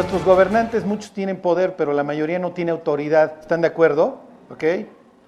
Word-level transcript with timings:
Nuestros 0.00 0.24
gobernantes, 0.24 0.86
muchos 0.86 1.12
tienen 1.12 1.42
poder, 1.42 1.76
pero 1.76 1.92
la 1.92 2.02
mayoría 2.02 2.38
no 2.38 2.52
tiene 2.52 2.70
autoridad. 2.70 3.34
¿Están 3.40 3.60
de 3.60 3.66
acuerdo? 3.66 4.20
¿Ok? 4.48 4.64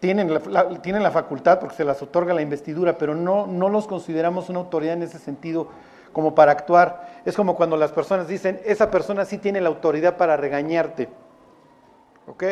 Tienen 0.00 0.32
la, 0.32 0.80
tienen 0.80 1.02
la 1.02 1.10
facultad 1.10 1.60
porque 1.60 1.76
se 1.76 1.84
las 1.84 2.00
otorga 2.00 2.32
la 2.32 2.40
investidura, 2.40 2.96
pero 2.96 3.14
no, 3.14 3.46
no 3.46 3.68
los 3.68 3.86
consideramos 3.86 4.48
una 4.48 4.60
autoridad 4.60 4.94
en 4.94 5.02
ese 5.02 5.18
sentido 5.18 5.68
como 6.14 6.34
para 6.34 6.52
actuar. 6.52 7.20
Es 7.26 7.36
como 7.36 7.54
cuando 7.54 7.76
las 7.76 7.92
personas 7.92 8.28
dicen, 8.28 8.62
esa 8.64 8.90
persona 8.90 9.26
sí 9.26 9.36
tiene 9.36 9.60
la 9.60 9.68
autoridad 9.68 10.16
para 10.16 10.38
regañarte. 10.38 11.10
¿Ok? 12.26 12.42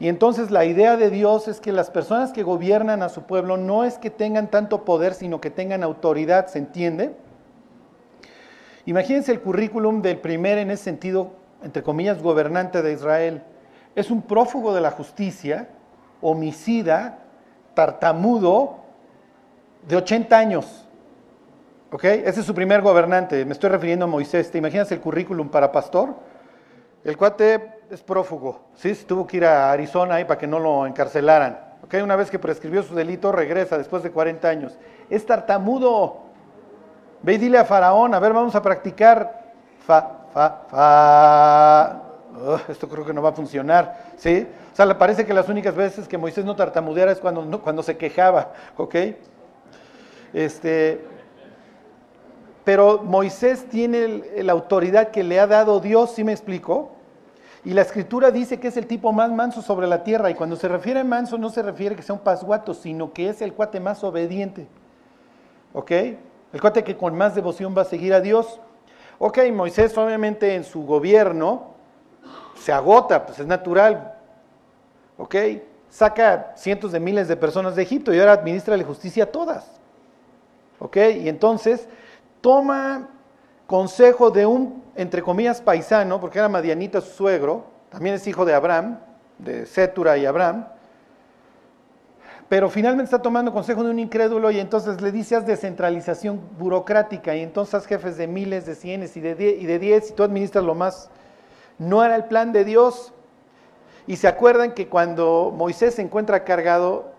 Y 0.00 0.08
entonces 0.08 0.50
la 0.50 0.64
idea 0.64 0.96
de 0.96 1.10
Dios 1.10 1.46
es 1.46 1.60
que 1.60 1.72
las 1.72 1.90
personas 1.90 2.32
que 2.32 2.42
gobiernan 2.42 3.02
a 3.02 3.10
su 3.10 3.24
pueblo 3.24 3.58
no 3.58 3.84
es 3.84 3.98
que 3.98 4.08
tengan 4.08 4.50
tanto 4.50 4.86
poder, 4.86 5.12
sino 5.12 5.42
que 5.42 5.50
tengan 5.50 5.82
autoridad, 5.82 6.46
¿se 6.46 6.58
entiende? 6.58 7.14
Imagínense 8.86 9.32
el 9.32 9.40
currículum 9.40 10.02
del 10.02 10.18
primer, 10.18 10.58
en 10.58 10.70
ese 10.70 10.84
sentido, 10.84 11.32
entre 11.62 11.82
comillas, 11.82 12.22
gobernante 12.22 12.82
de 12.82 12.92
Israel. 12.92 13.42
Es 13.94 14.10
un 14.10 14.22
prófugo 14.22 14.74
de 14.74 14.80
la 14.80 14.90
justicia, 14.90 15.68
homicida, 16.20 17.18
tartamudo, 17.74 18.78
de 19.88 19.96
80 19.96 20.36
años. 20.36 20.86
¿Ok? 21.90 22.04
Ese 22.04 22.40
es 22.40 22.46
su 22.46 22.54
primer 22.54 22.82
gobernante. 22.82 23.44
Me 23.44 23.52
estoy 23.52 23.70
refiriendo 23.70 24.06
a 24.06 24.08
Moisés. 24.08 24.50
¿Te 24.50 24.58
imaginas 24.58 24.90
el 24.92 25.00
currículum 25.00 25.48
para 25.48 25.70
pastor? 25.70 26.14
El 27.04 27.16
cuate 27.16 27.74
es 27.90 28.02
prófugo. 28.02 28.62
¿sí? 28.74 28.94
Tuvo 29.06 29.26
que 29.26 29.36
ir 29.36 29.44
a 29.44 29.70
Arizona 29.70 30.16
ahí 30.16 30.24
para 30.24 30.38
que 30.38 30.46
no 30.46 30.58
lo 30.58 30.86
encarcelaran. 30.86 31.60
¿Ok? 31.84 31.94
Una 32.02 32.16
vez 32.16 32.30
que 32.30 32.38
prescribió 32.38 32.82
su 32.82 32.94
delito, 32.94 33.30
regresa 33.30 33.78
después 33.78 34.02
de 34.02 34.10
40 34.10 34.48
años. 34.48 34.78
Es 35.08 35.24
tartamudo. 35.24 36.23
Ve 37.24 37.34
y 37.34 37.38
dile 37.38 37.56
a 37.56 37.64
Faraón, 37.64 38.12
a 38.12 38.18
ver, 38.18 38.34
vamos 38.34 38.54
a 38.54 38.60
practicar. 38.60 39.44
Fa, 39.86 40.26
fa, 40.30 40.60
fa. 40.68 42.02
esto 42.68 42.86
creo 42.86 43.02
que 43.06 43.14
no 43.14 43.22
va 43.22 43.30
a 43.30 43.32
funcionar, 43.32 44.12
¿sí? 44.18 44.46
O 44.70 44.76
sea, 44.76 44.84
le 44.84 44.94
parece 44.94 45.24
que 45.24 45.32
las 45.32 45.48
únicas 45.48 45.74
veces 45.74 46.06
que 46.06 46.18
Moisés 46.18 46.44
no 46.44 46.54
tartamudeara 46.54 47.12
es 47.12 47.20
cuando, 47.20 47.62
cuando 47.62 47.82
se 47.82 47.96
quejaba, 47.96 48.52
¿ok? 48.76 48.94
Este, 50.34 51.02
pero 52.62 53.02
Moisés 53.02 53.70
tiene 53.70 54.42
la 54.42 54.52
autoridad 54.52 55.08
que 55.08 55.24
le 55.24 55.40
ha 55.40 55.46
dado 55.46 55.80
Dios, 55.80 56.10
¿sí 56.14 56.24
me 56.24 56.32
explico? 56.32 56.90
Y 57.64 57.72
la 57.72 57.80
escritura 57.80 58.30
dice 58.32 58.60
que 58.60 58.68
es 58.68 58.76
el 58.76 58.86
tipo 58.86 59.12
más 59.12 59.30
manso 59.30 59.62
sobre 59.62 59.86
la 59.86 60.04
tierra. 60.04 60.30
Y 60.30 60.34
cuando 60.34 60.56
se 60.56 60.68
refiere 60.68 61.00
a 61.00 61.04
manso 61.04 61.38
no 61.38 61.48
se 61.48 61.62
refiere 61.62 61.96
que 61.96 62.02
sea 62.02 62.14
un 62.16 62.20
pasguato, 62.20 62.74
sino 62.74 63.14
que 63.14 63.30
es 63.30 63.40
el 63.40 63.54
cuate 63.54 63.80
más 63.80 64.04
obediente. 64.04 64.66
¿Ok? 65.72 65.90
El 66.54 66.60
cuate 66.60 66.84
que 66.84 66.96
con 66.96 67.16
más 67.16 67.34
devoción 67.34 67.74
va 67.76 67.82
a 67.82 67.84
seguir 67.84 68.14
a 68.14 68.20
Dios. 68.20 68.60
Ok, 69.18 69.40
Moisés 69.52 69.98
obviamente 69.98 70.54
en 70.54 70.62
su 70.62 70.86
gobierno 70.86 71.74
se 72.56 72.70
agota, 72.72 73.26
pues 73.26 73.40
es 73.40 73.46
natural. 73.48 74.14
Ok, 75.18 75.34
saca 75.90 76.52
cientos 76.56 76.92
de 76.92 77.00
miles 77.00 77.26
de 77.26 77.36
personas 77.36 77.74
de 77.74 77.82
Egipto 77.82 78.14
y 78.14 78.20
ahora 78.20 78.34
administra 78.34 78.76
la 78.76 78.84
justicia 78.84 79.24
a 79.24 79.32
todas. 79.32 79.68
Ok, 80.78 80.96
y 80.96 81.28
entonces 81.28 81.88
toma 82.40 83.08
consejo 83.66 84.30
de 84.30 84.46
un, 84.46 84.80
entre 84.94 85.22
comillas, 85.22 85.60
paisano, 85.60 86.20
porque 86.20 86.38
era 86.38 86.48
Madianita 86.48 87.00
su 87.00 87.10
suegro, 87.10 87.64
también 87.90 88.14
es 88.14 88.28
hijo 88.28 88.44
de 88.44 88.54
Abraham, 88.54 89.00
de 89.38 89.66
Setura 89.66 90.16
y 90.18 90.24
Abraham, 90.24 90.68
pero 92.54 92.70
finalmente 92.70 93.06
está 93.06 93.20
tomando 93.20 93.52
consejo 93.52 93.82
de 93.82 93.90
un 93.90 93.98
incrédulo 93.98 94.48
y 94.52 94.60
entonces 94.60 95.00
le 95.00 95.10
dice 95.10 95.34
haz 95.34 95.44
descentralización 95.44 96.40
burocrática 96.56 97.34
y 97.34 97.42
entonces 97.42 97.84
jefes 97.84 98.16
de 98.16 98.28
miles, 98.28 98.64
de 98.64 98.76
cienes 98.76 99.16
y 99.16 99.20
de, 99.20 99.34
diez, 99.34 99.60
y 99.60 99.66
de 99.66 99.80
diez 99.80 100.10
y 100.10 100.12
tú 100.12 100.22
administras 100.22 100.62
lo 100.62 100.76
más. 100.76 101.10
No 101.78 102.04
era 102.04 102.14
el 102.14 102.26
plan 102.26 102.52
de 102.52 102.64
Dios. 102.64 103.12
Y 104.06 104.14
se 104.14 104.28
acuerdan 104.28 104.72
que 104.72 104.86
cuando 104.86 105.52
Moisés 105.52 105.96
se 105.96 106.02
encuentra 106.02 106.44
cargado, 106.44 107.14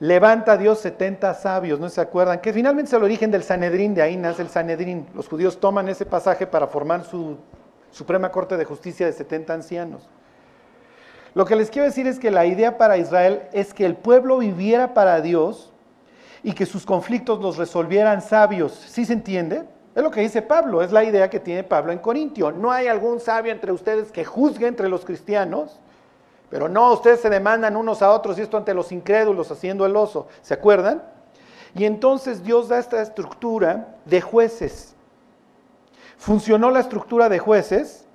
levanta 0.00 0.52
a 0.52 0.56
Dios 0.56 0.78
70 0.78 1.34
sabios, 1.34 1.78
¿no 1.78 1.90
se 1.90 2.00
acuerdan? 2.00 2.40
Que 2.40 2.54
finalmente 2.54 2.88
es 2.88 2.94
el 2.94 3.02
origen 3.02 3.30
del 3.30 3.42
Sanedrín, 3.42 3.92
de 3.92 4.00
ahí 4.00 4.16
nace 4.16 4.40
el 4.40 4.48
Sanedrín. 4.48 5.06
Los 5.14 5.28
judíos 5.28 5.60
toman 5.60 5.90
ese 5.90 6.06
pasaje 6.06 6.46
para 6.46 6.66
formar 6.66 7.04
su 7.04 7.36
Suprema 7.90 8.32
Corte 8.32 8.56
de 8.56 8.64
Justicia 8.64 9.04
de 9.04 9.12
70 9.12 9.52
ancianos. 9.52 10.08
Lo 11.34 11.46
que 11.46 11.56
les 11.56 11.70
quiero 11.70 11.86
decir 11.86 12.06
es 12.06 12.18
que 12.18 12.30
la 12.30 12.44
idea 12.44 12.76
para 12.76 12.98
Israel 12.98 13.42
es 13.52 13.72
que 13.72 13.86
el 13.86 13.96
pueblo 13.96 14.38
viviera 14.38 14.92
para 14.92 15.20
Dios 15.20 15.72
y 16.42 16.52
que 16.52 16.66
sus 16.66 16.84
conflictos 16.84 17.40
los 17.40 17.56
resolvieran 17.56 18.20
sabios. 18.20 18.72
¿Sí 18.72 19.04
se 19.04 19.14
entiende? 19.14 19.64
Es 19.94 20.02
lo 20.02 20.10
que 20.10 20.20
dice 20.20 20.42
Pablo, 20.42 20.82
es 20.82 20.92
la 20.92 21.04
idea 21.04 21.30
que 21.30 21.40
tiene 21.40 21.64
Pablo 21.64 21.92
en 21.92 21.98
Corintio. 21.98 22.50
No 22.50 22.70
hay 22.70 22.86
algún 22.86 23.20
sabio 23.20 23.52
entre 23.52 23.72
ustedes 23.72 24.10
que 24.10 24.24
juzgue 24.24 24.66
entre 24.66 24.88
los 24.88 25.04
cristianos, 25.04 25.78
pero 26.50 26.68
no, 26.68 26.92
ustedes 26.92 27.20
se 27.20 27.30
demandan 27.30 27.76
unos 27.76 28.02
a 28.02 28.10
otros 28.10 28.38
y 28.38 28.42
esto 28.42 28.56
ante 28.56 28.74
los 28.74 28.92
incrédulos 28.92 29.50
haciendo 29.50 29.86
el 29.86 29.96
oso. 29.96 30.28
¿Se 30.42 30.54
acuerdan? 30.54 31.02
Y 31.74 31.84
entonces 31.84 32.42
Dios 32.42 32.68
da 32.68 32.78
esta 32.78 33.00
estructura 33.00 33.96
de 34.04 34.20
jueces. 34.20 34.94
¿Funcionó 36.18 36.70
la 36.70 36.80
estructura 36.80 37.28
de 37.28 37.38
jueces? 37.38 38.06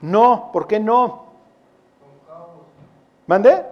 No, 0.00 0.50
¿por 0.52 0.66
qué 0.68 0.78
no? 0.78 1.27
¿Mande? 3.28 3.62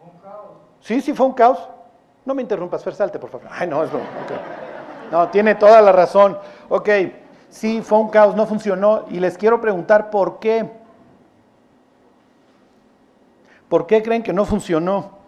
Un 0.00 0.18
caos. 0.22 0.46
Sí, 0.80 1.00
sí, 1.02 1.12
fue 1.12 1.26
un 1.26 1.34
caos. 1.34 1.68
No 2.24 2.34
me 2.34 2.40
interrumpas, 2.40 2.82
Fer, 2.82 2.94
salte, 2.94 3.18
por 3.18 3.28
favor. 3.28 3.46
Ay, 3.50 3.68
no, 3.68 3.84
es 3.84 3.92
lo. 3.92 4.00
No, 5.12 5.28
tiene 5.28 5.54
toda 5.54 5.82
la 5.82 5.92
razón. 5.92 6.38
Ok, 6.70 6.88
sí, 7.50 7.82
fue 7.82 7.98
un 7.98 8.08
caos, 8.08 8.34
no 8.34 8.46
funcionó. 8.46 9.04
Y 9.10 9.20
les 9.20 9.36
quiero 9.36 9.60
preguntar 9.60 10.08
por 10.08 10.38
qué. 10.38 10.70
¿Por 13.68 13.86
qué 13.86 14.02
creen 14.02 14.22
que 14.22 14.32
no 14.32 14.46
funcionó? 14.46 15.18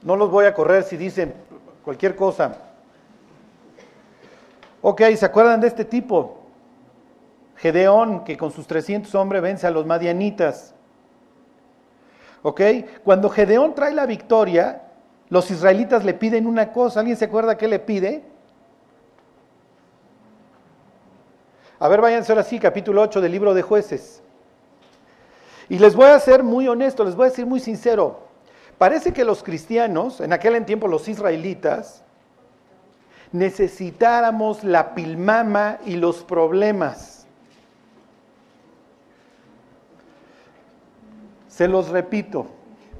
No 0.00 0.16
los 0.16 0.30
voy 0.30 0.46
a 0.46 0.54
correr 0.54 0.82
si 0.82 0.96
dicen 0.96 1.34
cualquier 1.84 2.16
cosa. 2.16 2.56
Ok, 4.80 5.02
¿se 5.14 5.26
acuerdan 5.26 5.60
de 5.60 5.66
este 5.66 5.84
tipo? 5.84 6.37
Gedeón, 7.58 8.22
que 8.24 8.36
con 8.36 8.52
sus 8.52 8.66
300 8.66 9.14
hombres 9.16 9.42
vence 9.42 9.66
a 9.66 9.70
los 9.70 9.84
madianitas. 9.84 10.74
¿Ok? 12.42 12.60
Cuando 13.02 13.28
Gedeón 13.28 13.74
trae 13.74 13.92
la 13.92 14.06
victoria, 14.06 14.82
los 15.28 15.50
israelitas 15.50 16.04
le 16.04 16.14
piden 16.14 16.46
una 16.46 16.72
cosa. 16.72 17.00
¿Alguien 17.00 17.16
se 17.16 17.24
acuerda 17.24 17.58
qué 17.58 17.66
le 17.66 17.80
pide? 17.80 18.24
A 21.80 21.88
ver, 21.88 22.00
váyanse 22.00 22.30
ahora 22.30 22.44
sí, 22.44 22.60
capítulo 22.60 23.02
8 23.02 23.20
del 23.20 23.32
libro 23.32 23.54
de 23.54 23.62
jueces. 23.62 24.22
Y 25.68 25.80
les 25.80 25.96
voy 25.96 26.06
a 26.06 26.20
ser 26.20 26.44
muy 26.44 26.68
honesto, 26.68 27.04
les 27.04 27.16
voy 27.16 27.26
a 27.26 27.30
decir 27.30 27.44
muy 27.44 27.58
sincero. 27.58 28.20
Parece 28.78 29.12
que 29.12 29.24
los 29.24 29.42
cristianos, 29.42 30.20
en 30.20 30.32
aquel 30.32 30.64
tiempo 30.64 30.86
los 30.86 31.08
israelitas, 31.08 32.04
necesitáramos 33.32 34.62
la 34.62 34.94
pilmama 34.94 35.78
y 35.84 35.96
los 35.96 36.22
problemas 36.22 37.17
Se 41.58 41.66
los 41.66 41.88
repito, 41.88 42.46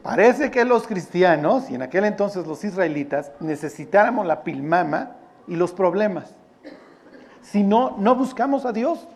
parece 0.02 0.50
que 0.50 0.64
los 0.64 0.84
cristianos, 0.84 1.70
y 1.70 1.76
en 1.76 1.82
aquel 1.82 2.04
entonces 2.04 2.44
los 2.44 2.64
israelitas, 2.64 3.30
necesitáramos 3.38 4.26
la 4.26 4.42
pilmama 4.42 5.12
y 5.46 5.54
los 5.54 5.70
problemas. 5.70 6.34
Si 7.40 7.62
no, 7.62 7.94
no 8.00 8.16
buscamos 8.16 8.66
a 8.66 8.72
Dios. 8.72 9.06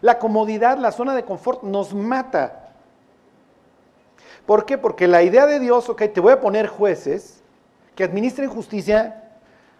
La 0.00 0.18
comodidad, 0.18 0.76
la 0.78 0.90
zona 0.90 1.14
de 1.14 1.22
confort 1.22 1.62
nos 1.62 1.94
mata. 1.94 2.72
¿Por 4.44 4.66
qué? 4.66 4.76
Porque 4.76 5.06
la 5.06 5.22
idea 5.22 5.46
de 5.46 5.60
Dios, 5.60 5.88
ok, 5.88 6.02
te 6.12 6.20
voy 6.20 6.32
a 6.32 6.40
poner 6.40 6.66
jueces 6.66 7.44
que 7.94 8.02
administren 8.02 8.50
justicia. 8.50 9.22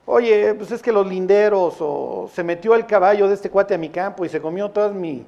Oye, 0.07 0.55
pues 0.55 0.71
es 0.71 0.81
que 0.81 0.93
los 0.93 1.09
linderos, 1.09 1.79
o 1.81 2.31
se 2.33 2.45
metió 2.45 2.77
el 2.77 2.87
caballo 2.87 3.27
de 3.27 3.35
este 3.35 3.51
cuate 3.51 3.75
a 3.75 3.79
mi 3.79 3.89
campo 3.89 4.25
y 4.25 4.29
se 4.29 4.41
comió 4.41 4.71
toda 4.71 4.91
mi, 4.91 5.27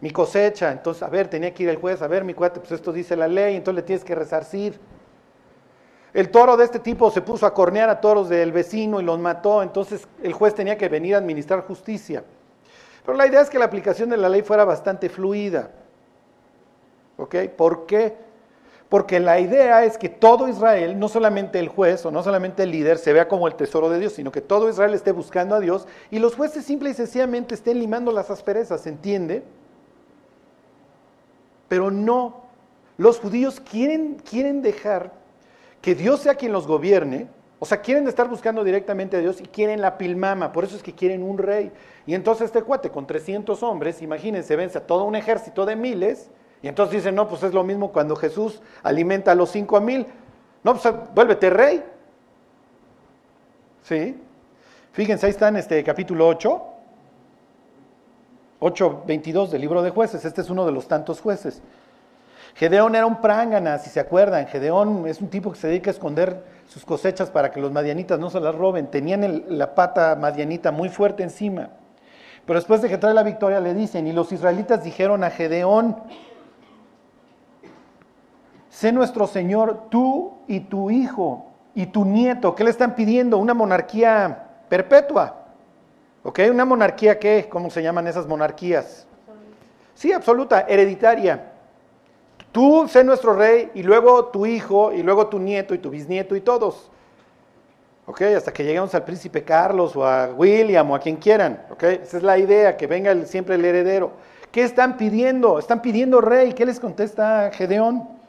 mi 0.00 0.10
cosecha. 0.10 0.72
Entonces, 0.72 1.02
a 1.02 1.08
ver, 1.08 1.28
tenía 1.28 1.52
que 1.52 1.64
ir 1.64 1.68
el 1.68 1.76
juez, 1.76 2.02
a 2.02 2.08
ver, 2.08 2.24
mi 2.24 2.34
cuate, 2.34 2.60
pues 2.60 2.72
esto 2.72 2.92
dice 2.92 3.16
la 3.16 3.28
ley, 3.28 3.56
entonces 3.56 3.76
le 3.76 3.82
tienes 3.82 4.04
que 4.04 4.14
resarcir. 4.14 4.78
El 6.12 6.30
toro 6.30 6.56
de 6.56 6.64
este 6.64 6.80
tipo 6.80 7.10
se 7.10 7.20
puso 7.20 7.46
a 7.46 7.54
cornear 7.54 7.88
a 7.88 8.00
toros 8.00 8.28
del 8.28 8.50
vecino 8.50 9.00
y 9.00 9.04
los 9.04 9.18
mató, 9.18 9.62
entonces 9.62 10.08
el 10.22 10.32
juez 10.32 10.54
tenía 10.54 10.76
que 10.76 10.88
venir 10.88 11.14
a 11.14 11.18
administrar 11.18 11.60
justicia. 11.66 12.24
Pero 13.04 13.16
la 13.16 13.26
idea 13.26 13.40
es 13.40 13.50
que 13.50 13.58
la 13.58 13.66
aplicación 13.66 14.10
de 14.10 14.16
la 14.16 14.28
ley 14.28 14.42
fuera 14.42 14.64
bastante 14.64 15.08
fluida. 15.08 15.70
¿Ok? 17.16 17.36
¿Por 17.56 17.86
qué? 17.86 18.16
Porque 18.88 19.20
la 19.20 19.38
idea 19.38 19.84
es 19.84 19.96
que 19.96 20.08
todo 20.08 20.48
Israel, 20.48 20.98
no 20.98 21.08
solamente 21.08 21.60
el 21.60 21.68
juez 21.68 22.04
o 22.04 22.10
no 22.10 22.24
solamente 22.24 22.64
el 22.64 22.72
líder, 22.72 22.98
se 22.98 23.12
vea 23.12 23.28
como 23.28 23.46
el 23.46 23.54
tesoro 23.54 23.88
de 23.88 24.00
Dios, 24.00 24.14
sino 24.14 24.32
que 24.32 24.40
todo 24.40 24.68
Israel 24.68 24.94
esté 24.94 25.12
buscando 25.12 25.54
a 25.54 25.60
Dios 25.60 25.86
y 26.10 26.18
los 26.18 26.34
jueces 26.34 26.64
simple 26.64 26.90
y 26.90 26.94
sencillamente 26.94 27.54
estén 27.54 27.78
limando 27.78 28.10
las 28.10 28.30
asperezas, 28.30 28.80
¿se 28.80 28.88
entiende? 28.88 29.44
Pero 31.70 31.92
no, 31.92 32.42
los 32.98 33.20
judíos 33.20 33.60
quieren, 33.60 34.16
quieren 34.28 34.60
dejar 34.60 35.12
que 35.80 35.94
Dios 35.94 36.18
sea 36.18 36.34
quien 36.34 36.50
los 36.52 36.66
gobierne, 36.66 37.28
O 37.62 37.66
sea, 37.66 37.80
quieren 37.82 38.08
estar 38.08 38.26
buscando 38.26 38.64
directamente 38.64 39.18
a 39.18 39.20
Dios 39.20 39.38
y 39.40 39.44
quieren 39.44 39.82
la 39.82 39.98
pilmama, 39.98 40.50
por 40.50 40.64
eso 40.64 40.76
es 40.76 40.82
que 40.82 40.94
quieren 40.94 41.22
un 41.22 41.36
rey. 41.36 41.70
Y 42.06 42.14
entonces 42.14 42.46
este 42.46 42.62
cuate 42.62 42.88
con 42.88 43.06
300 43.06 43.62
hombres, 43.62 44.00
imagínense, 44.00 44.56
vence 44.56 44.78
a 44.78 44.86
todo 44.86 45.04
un 45.04 45.14
ejército 45.14 45.66
de 45.66 45.76
miles, 45.76 46.30
y 46.62 46.68
entonces 46.68 46.96
dicen, 46.96 47.14
no, 47.14 47.28
pues 47.28 47.42
es 47.42 47.52
lo 47.52 47.62
mismo 47.62 47.92
cuando 47.92 48.16
Jesús 48.16 48.62
alimenta 48.82 49.32
a 49.32 49.34
los 49.34 49.50
cinco 49.50 49.80
mil. 49.80 50.06
No, 50.64 50.74
pues 50.74 50.92
vuélvete 51.14 51.50
rey. 51.50 51.84
¿Sí? 53.82 54.18
Fíjense, 54.92 55.26
ahí 55.26 55.30
está 55.30 55.48
en 55.48 55.56
este 55.56 55.84
capítulo 55.84 56.26
8, 56.26 56.62
8, 58.60 59.02
22 59.06 59.50
del 59.50 59.62
libro 59.62 59.82
de 59.82 59.90
jueces. 59.90 60.24
Este 60.24 60.42
es 60.42 60.50
uno 60.50 60.64
de 60.64 60.72
los 60.72 60.86
tantos 60.86 61.20
jueces. 61.20 61.62
Gedeón 62.54 62.94
era 62.94 63.06
un 63.06 63.20
prángana, 63.20 63.78
si 63.78 63.90
se 63.90 64.00
acuerdan. 64.00 64.46
Gedeón 64.46 65.06
es 65.06 65.20
un 65.20 65.28
tipo 65.28 65.50
que 65.50 65.58
se 65.58 65.68
dedica 65.68 65.90
a 65.90 65.94
esconder 65.94 66.44
sus 66.66 66.84
cosechas 66.84 67.30
para 67.30 67.50
que 67.50 67.60
los 67.60 67.72
madianitas 67.72 68.18
no 68.18 68.28
se 68.28 68.38
las 68.38 68.54
roben. 68.54 68.88
Tenían 68.88 69.44
la 69.48 69.74
pata 69.74 70.14
madianita 70.14 70.70
muy 70.70 70.88
fuerte 70.88 71.22
encima. 71.22 71.70
Pero 72.44 72.58
después 72.58 72.82
de 72.82 72.88
que 72.88 72.98
trae 72.98 73.14
la 73.14 73.22
victoria 73.22 73.60
le 73.60 73.74
dicen, 73.74 74.06
y 74.06 74.12
los 74.12 74.30
israelitas 74.32 74.84
dijeron 74.84 75.24
a 75.24 75.30
Gedeón, 75.30 75.96
sé 78.68 78.92
nuestro 78.92 79.26
Señor 79.26 79.88
tú 79.88 80.38
y 80.46 80.60
tu 80.60 80.90
hijo 80.90 81.46
y 81.74 81.86
tu 81.86 82.04
nieto. 82.04 82.54
¿Qué 82.54 82.64
le 82.64 82.70
están 82.70 82.94
pidiendo? 82.94 83.38
Una 83.38 83.54
monarquía 83.54 84.48
perpetua. 84.68 85.39
¿Ok? 86.22 86.40
Una 86.50 86.64
monarquía, 86.64 87.18
¿qué? 87.18 87.46
¿Cómo 87.48 87.70
se 87.70 87.82
llaman 87.82 88.06
esas 88.06 88.26
monarquías? 88.26 89.06
Sí, 89.94 90.12
absoluta, 90.12 90.66
hereditaria. 90.68 91.52
Tú 92.52 92.86
sé 92.88 93.04
nuestro 93.04 93.34
rey 93.34 93.70
y 93.74 93.82
luego 93.82 94.26
tu 94.26 94.44
hijo 94.44 94.92
y 94.92 95.02
luego 95.02 95.28
tu 95.28 95.38
nieto 95.38 95.74
y 95.74 95.78
tu 95.78 95.90
bisnieto 95.90 96.34
y 96.34 96.40
todos. 96.40 96.90
¿Ok? 98.06 98.22
Hasta 98.22 98.52
que 98.52 98.64
lleguemos 98.64 98.94
al 98.94 99.04
príncipe 99.04 99.44
Carlos 99.44 99.94
o 99.94 100.04
a 100.04 100.30
William 100.36 100.90
o 100.90 100.94
a 100.94 100.98
quien 100.98 101.16
quieran. 101.16 101.64
¿Ok? 101.70 101.84
Esa 101.84 102.16
es 102.16 102.22
la 102.22 102.38
idea, 102.38 102.76
que 102.76 102.86
venga 102.86 103.14
siempre 103.24 103.54
el 103.54 103.64
heredero. 103.64 104.12
¿Qué 104.50 104.64
están 104.64 104.96
pidiendo? 104.96 105.58
Están 105.58 105.80
pidiendo 105.80 106.20
rey. 106.20 106.52
¿Qué 106.52 106.66
les 106.66 106.80
contesta 106.80 107.50
Gedeón? 107.52 108.19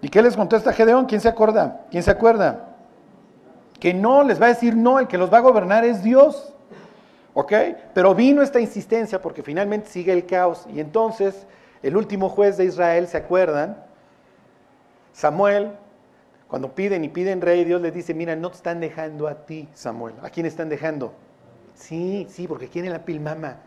¿Y 0.00 0.08
qué 0.08 0.22
les 0.22 0.36
contesta 0.36 0.72
Gedeón? 0.72 1.06
¿Quién 1.06 1.20
se 1.20 1.28
acuerda? 1.28 1.86
¿Quién 1.90 2.02
se 2.02 2.10
acuerda? 2.10 2.76
Que 3.80 3.94
no, 3.94 4.22
les 4.22 4.40
va 4.40 4.46
a 4.46 4.50
decir 4.50 4.76
no, 4.76 4.98
el 4.98 5.06
que 5.06 5.18
los 5.18 5.32
va 5.32 5.38
a 5.38 5.42
gobernar 5.42 5.84
es 5.84 6.02
Dios. 6.02 6.52
¿Ok? 7.34 7.52
Pero 7.92 8.14
vino 8.14 8.42
esta 8.42 8.60
insistencia 8.60 9.20
porque 9.20 9.42
finalmente 9.42 9.88
sigue 9.88 10.12
el 10.12 10.26
caos. 10.26 10.66
Y 10.72 10.80
entonces 10.80 11.46
el 11.82 11.96
último 11.96 12.28
juez 12.28 12.56
de 12.56 12.64
Israel, 12.64 13.06
¿se 13.08 13.18
acuerdan? 13.18 13.84
Samuel, 15.12 15.72
cuando 16.48 16.74
piden 16.74 17.04
y 17.04 17.08
piden 17.08 17.40
rey, 17.40 17.64
Dios 17.64 17.80
les 17.80 17.92
dice, 17.92 18.14
mira, 18.14 18.36
no 18.36 18.50
te 18.50 18.56
están 18.56 18.80
dejando 18.80 19.28
a 19.28 19.46
ti, 19.46 19.68
Samuel. 19.74 20.14
¿A 20.22 20.30
quién 20.30 20.46
están 20.46 20.68
dejando? 20.68 21.12
Sí, 21.74 22.26
sí, 22.30 22.46
porque 22.46 22.68
quieren 22.68 22.92
la 22.92 23.04
pilmama. 23.04 23.58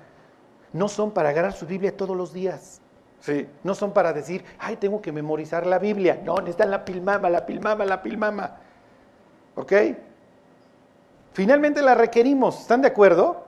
No 0.74 0.88
son 0.88 1.12
para 1.12 1.30
agarrar 1.30 1.54
su 1.54 1.66
Biblia 1.66 1.96
todos 1.96 2.16
los 2.16 2.34
días. 2.34 2.82
Sí. 3.22 3.48
No 3.64 3.76
son 3.76 3.92
para 3.92 4.14
decir, 4.14 4.46
ay, 4.60 4.78
tengo 4.78 5.02
que 5.02 5.12
memorizar 5.12 5.66
la 5.66 5.78
Biblia. 5.80 6.22
No, 6.24 6.36
necesitan 6.38 6.72
la 6.72 6.86
pilmama, 6.86 7.30
la 7.30 7.46
pilmama, 7.46 7.86
la 7.86 8.02
pilmama. 8.02 8.58
¿Ok? 9.56 9.74
Finalmente 11.34 11.82
la 11.82 11.96
requerimos. 11.96 12.62
¿Están 12.62 12.82
de 12.82 12.88
acuerdo? 12.88 13.46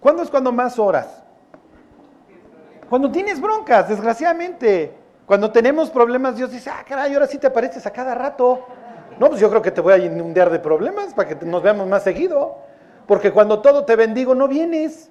¿Cuándo 0.00 0.22
es 0.22 0.30
cuando 0.30 0.50
más 0.52 0.78
horas? 0.78 1.22
Cuando 2.88 3.10
tienes 3.10 3.40
broncas, 3.40 3.88
desgraciadamente. 3.88 4.94
Cuando 5.26 5.50
tenemos 5.50 5.90
problemas, 5.90 6.36
Dios 6.36 6.50
dice, 6.50 6.70
ah, 6.70 6.84
caray, 6.86 7.14
ahora 7.14 7.26
sí 7.26 7.38
te 7.38 7.46
apareces 7.46 7.86
a 7.86 7.90
cada 7.90 8.14
rato. 8.14 8.66
No, 9.18 9.28
pues 9.28 9.40
yo 9.40 9.48
creo 9.48 9.62
que 9.62 9.70
te 9.70 9.80
voy 9.80 9.92
a 9.92 9.98
inundar 9.98 10.50
de 10.50 10.58
problemas 10.58 11.14
para 11.14 11.28
que 11.28 11.46
nos 11.46 11.62
veamos 11.62 11.86
más 11.86 12.02
seguido. 12.02 12.56
Porque 13.06 13.30
cuando 13.30 13.60
todo 13.60 13.84
te 13.84 13.96
bendigo, 13.96 14.34
no 14.34 14.48
vienes. 14.48 15.10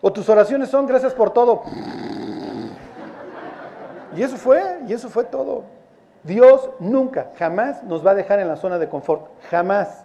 O 0.00 0.12
tus 0.12 0.28
oraciones 0.28 0.68
son 0.68 0.86
gracias 0.86 1.12
por 1.12 1.30
todo. 1.30 1.62
Y 4.16 4.22
eso 4.22 4.36
fue, 4.36 4.80
y 4.86 4.92
eso 4.92 5.08
fue 5.08 5.24
todo. 5.24 5.64
Dios 6.22 6.70
nunca, 6.78 7.30
jamás 7.36 7.82
nos 7.84 8.04
va 8.06 8.12
a 8.12 8.14
dejar 8.14 8.40
en 8.40 8.48
la 8.48 8.56
zona 8.56 8.78
de 8.78 8.88
confort. 8.88 9.26
Jamás. 9.50 10.04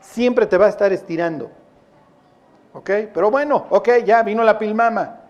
Siempre 0.00 0.46
te 0.46 0.58
va 0.58 0.66
a 0.66 0.68
estar 0.68 0.92
estirando. 0.92 1.50
¿Ok? 2.74 2.90
Pero 3.12 3.30
bueno, 3.30 3.66
ok, 3.70 3.88
ya 4.04 4.22
vino 4.22 4.44
la 4.44 4.58
pilmama. 4.58 5.20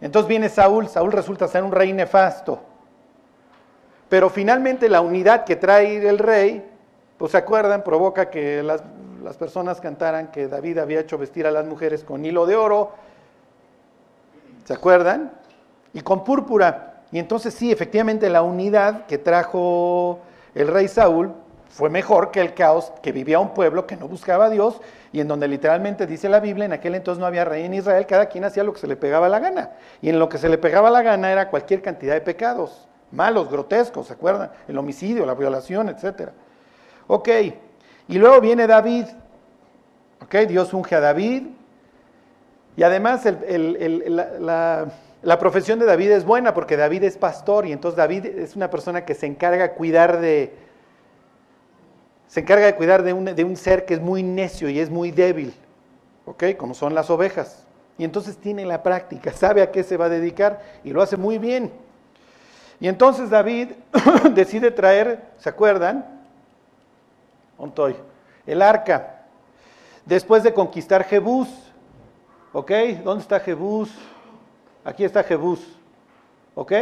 Entonces 0.00 0.28
viene 0.28 0.48
Saúl, 0.48 0.88
Saúl 0.88 1.12
resulta 1.12 1.48
ser 1.48 1.62
un 1.62 1.72
rey 1.72 1.92
nefasto. 1.92 2.60
Pero 4.08 4.30
finalmente 4.30 4.88
la 4.88 5.00
unidad 5.00 5.44
que 5.44 5.56
trae 5.56 6.08
el 6.08 6.18
rey, 6.18 6.68
pues 7.18 7.32
se 7.32 7.38
acuerdan, 7.38 7.82
provoca 7.82 8.30
que 8.30 8.62
las, 8.62 8.82
las 9.22 9.36
personas 9.36 9.80
cantaran 9.80 10.30
que 10.30 10.48
David 10.48 10.78
había 10.78 11.00
hecho 11.00 11.18
vestir 11.18 11.46
a 11.46 11.50
las 11.50 11.66
mujeres 11.66 12.04
con 12.04 12.24
hilo 12.24 12.46
de 12.46 12.56
oro. 12.56 12.92
¿Se 14.66 14.74
acuerdan? 14.74 15.32
Y 15.92 16.00
con 16.00 16.24
púrpura. 16.24 17.04
Y 17.12 17.20
entonces 17.20 17.54
sí, 17.54 17.70
efectivamente 17.70 18.28
la 18.28 18.42
unidad 18.42 19.06
que 19.06 19.16
trajo 19.16 20.18
el 20.56 20.66
rey 20.66 20.88
Saúl 20.88 21.32
fue 21.68 21.88
mejor 21.88 22.32
que 22.32 22.40
el 22.40 22.52
caos 22.52 22.92
que 23.00 23.12
vivía 23.12 23.38
un 23.38 23.54
pueblo 23.54 23.86
que 23.86 23.96
no 23.96 24.08
buscaba 24.08 24.46
a 24.46 24.50
Dios 24.50 24.80
y 25.12 25.20
en 25.20 25.28
donde 25.28 25.46
literalmente 25.46 26.06
dice 26.06 26.28
la 26.28 26.40
Biblia, 26.40 26.64
en 26.64 26.72
aquel 26.72 26.96
entonces 26.96 27.20
no 27.20 27.26
había 27.26 27.44
rey 27.44 27.64
en 27.64 27.74
Israel, 27.74 28.06
cada 28.06 28.26
quien 28.26 28.44
hacía 28.44 28.64
lo 28.64 28.72
que 28.72 28.80
se 28.80 28.88
le 28.88 28.96
pegaba 28.96 29.28
la 29.28 29.38
gana. 29.38 29.70
Y 30.02 30.08
en 30.08 30.18
lo 30.18 30.28
que 30.28 30.38
se 30.38 30.48
le 30.48 30.58
pegaba 30.58 30.90
la 30.90 31.02
gana 31.02 31.30
era 31.30 31.48
cualquier 31.48 31.80
cantidad 31.80 32.14
de 32.14 32.20
pecados, 32.20 32.88
malos, 33.12 33.48
grotescos, 33.48 34.08
¿se 34.08 34.14
acuerdan? 34.14 34.50
El 34.66 34.78
homicidio, 34.78 35.24
la 35.26 35.34
violación, 35.34 35.88
etc. 35.90 36.30
Ok, 37.06 37.28
y 38.08 38.18
luego 38.18 38.40
viene 38.40 38.66
David, 38.66 39.06
ok, 40.24 40.34
Dios 40.48 40.74
unge 40.74 40.96
a 40.96 41.00
David, 41.00 41.46
y 42.76 42.82
además 42.82 43.22
la, 45.22 45.38
profesión 45.38 45.78
de 45.78 45.86
David 45.86 46.10
es 46.10 46.24
buena 46.24 46.52
porque 46.52 46.76
David 46.76 47.04
es 47.04 47.16
pastor 47.16 47.66
y 47.66 47.72
entonces 47.72 47.96
David 47.96 48.26
es 48.26 48.54
una 48.54 48.70
persona 48.70 49.04
que 49.04 49.14
se 49.14 49.26
encarga 49.26 49.68
de 49.68 49.74
cuidar 49.74 50.20
de 50.20 50.52
se 52.28 52.40
encarga 52.40 52.66
de 52.66 52.74
cuidar 52.74 53.02
de 53.02 53.12
un, 53.12 53.56
ser 53.56 53.86
que 53.86 53.94
es 53.94 54.00
muy 54.00 54.22
necio 54.22 54.68
y 54.68 54.78
es 54.78 54.90
muy 54.90 55.10
débil. 55.10 55.54
Como 56.58 56.74
son 56.74 56.92
las 56.94 57.08
ovejas. 57.08 57.64
Y 57.98 58.04
entonces 58.04 58.36
tiene 58.36 58.66
la 58.66 58.82
práctica, 58.82 59.32
sabe 59.34 59.62
a 59.62 59.70
qué 59.70 59.82
se 59.82 59.96
va 59.96 60.06
a 60.06 60.10
dedicar 60.10 60.60
y 60.84 60.90
lo 60.90 61.00
hace 61.00 61.16
muy 61.16 61.38
bien. 61.38 61.72
Y 62.78 62.88
entonces 62.88 63.30
David 63.30 63.70
decide 64.34 64.70
traer, 64.70 65.22
¿se 65.38 65.48
acuerdan? 65.48 66.04
Ontoy, 67.56 67.96
el 68.46 68.60
arca. 68.60 69.22
Después 70.04 70.42
de 70.42 70.52
conquistar 70.52 71.04
Jebús, 71.04 71.48
¿ok? 72.56 72.72
¿Dónde 73.04 73.20
está 73.20 73.38
Jebús? 73.38 73.90
Aquí 74.82 75.04
está 75.04 75.22
Jebús, 75.22 75.60
¿ok? 76.54 76.72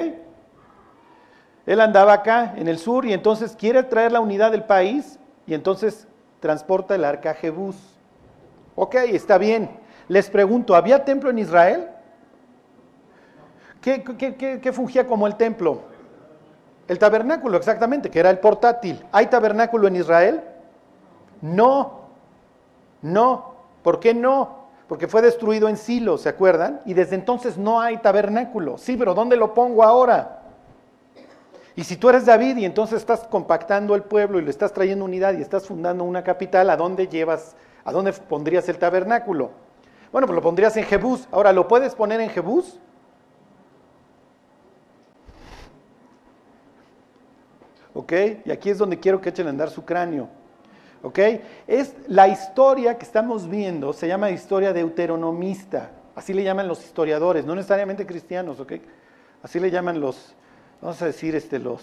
Él 1.66 1.81
andaba 1.81 2.12
acá 2.12 2.54
en 2.57 2.69
el 2.69 2.78
sur 2.78 3.04
y 3.04 3.12
entonces 3.12 3.57
quiere 3.57 3.83
traer 3.83 4.12
la 4.12 4.21
unidad 4.21 4.52
del 4.52 4.62
país 4.62 5.19
y 5.49 5.52
entonces 5.54 6.07
transporta 6.38 6.95
el 6.95 7.04
arca 7.04 7.31
a 7.31 7.35
Jebús. 7.35 7.75
Ok, 8.76 8.95
está 8.95 9.37
bien. 9.37 9.69
Les 10.07 10.31
pregunto, 10.31 10.76
¿había 10.76 11.04
templo 11.04 11.31
en 11.31 11.40
Israel? 11.40 11.88
¿Qué, 13.81 14.04
qué, 14.62 14.73
fungía 14.73 15.09
como 15.09 15.26
el 15.26 15.35
templo? 15.35 15.81
El 16.87 17.00
tabernáculo, 17.00 17.57
exactamente, 17.57 18.11
que 18.11 18.21
era 18.21 18.31
el 18.31 18.38
portátil. 18.38 19.04
¿Hay 19.11 19.26
tabernáculo 19.26 19.88
en 19.88 19.97
Israel? 19.97 20.40
No, 21.43 22.11
no. 23.02 23.54
¿Por 23.83 23.99
qué 23.99 24.14
no? 24.14 24.63
Porque 24.88 25.08
fue 25.08 25.22
destruido 25.22 25.68
en 25.68 25.76
Silo, 25.76 26.18
¿se 26.18 26.28
acuerdan? 26.28 26.80
Y 26.84 26.94
desde 26.94 27.14
entonces 27.14 27.56
no 27.56 27.80
hay 27.80 27.96
tabernáculo. 27.98 28.76
Sí, 28.76 28.96
pero 28.96 29.14
¿dónde 29.14 29.36
lo 29.36 29.54
pongo 29.54 29.82
ahora? 29.82 30.42
Y 31.76 31.84
si 31.84 31.96
tú 31.96 32.08
eres 32.08 32.26
David 32.26 32.58
y 32.58 32.64
entonces 32.64 32.98
estás 32.98 33.26
compactando 33.26 33.94
el 33.94 34.02
pueblo 34.02 34.38
y 34.38 34.42
le 34.42 34.50
estás 34.50 34.72
trayendo 34.72 35.04
unidad 35.04 35.34
y 35.34 35.42
estás 35.42 35.66
fundando 35.66 36.04
una 36.04 36.22
capital, 36.22 36.70
¿a 36.70 36.76
dónde 36.76 37.08
llevas, 37.08 37.56
a 37.84 37.92
dónde 37.92 38.12
pondrías 38.12 38.68
el 38.68 38.78
tabernáculo? 38.78 39.50
Bueno, 40.12 40.26
pues 40.26 40.36
lo 40.36 40.42
pondrías 40.42 40.76
en 40.76 40.84
Jebús. 40.84 41.26
Ahora, 41.32 41.52
¿lo 41.52 41.66
puedes 41.66 41.94
poner 41.94 42.20
en 42.20 42.30
Jebús? 42.30 42.78
¿Ok? 47.94 48.12
Y 48.44 48.50
aquí 48.52 48.70
es 48.70 48.78
donde 48.78 49.00
quiero 49.00 49.20
que 49.20 49.30
echen 49.30 49.46
a 49.46 49.50
andar 49.50 49.70
su 49.70 49.84
cráneo. 49.84 50.28
¿Ok? 51.04 51.18
Es 51.66 51.94
la 52.08 52.28
historia 52.28 52.96
que 52.96 53.04
estamos 53.04 53.46
viendo, 53.46 53.92
se 53.92 54.08
llama 54.08 54.30
historia 54.30 54.73
deuteronomista. 54.73 55.90
Así 56.14 56.32
le 56.32 56.42
llaman 56.42 56.66
los 56.66 56.82
historiadores, 56.82 57.44
no 57.44 57.54
necesariamente 57.54 58.06
cristianos, 58.06 58.58
¿ok? 58.58 58.73
Así 59.42 59.61
le 59.61 59.70
llaman 59.70 60.00
los, 60.00 60.34
vamos 60.80 61.02
a 61.02 61.04
decir, 61.04 61.37
este, 61.37 61.58
los, 61.58 61.82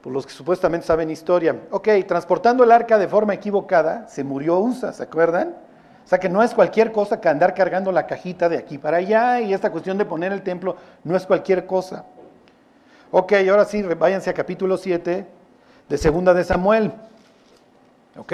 por 0.00 0.10
los 0.10 0.24
que 0.24 0.32
supuestamente 0.32 0.86
saben 0.86 1.10
historia. 1.10 1.54
Ok, 1.70 1.88
transportando 2.08 2.64
el 2.64 2.72
arca 2.72 2.96
de 2.96 3.06
forma 3.06 3.34
equivocada, 3.34 4.08
se 4.08 4.24
murió 4.24 4.58
Usa, 4.58 4.94
¿se 4.94 5.02
acuerdan? 5.02 5.54
O 6.02 6.08
sea 6.08 6.18
que 6.18 6.30
no 6.30 6.42
es 6.42 6.54
cualquier 6.54 6.92
cosa 6.92 7.20
que 7.20 7.28
andar 7.28 7.52
cargando 7.52 7.92
la 7.92 8.06
cajita 8.06 8.48
de 8.48 8.56
aquí 8.56 8.78
para 8.78 8.96
allá 8.96 9.42
y 9.42 9.52
esta 9.52 9.70
cuestión 9.70 9.98
de 9.98 10.06
poner 10.06 10.32
el 10.32 10.40
templo 10.40 10.76
no 11.04 11.14
es 11.14 11.26
cualquier 11.26 11.66
cosa. 11.66 12.06
Ok, 13.10 13.34
ahora 13.50 13.66
sí, 13.66 13.82
váyanse 13.82 14.30
a 14.30 14.34
capítulo 14.34 14.78
7 14.78 15.41
de 15.88 15.98
Segunda 15.98 16.34
de 16.34 16.44
Samuel. 16.44 16.92
¿Ok? 18.16 18.32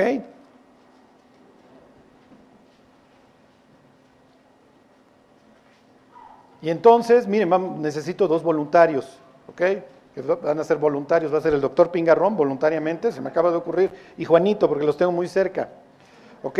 Y 6.60 6.70
entonces, 6.70 7.26
miren, 7.26 7.80
necesito 7.80 8.26
dos 8.26 8.42
voluntarios, 8.42 9.18
¿ok? 9.48 9.62
Que 10.14 10.22
van 10.42 10.58
a 10.58 10.64
ser 10.64 10.76
voluntarios, 10.78 11.32
va 11.32 11.38
a 11.38 11.40
ser 11.40 11.54
el 11.54 11.60
doctor 11.60 11.92
Pingarrón 11.92 12.36
voluntariamente, 12.36 13.12
se 13.12 13.20
me 13.20 13.28
acaba 13.28 13.50
de 13.50 13.56
ocurrir, 13.56 13.90
y 14.16 14.24
Juanito, 14.24 14.68
porque 14.68 14.84
los 14.84 14.96
tengo 14.96 15.12
muy 15.12 15.28
cerca, 15.28 15.68
¿ok? 16.42 16.58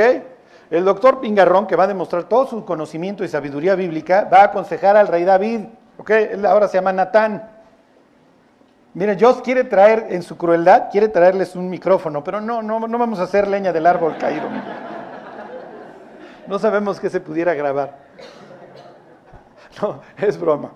El 0.70 0.84
doctor 0.84 1.20
Pingarrón, 1.20 1.66
que 1.66 1.74
va 1.74 1.84
a 1.84 1.88
demostrar 1.88 2.24
todo 2.24 2.46
su 2.46 2.64
conocimiento 2.64 3.24
y 3.24 3.28
sabiduría 3.28 3.74
bíblica, 3.74 4.28
va 4.32 4.42
a 4.42 4.44
aconsejar 4.44 4.96
al 4.96 5.08
rey 5.08 5.24
David, 5.24 5.62
¿ok? 5.98 6.10
Él 6.10 6.46
ahora 6.46 6.68
se 6.68 6.76
llama 6.76 6.92
Natán. 6.92 7.57
Miren, 8.94 9.18
Dios 9.18 9.42
quiere 9.42 9.64
traer, 9.64 10.06
en 10.10 10.22
su 10.22 10.36
crueldad, 10.36 10.90
quiere 10.90 11.08
traerles 11.08 11.54
un 11.54 11.68
micrófono, 11.68 12.24
pero 12.24 12.40
no, 12.40 12.62
no, 12.62 12.80
no 12.80 12.98
vamos 12.98 13.20
a 13.20 13.24
hacer 13.24 13.46
leña 13.46 13.72
del 13.72 13.86
árbol 13.86 14.16
caído. 14.18 14.48
No 16.46 16.58
sabemos 16.58 16.98
qué 16.98 17.10
se 17.10 17.20
pudiera 17.20 17.54
grabar. 17.54 18.08
No, 19.80 20.00
es 20.16 20.40
broma. 20.40 20.72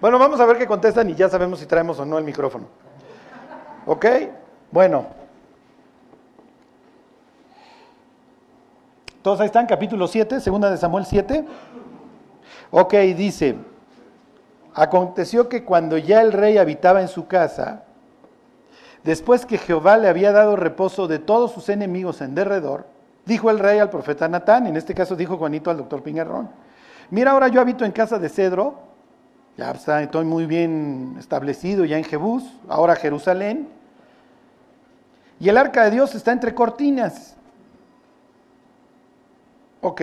Bueno, 0.00 0.18
vamos 0.18 0.40
a 0.40 0.46
ver 0.46 0.56
qué 0.56 0.66
contestan 0.66 1.10
y 1.10 1.14
ya 1.14 1.28
sabemos 1.28 1.58
si 1.58 1.66
traemos 1.66 1.98
o 1.98 2.06
no 2.06 2.16
el 2.16 2.24
micrófono. 2.24 2.68
¿Ok? 3.84 4.06
Bueno. 4.70 5.06
Todos 9.20 9.40
ahí 9.40 9.46
están, 9.46 9.66
capítulo 9.66 10.06
7, 10.06 10.40
segunda 10.40 10.70
de 10.70 10.76
Samuel 10.76 11.04
7. 11.04 11.44
Ok, 12.70 12.94
dice, 13.16 13.56
aconteció 14.76 15.48
que 15.48 15.64
cuando 15.64 15.96
ya 15.96 16.20
el 16.20 16.32
rey 16.32 16.58
habitaba 16.58 17.00
en 17.00 17.08
su 17.08 17.26
casa, 17.26 17.84
después 19.04 19.46
que 19.46 19.56
Jehová 19.56 19.96
le 19.96 20.06
había 20.06 20.32
dado 20.32 20.54
reposo 20.54 21.08
de 21.08 21.18
todos 21.18 21.52
sus 21.52 21.70
enemigos 21.70 22.20
en 22.20 22.34
derredor, 22.34 22.86
dijo 23.24 23.50
el 23.50 23.58
rey 23.58 23.78
al 23.78 23.88
profeta 23.88 24.28
Natán, 24.28 24.66
en 24.66 24.76
este 24.76 24.94
caso 24.94 25.16
dijo 25.16 25.38
Juanito 25.38 25.70
al 25.70 25.78
doctor 25.78 26.02
Pingarrón, 26.02 26.50
Mira, 27.08 27.30
ahora 27.30 27.48
yo 27.48 27.60
habito 27.60 27.84
en 27.84 27.92
casa 27.92 28.18
de 28.18 28.28
cedro, 28.28 28.74
ya 29.56 29.70
estoy 29.70 30.24
muy 30.26 30.44
bien 30.44 31.16
establecido 31.18 31.86
ya 31.86 31.96
en 31.96 32.04
Jebús, 32.04 32.44
ahora 32.68 32.96
Jerusalén, 32.96 33.68
y 35.40 35.48
el 35.48 35.56
arca 35.56 35.84
de 35.84 35.92
Dios 35.92 36.14
está 36.14 36.32
entre 36.32 36.54
cortinas. 36.54 37.34
Ok. 39.80 40.02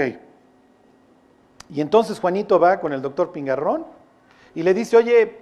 Y 1.70 1.82
entonces 1.82 2.20
Juanito 2.20 2.60
va 2.60 2.80
con 2.80 2.94
el 2.94 3.01
doctor 3.01 3.32
Pingarrón 3.32 3.86
y 4.56 4.64
le 4.64 4.74
dice, 4.74 4.98
oye, 4.98 5.38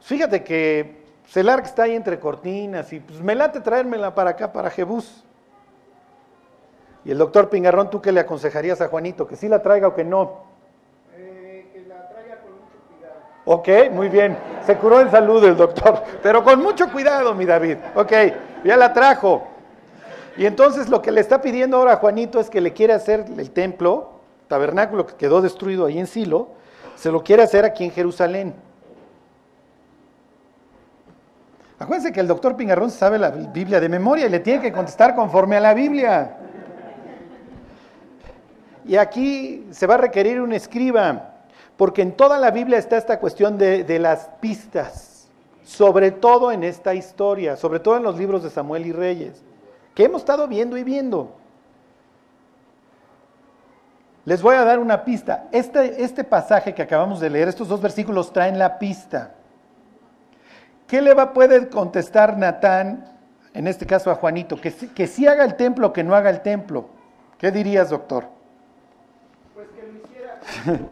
fíjate 0.00 0.42
que 0.42 1.02
el 1.34 1.48
arca 1.48 1.66
está 1.66 1.84
ahí 1.84 1.94
entre 1.94 2.20
cortinas 2.20 2.92
y 2.92 3.00
pues 3.00 3.20
me 3.20 3.34
late 3.34 3.60
traérmela 3.60 4.14
para 4.14 4.30
acá, 4.30 4.52
para 4.52 4.70
Jebús. 4.70 5.24
Y 7.04 7.10
el 7.10 7.18
doctor 7.18 7.48
Pingarrón, 7.48 7.90
¿tú 7.90 8.00
qué 8.00 8.12
le 8.12 8.20
aconsejarías 8.20 8.80
a 8.80 8.88
Juanito? 8.88 9.26
¿Que 9.26 9.36
sí 9.36 9.48
la 9.48 9.62
traiga 9.62 9.88
o 9.88 9.94
que 9.94 10.04
no? 10.04 10.52
Ok, 13.44 13.68
muy 13.90 14.08
bien. 14.08 14.38
Se 14.64 14.76
curó 14.76 15.00
en 15.00 15.10
salud 15.10 15.42
el 15.44 15.56
doctor, 15.56 16.02
pero 16.22 16.44
con 16.44 16.62
mucho 16.62 16.92
cuidado, 16.92 17.34
mi 17.34 17.44
David. 17.44 17.78
Ok, 17.96 18.12
ya 18.64 18.76
la 18.76 18.92
trajo. 18.92 19.48
Y 20.36 20.46
entonces 20.46 20.88
lo 20.88 21.02
que 21.02 21.10
le 21.10 21.20
está 21.20 21.40
pidiendo 21.40 21.76
ahora 21.76 21.94
a 21.94 21.96
Juanito 21.96 22.38
es 22.38 22.48
que 22.48 22.60
le 22.60 22.72
quiere 22.72 22.92
hacer 22.92 23.24
el 23.36 23.50
templo, 23.50 24.20
tabernáculo 24.48 25.06
que 25.06 25.14
quedó 25.14 25.42
destruido 25.42 25.86
ahí 25.86 25.98
en 25.98 26.06
Silo, 26.06 26.50
se 27.02 27.10
lo 27.10 27.24
quiere 27.24 27.42
hacer 27.42 27.64
aquí 27.64 27.82
en 27.82 27.90
Jerusalén. 27.90 28.54
Acuérdense 31.76 32.12
que 32.12 32.20
el 32.20 32.28
doctor 32.28 32.54
Pingarrón 32.54 32.92
sabe 32.92 33.18
la 33.18 33.30
Biblia 33.30 33.80
de 33.80 33.88
memoria 33.88 34.26
y 34.26 34.28
le 34.28 34.38
tiene 34.38 34.62
que 34.62 34.70
contestar 34.70 35.16
conforme 35.16 35.56
a 35.56 35.60
la 35.60 35.74
Biblia. 35.74 36.36
Y 38.84 38.94
aquí 38.94 39.66
se 39.72 39.84
va 39.88 39.94
a 39.94 39.96
requerir 39.96 40.40
un 40.40 40.52
escriba. 40.52 41.40
Porque 41.76 42.02
en 42.02 42.12
toda 42.12 42.38
la 42.38 42.52
Biblia 42.52 42.78
está 42.78 42.98
esta 42.98 43.18
cuestión 43.18 43.58
de, 43.58 43.98
las 43.98 44.28
pistas, 44.40 45.28
sobre 45.64 46.12
todo 46.12 46.52
en 46.52 46.62
esta 46.62 46.94
historia, 46.94 47.56
sobre 47.56 47.80
todo 47.80 47.96
en 47.96 48.04
los 48.04 48.16
libros 48.16 48.44
de 48.44 48.50
Samuel 48.50 48.86
y 48.86 48.92
Reyes, 48.92 49.42
que 49.96 50.04
hemos 50.04 50.22
estado 50.22 50.46
viendo 50.46 50.76
y 50.76 50.84
viendo. 50.84 51.41
Les 54.24 54.40
voy 54.40 54.54
a 54.54 54.64
dar 54.64 54.78
una 54.78 55.04
pista. 55.04 55.48
Este, 55.50 56.02
este 56.02 56.22
pasaje 56.22 56.74
que 56.74 56.82
acabamos 56.82 57.18
de 57.20 57.30
leer, 57.30 57.48
estos 57.48 57.68
dos 57.68 57.80
versículos 57.80 58.32
traen 58.32 58.58
la 58.58 58.78
pista. 58.78 59.32
¿Qué 60.86 61.02
le 61.02 61.14
va, 61.14 61.32
puede 61.32 61.68
contestar 61.68 62.36
Natán, 62.36 63.04
en 63.52 63.66
este 63.66 63.84
caso 63.84 64.10
a 64.10 64.14
Juanito? 64.14 64.60
Que, 64.60 64.72
que 64.72 65.06
sí 65.06 65.26
haga 65.26 65.44
el 65.44 65.56
templo 65.56 65.88
o 65.88 65.92
que 65.92 66.04
no 66.04 66.14
haga 66.14 66.30
el 66.30 66.40
templo. 66.40 66.88
¿Qué 67.38 67.50
dirías, 67.50 67.90
doctor? 67.90 68.28
Pues 69.54 69.68
que 69.70 69.82
lo 69.82 69.98
hiciera. 69.98 70.88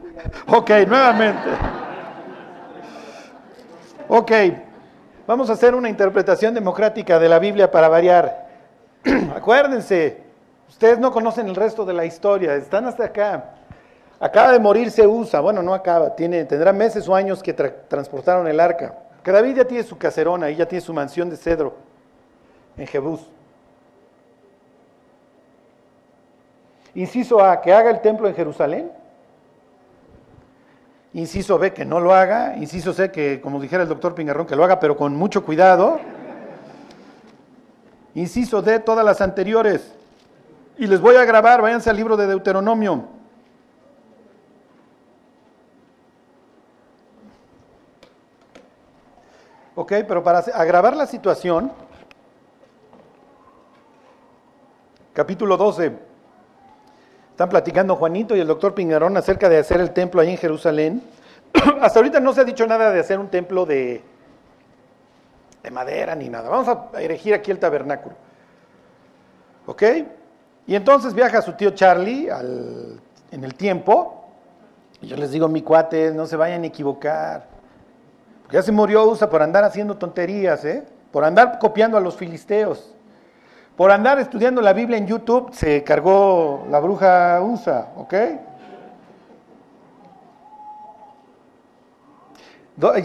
ok, 0.46 0.70
nuevamente. 0.88 1.50
Ok, 4.08 4.32
vamos 5.24 5.50
a 5.50 5.52
hacer 5.52 5.76
una 5.76 5.88
interpretación 5.88 6.52
democrática 6.52 7.20
de 7.20 7.28
la 7.28 7.38
Biblia 7.38 7.70
para 7.70 7.88
variar. 7.88 8.48
Acuérdense, 9.36 10.29
ustedes 10.70 10.98
no 10.98 11.12
conocen 11.12 11.48
el 11.48 11.54
resto 11.54 11.84
de 11.84 11.92
la 11.92 12.06
historia, 12.06 12.54
están 12.54 12.86
hasta 12.86 13.04
acá. 13.04 13.56
Acaba 14.18 14.52
de 14.52 14.58
morir 14.58 14.92
usa, 15.06 15.40
bueno, 15.40 15.62
no 15.62 15.74
acaba, 15.74 16.14
tiene, 16.14 16.44
tendrá 16.44 16.72
meses 16.72 17.08
o 17.08 17.14
años 17.14 17.42
que 17.42 17.52
transportaron 17.52 18.46
el 18.46 18.60
arca. 18.60 18.94
Que 19.22 19.32
David 19.32 19.56
ya 19.56 19.64
tiene 19.64 19.82
su 19.82 19.98
caserona, 19.98 20.50
y 20.50 20.56
ya 20.56 20.66
tiene 20.66 20.80
su 20.80 20.94
mansión 20.94 21.28
de 21.28 21.36
cedro 21.36 21.74
en 22.76 22.86
Jebús. 22.86 23.20
Inciso 26.94 27.40
A, 27.40 27.60
que 27.60 27.72
haga 27.72 27.90
el 27.90 28.00
templo 28.00 28.28
en 28.28 28.34
Jerusalén. 28.34 28.90
Inciso 31.12 31.58
B, 31.58 31.72
que 31.72 31.84
no 31.84 32.00
lo 32.00 32.14
haga. 32.14 32.56
Inciso 32.56 32.92
C, 32.92 33.10
que 33.10 33.40
como 33.40 33.60
dijera 33.60 33.82
el 33.82 33.88
doctor 33.88 34.14
Pingarrón, 34.14 34.46
que 34.46 34.56
lo 34.56 34.64
haga, 34.64 34.80
pero 34.80 34.96
con 34.96 35.14
mucho 35.16 35.44
cuidado. 35.44 35.98
Inciso 38.14 38.60
D, 38.62 38.80
todas 38.80 39.04
las 39.04 39.20
anteriores. 39.20 39.94
Y 40.80 40.86
les 40.86 40.98
voy 40.98 41.14
a 41.16 41.26
grabar, 41.26 41.60
váyanse 41.60 41.90
al 41.90 41.96
libro 41.96 42.16
de 42.16 42.26
Deuteronomio. 42.26 43.04
Ok, 49.74 49.92
pero 50.08 50.22
para 50.22 50.38
agravar 50.38 50.96
la 50.96 51.04
situación, 51.06 51.70
capítulo 55.12 55.58
12. 55.58 55.92
Están 57.32 57.50
platicando 57.50 57.96
Juanito 57.96 58.34
y 58.34 58.40
el 58.40 58.46
doctor 58.46 58.74
Pingarón 58.74 59.18
acerca 59.18 59.50
de 59.50 59.58
hacer 59.58 59.82
el 59.82 59.90
templo 59.90 60.22
ahí 60.22 60.30
en 60.30 60.38
Jerusalén. 60.38 61.02
Hasta 61.82 61.98
ahorita 61.98 62.20
no 62.20 62.32
se 62.32 62.40
ha 62.40 62.44
dicho 62.44 62.66
nada 62.66 62.90
de 62.90 63.00
hacer 63.00 63.18
un 63.18 63.28
templo 63.28 63.66
de, 63.66 64.02
de 65.62 65.70
madera 65.70 66.14
ni 66.14 66.30
nada. 66.30 66.48
Vamos 66.48 66.68
a 66.68 67.02
erigir 67.02 67.34
aquí 67.34 67.50
el 67.50 67.58
tabernáculo. 67.58 68.14
¿Ok? 69.66 69.82
Y 70.66 70.74
entonces 70.74 71.14
viaja 71.14 71.42
su 71.42 71.52
tío 71.54 71.70
Charlie 71.70 72.28
en 73.30 73.44
el 73.44 73.54
tiempo. 73.54 74.24
Y 75.02 75.08
yo 75.08 75.16
les 75.16 75.30
digo, 75.32 75.48
mi 75.48 75.62
cuate, 75.62 76.12
no 76.12 76.26
se 76.26 76.36
vayan 76.36 76.62
a 76.62 76.66
equivocar. 76.66 77.46
Ya 78.50 78.62
se 78.62 78.72
murió 78.72 79.04
Usa 79.06 79.30
por 79.30 79.42
andar 79.42 79.64
haciendo 79.64 79.96
tonterías, 79.96 80.64
¿eh? 80.64 80.84
Por 81.10 81.24
andar 81.24 81.58
copiando 81.58 81.96
a 81.96 82.00
los 82.00 82.16
filisteos. 82.16 82.94
Por 83.76 83.90
andar 83.90 84.18
estudiando 84.18 84.60
la 84.60 84.72
Biblia 84.72 84.98
en 84.98 85.06
YouTube 85.06 85.54
se 85.54 85.82
cargó 85.82 86.66
la 86.70 86.80
bruja 86.80 87.40
USA, 87.40 87.88
¿ok? 87.96 88.14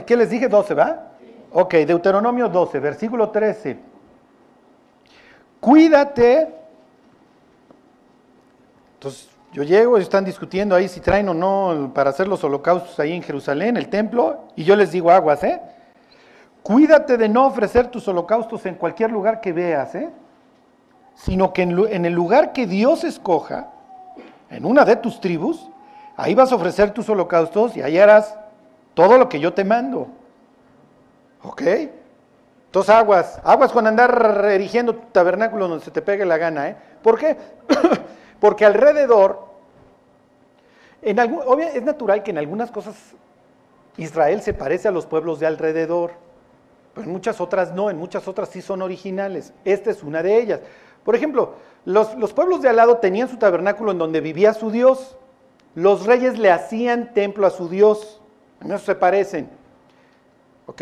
¿Qué 0.06 0.16
les 0.18 0.30
dije? 0.30 0.48
12, 0.48 0.74
¿va? 0.74 1.12
Ok, 1.52 1.74
Deuteronomio 1.76 2.50
12, 2.50 2.80
versículo 2.80 3.30
13. 3.30 3.78
Cuídate. 5.60 6.54
Yo 9.54 9.64
llego, 9.64 9.98
y 9.98 10.02
están 10.02 10.26
discutiendo 10.26 10.76
ahí 10.76 10.90
si 10.90 11.00
traen 11.00 11.30
o 11.30 11.34
no 11.34 11.92
para 11.94 12.10
hacer 12.10 12.28
los 12.28 12.44
holocaustos 12.44 13.00
ahí 13.00 13.14
en 13.14 13.24
Jerusalén, 13.24 13.78
el 13.78 13.88
templo, 13.88 14.50
y 14.56 14.64
yo 14.64 14.76
les 14.76 14.92
digo 14.92 15.12
aguas, 15.12 15.44
¿eh? 15.44 15.62
Cuídate 16.62 17.16
de 17.18 17.30
no 17.30 17.46
ofrecer 17.46 17.88
tus 17.88 18.08
holocaustos 18.08 18.66
en 18.66 18.76
cualquier 18.76 19.12
lugar 19.12 19.40
que 19.40 19.54
veas, 19.54 19.94
¿eh? 19.96 20.10
sino 21.16 21.54
que 21.54 21.62
en, 21.62 22.06
el 22.06 22.14
lugar 22.14 22.54
que 22.54 22.68
Dios 22.68 23.04
escoja, 23.04 23.70
en 24.50 24.66
una 24.66 24.84
de 24.84 24.96
tus 24.98 25.22
tribus, 25.22 25.70
ahí 26.18 26.36
vas 26.36 26.52
a 26.52 26.56
ofrecer 26.56 26.92
tus 26.92 27.08
holocaustos 27.10 27.78
y 27.78 27.82
ahí 27.82 27.98
harás 27.98 28.38
todo 28.94 29.18
lo 29.18 29.30
que 29.30 29.40
yo 29.40 29.54
te 29.54 29.64
mando. 29.64 30.08
¿Ok? 31.44 31.62
Entonces 32.66 32.94
aguas, 32.94 33.40
aguas 33.44 33.72
con 33.72 33.88
andar 33.88 34.46
erigiendo 34.46 34.96
tu 34.96 35.08
tabernáculo 35.12 35.68
donde 35.68 35.86
se 35.86 35.92
te 35.92 36.02
pegue 36.02 36.26
la 36.26 36.38
gana, 36.38 36.70
¿eh? 36.70 36.76
¿Por 37.02 37.18
qué? 37.18 37.38
Porque 38.40 38.66
alrededor 38.66 39.46
es 41.02 41.84
natural 41.84 42.24
que 42.24 42.32
en 42.32 42.38
algunas 42.38 42.72
cosas 42.72 42.96
Israel 43.98 44.42
se 44.42 44.54
parece 44.54 44.88
a 44.88 44.92
los 44.92 45.06
pueblos 45.06 45.40
de 45.40 45.46
alrededor, 45.46 46.12
pero 46.94 47.06
en 47.06 47.14
muchas 47.14 47.40
otras 47.40 47.74
no, 47.74 47.90
en 47.90 47.98
muchas 47.98 48.28
otras 48.28 48.50
sí 48.50 48.62
son 48.62 48.82
originales. 48.82 49.54
Esta 49.64 49.92
es 49.92 50.04
una 50.04 50.24
de 50.24 50.38
ellas. 50.38 50.62
Por 51.04 51.16
ejemplo, 51.16 51.54
los, 51.86 52.16
los 52.16 52.34
pueblos 52.34 52.62
de 52.62 52.70
al 52.70 52.78
lado 52.78 52.98
tenían 52.98 53.30
su 53.30 53.38
tabernáculo 53.38 53.92
en 53.92 54.00
donde 54.00 54.22
vivía 54.22 54.54
su 54.54 54.72
Dios. 54.72 55.18
Los 55.76 56.06
reyes 56.06 56.40
le 56.40 56.52
hacían 56.52 57.14
templo 57.14 57.46
a 57.46 57.52
su 57.52 57.70
Dios. 57.70 58.22
En 58.62 58.72
eso 58.72 58.86
se 58.86 58.96
parecen. 58.96 59.50
¿Ok? 60.66 60.82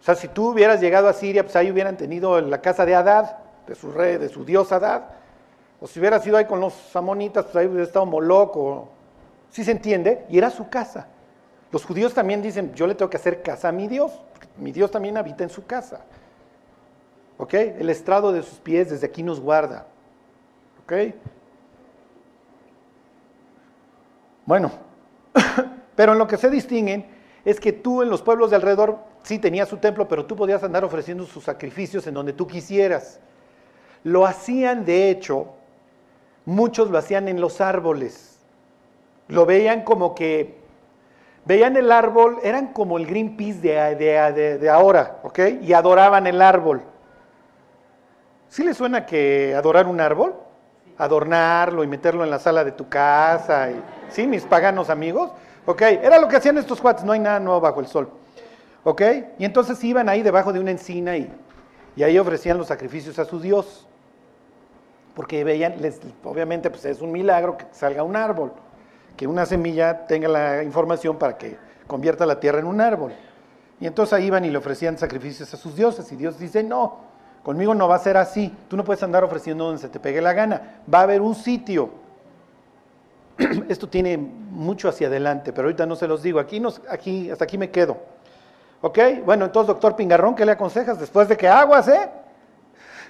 O 0.00 0.04
sea, 0.04 0.14
si 0.14 0.28
tú 0.28 0.50
hubieras 0.50 0.80
llegado 0.80 1.08
a 1.08 1.12
Siria, 1.12 1.42
pues 1.42 1.56
ahí 1.56 1.70
hubieran 1.70 1.96
tenido 1.96 2.40
la 2.40 2.60
casa 2.60 2.86
de 2.86 2.94
Adad, 2.94 3.38
de 3.66 3.74
su 3.74 3.90
rey, 3.90 4.16
de 4.18 4.28
su 4.28 4.44
dios 4.44 4.72
Adad. 4.72 5.02
O 5.80 5.86
si 5.86 5.98
hubieras 5.98 6.26
ido 6.26 6.36
ahí 6.36 6.46
con 6.46 6.60
los 6.60 6.94
amonitas, 6.96 7.44
pues 7.44 7.56
ahí 7.56 7.66
hubiera 7.66 7.84
estado 7.84 8.06
Moloco. 8.06 8.88
¿Sí 9.50 9.64
se 9.64 9.72
entiende? 9.72 10.24
Y 10.28 10.38
era 10.38 10.50
su 10.50 10.68
casa. 10.68 11.08
Los 11.70 11.84
judíos 11.84 12.14
también 12.14 12.42
dicen, 12.42 12.74
yo 12.74 12.86
le 12.86 12.94
tengo 12.94 13.10
que 13.10 13.16
hacer 13.16 13.42
casa 13.42 13.68
a 13.68 13.72
mi 13.72 13.88
Dios, 13.88 14.12
mi 14.56 14.72
Dios 14.72 14.90
también 14.90 15.16
habita 15.16 15.44
en 15.44 15.50
su 15.50 15.66
casa. 15.66 16.00
¿Ok? 17.38 17.54
El 17.54 17.90
estrado 17.90 18.32
de 18.32 18.42
sus 18.42 18.58
pies 18.58 18.90
desde 18.90 19.06
aquí 19.06 19.22
nos 19.22 19.40
guarda. 19.40 19.86
¿Ok? 20.84 21.14
Bueno, 24.46 24.70
pero 25.96 26.12
en 26.12 26.18
lo 26.18 26.26
que 26.26 26.36
se 26.36 26.48
distinguen 26.48 27.06
es 27.44 27.60
que 27.60 27.72
tú 27.72 28.02
en 28.02 28.08
los 28.08 28.22
pueblos 28.22 28.50
de 28.50 28.56
alrededor 28.56 28.98
sí 29.22 29.38
tenías 29.38 29.68
su 29.68 29.76
templo, 29.78 30.08
pero 30.08 30.24
tú 30.24 30.36
podías 30.36 30.62
andar 30.62 30.84
ofreciendo 30.84 31.26
sus 31.26 31.44
sacrificios 31.44 32.06
en 32.06 32.14
donde 32.14 32.32
tú 32.32 32.46
quisieras. 32.46 33.20
Lo 34.04 34.24
hacían, 34.24 34.84
de 34.84 35.10
hecho, 35.10 35.54
muchos 36.46 36.90
lo 36.90 36.96
hacían 36.96 37.28
en 37.28 37.40
los 37.40 37.60
árboles. 37.60 38.38
Lo 39.28 39.44
veían 39.44 39.82
como 39.82 40.14
que, 40.14 40.56
veían 41.44 41.76
el 41.76 41.92
árbol, 41.92 42.38
eran 42.42 42.72
como 42.72 42.96
el 42.96 43.06
Greenpeace 43.06 43.60
de, 43.60 43.94
de, 43.96 44.58
de, 44.58 44.70
ahora, 44.70 45.18
¿ok? 45.24 45.40
Y 45.60 45.74
adoraban 45.74 46.26
el 46.26 46.40
árbol. 46.40 46.82
¿Sí 48.48 48.64
le 48.64 48.72
suena 48.72 49.04
que 49.04 49.54
adorar 49.54 49.86
un 49.86 50.00
árbol? 50.00 50.34
Adornarlo 50.96 51.84
y 51.84 51.88
meterlo 51.88 52.24
en 52.24 52.30
la 52.30 52.38
sala 52.38 52.64
de 52.64 52.72
tu 52.72 52.88
casa. 52.88 53.70
Y, 53.70 53.82
¿Sí? 54.08 54.26
Mis 54.26 54.44
paganos 54.44 54.88
amigos. 54.88 55.32
¿Ok? 55.66 55.82
Era 55.82 56.20
lo 56.20 56.28
que 56.28 56.36
hacían 56.36 56.56
estos 56.56 56.80
cuates, 56.80 57.04
no 57.04 57.12
hay 57.12 57.18
nada 57.18 57.40
nuevo 57.40 57.60
bajo 57.60 57.80
el 57.80 57.88
sol. 57.88 58.08
¿Ok? 58.84 59.02
Y 59.38 59.44
entonces 59.44 59.82
iban 59.82 60.08
ahí 60.08 60.22
debajo 60.22 60.52
de 60.52 60.60
una 60.60 60.70
encina 60.70 61.16
y, 61.16 61.28
y 61.96 62.04
ahí 62.04 62.16
ofrecían 62.16 62.56
los 62.56 62.68
sacrificios 62.68 63.18
a 63.18 63.24
su 63.24 63.40
Dios 63.40 63.86
porque 65.16 65.42
veían, 65.44 65.80
les, 65.80 65.98
obviamente 66.22 66.68
pues 66.68 66.84
es 66.84 67.00
un 67.00 67.10
milagro 67.10 67.56
que 67.56 67.64
salga 67.72 68.02
un 68.02 68.14
árbol, 68.16 68.52
que 69.16 69.26
una 69.26 69.46
semilla 69.46 70.06
tenga 70.06 70.28
la 70.28 70.62
información 70.62 71.16
para 71.16 71.38
que 71.38 71.56
convierta 71.86 72.26
la 72.26 72.38
tierra 72.38 72.58
en 72.58 72.66
un 72.66 72.82
árbol. 72.82 73.14
Y 73.80 73.86
entonces 73.86 74.12
ahí 74.12 74.26
iban 74.26 74.44
y 74.44 74.50
le 74.50 74.58
ofrecían 74.58 74.98
sacrificios 74.98 75.52
a 75.54 75.56
sus 75.56 75.74
dioses 75.74 76.12
y 76.12 76.16
Dios 76.16 76.38
dice, 76.38 76.62
no, 76.62 76.98
conmigo 77.42 77.74
no 77.74 77.88
va 77.88 77.96
a 77.96 77.98
ser 77.98 78.18
así, 78.18 78.54
tú 78.68 78.76
no 78.76 78.84
puedes 78.84 79.02
andar 79.02 79.24
ofreciendo 79.24 79.64
donde 79.64 79.80
se 79.80 79.88
te 79.88 79.98
pegue 79.98 80.20
la 80.20 80.34
gana, 80.34 80.82
va 80.92 81.00
a 81.00 81.02
haber 81.04 81.22
un 81.22 81.34
sitio. 81.34 81.88
Esto 83.70 83.88
tiene 83.88 84.18
mucho 84.18 84.86
hacia 84.86 85.06
adelante, 85.06 85.50
pero 85.54 85.68
ahorita 85.68 85.86
no 85.86 85.96
se 85.96 86.06
los 86.06 86.22
digo, 86.22 86.40
aquí, 86.40 86.60
nos, 86.60 86.82
aquí 86.90 87.30
hasta 87.30 87.44
aquí 87.44 87.56
me 87.56 87.70
quedo. 87.70 87.96
¿Ok? 88.82 88.98
Bueno, 89.24 89.46
entonces, 89.46 89.68
doctor 89.68 89.96
Pingarrón, 89.96 90.34
¿qué 90.34 90.44
le 90.44 90.52
aconsejas 90.52 91.00
después 91.00 91.26
de 91.26 91.38
que 91.38 91.48
aguas, 91.48 91.88
eh? 91.88 92.10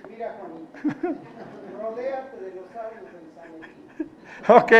Mira, 0.09 0.37
Juan. 0.39 1.19
Ok. 4.49 4.73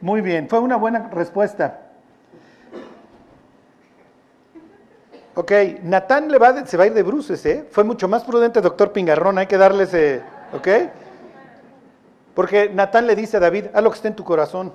Muy 0.00 0.20
bien, 0.20 0.48
fue 0.48 0.60
una 0.60 0.76
buena 0.76 1.08
respuesta. 1.10 1.80
Ok, 5.34 5.52
Natán 5.82 6.30
le 6.30 6.38
va 6.38 6.64
se 6.64 6.76
va 6.76 6.84
a 6.84 6.86
ir 6.86 6.94
de 6.94 7.02
bruces, 7.02 7.44
¿eh? 7.44 7.66
Fue 7.70 7.84
mucho 7.84 8.08
más 8.08 8.24
prudente, 8.24 8.60
doctor 8.60 8.92
Pingarrón, 8.92 9.36
hay 9.36 9.46
que 9.46 9.58
darle 9.58 9.84
ese, 9.84 10.22
¿ok? 10.54 10.68
Porque 12.34 12.70
Natán 12.70 13.06
le 13.06 13.16
dice 13.16 13.36
a 13.36 13.40
David, 13.40 13.66
haz 13.72 13.82
lo 13.82 13.90
que 13.90 13.96
esté 13.96 14.08
en 14.08 14.16
tu 14.16 14.24
corazón. 14.24 14.72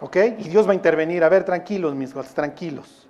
¿Ok? 0.00 0.16
Y 0.38 0.48
Dios 0.48 0.66
va 0.66 0.72
a 0.72 0.74
intervenir. 0.74 1.24
A 1.24 1.28
ver, 1.28 1.44
tranquilos, 1.44 1.94
mis 1.94 2.10
hijos, 2.10 2.28
tranquilos. 2.34 3.08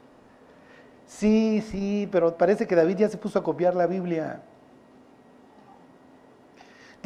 Sí, 1.07 1.63
sí, 1.71 2.09
pero 2.13 2.37
parece 2.37 2.67
que 2.67 2.75
David 2.75 2.97
ya 2.99 3.09
se 3.09 3.17
puso 3.17 3.39
a 3.39 3.43
copiar 3.43 3.75
la 3.75 3.87
Biblia. 3.87 4.41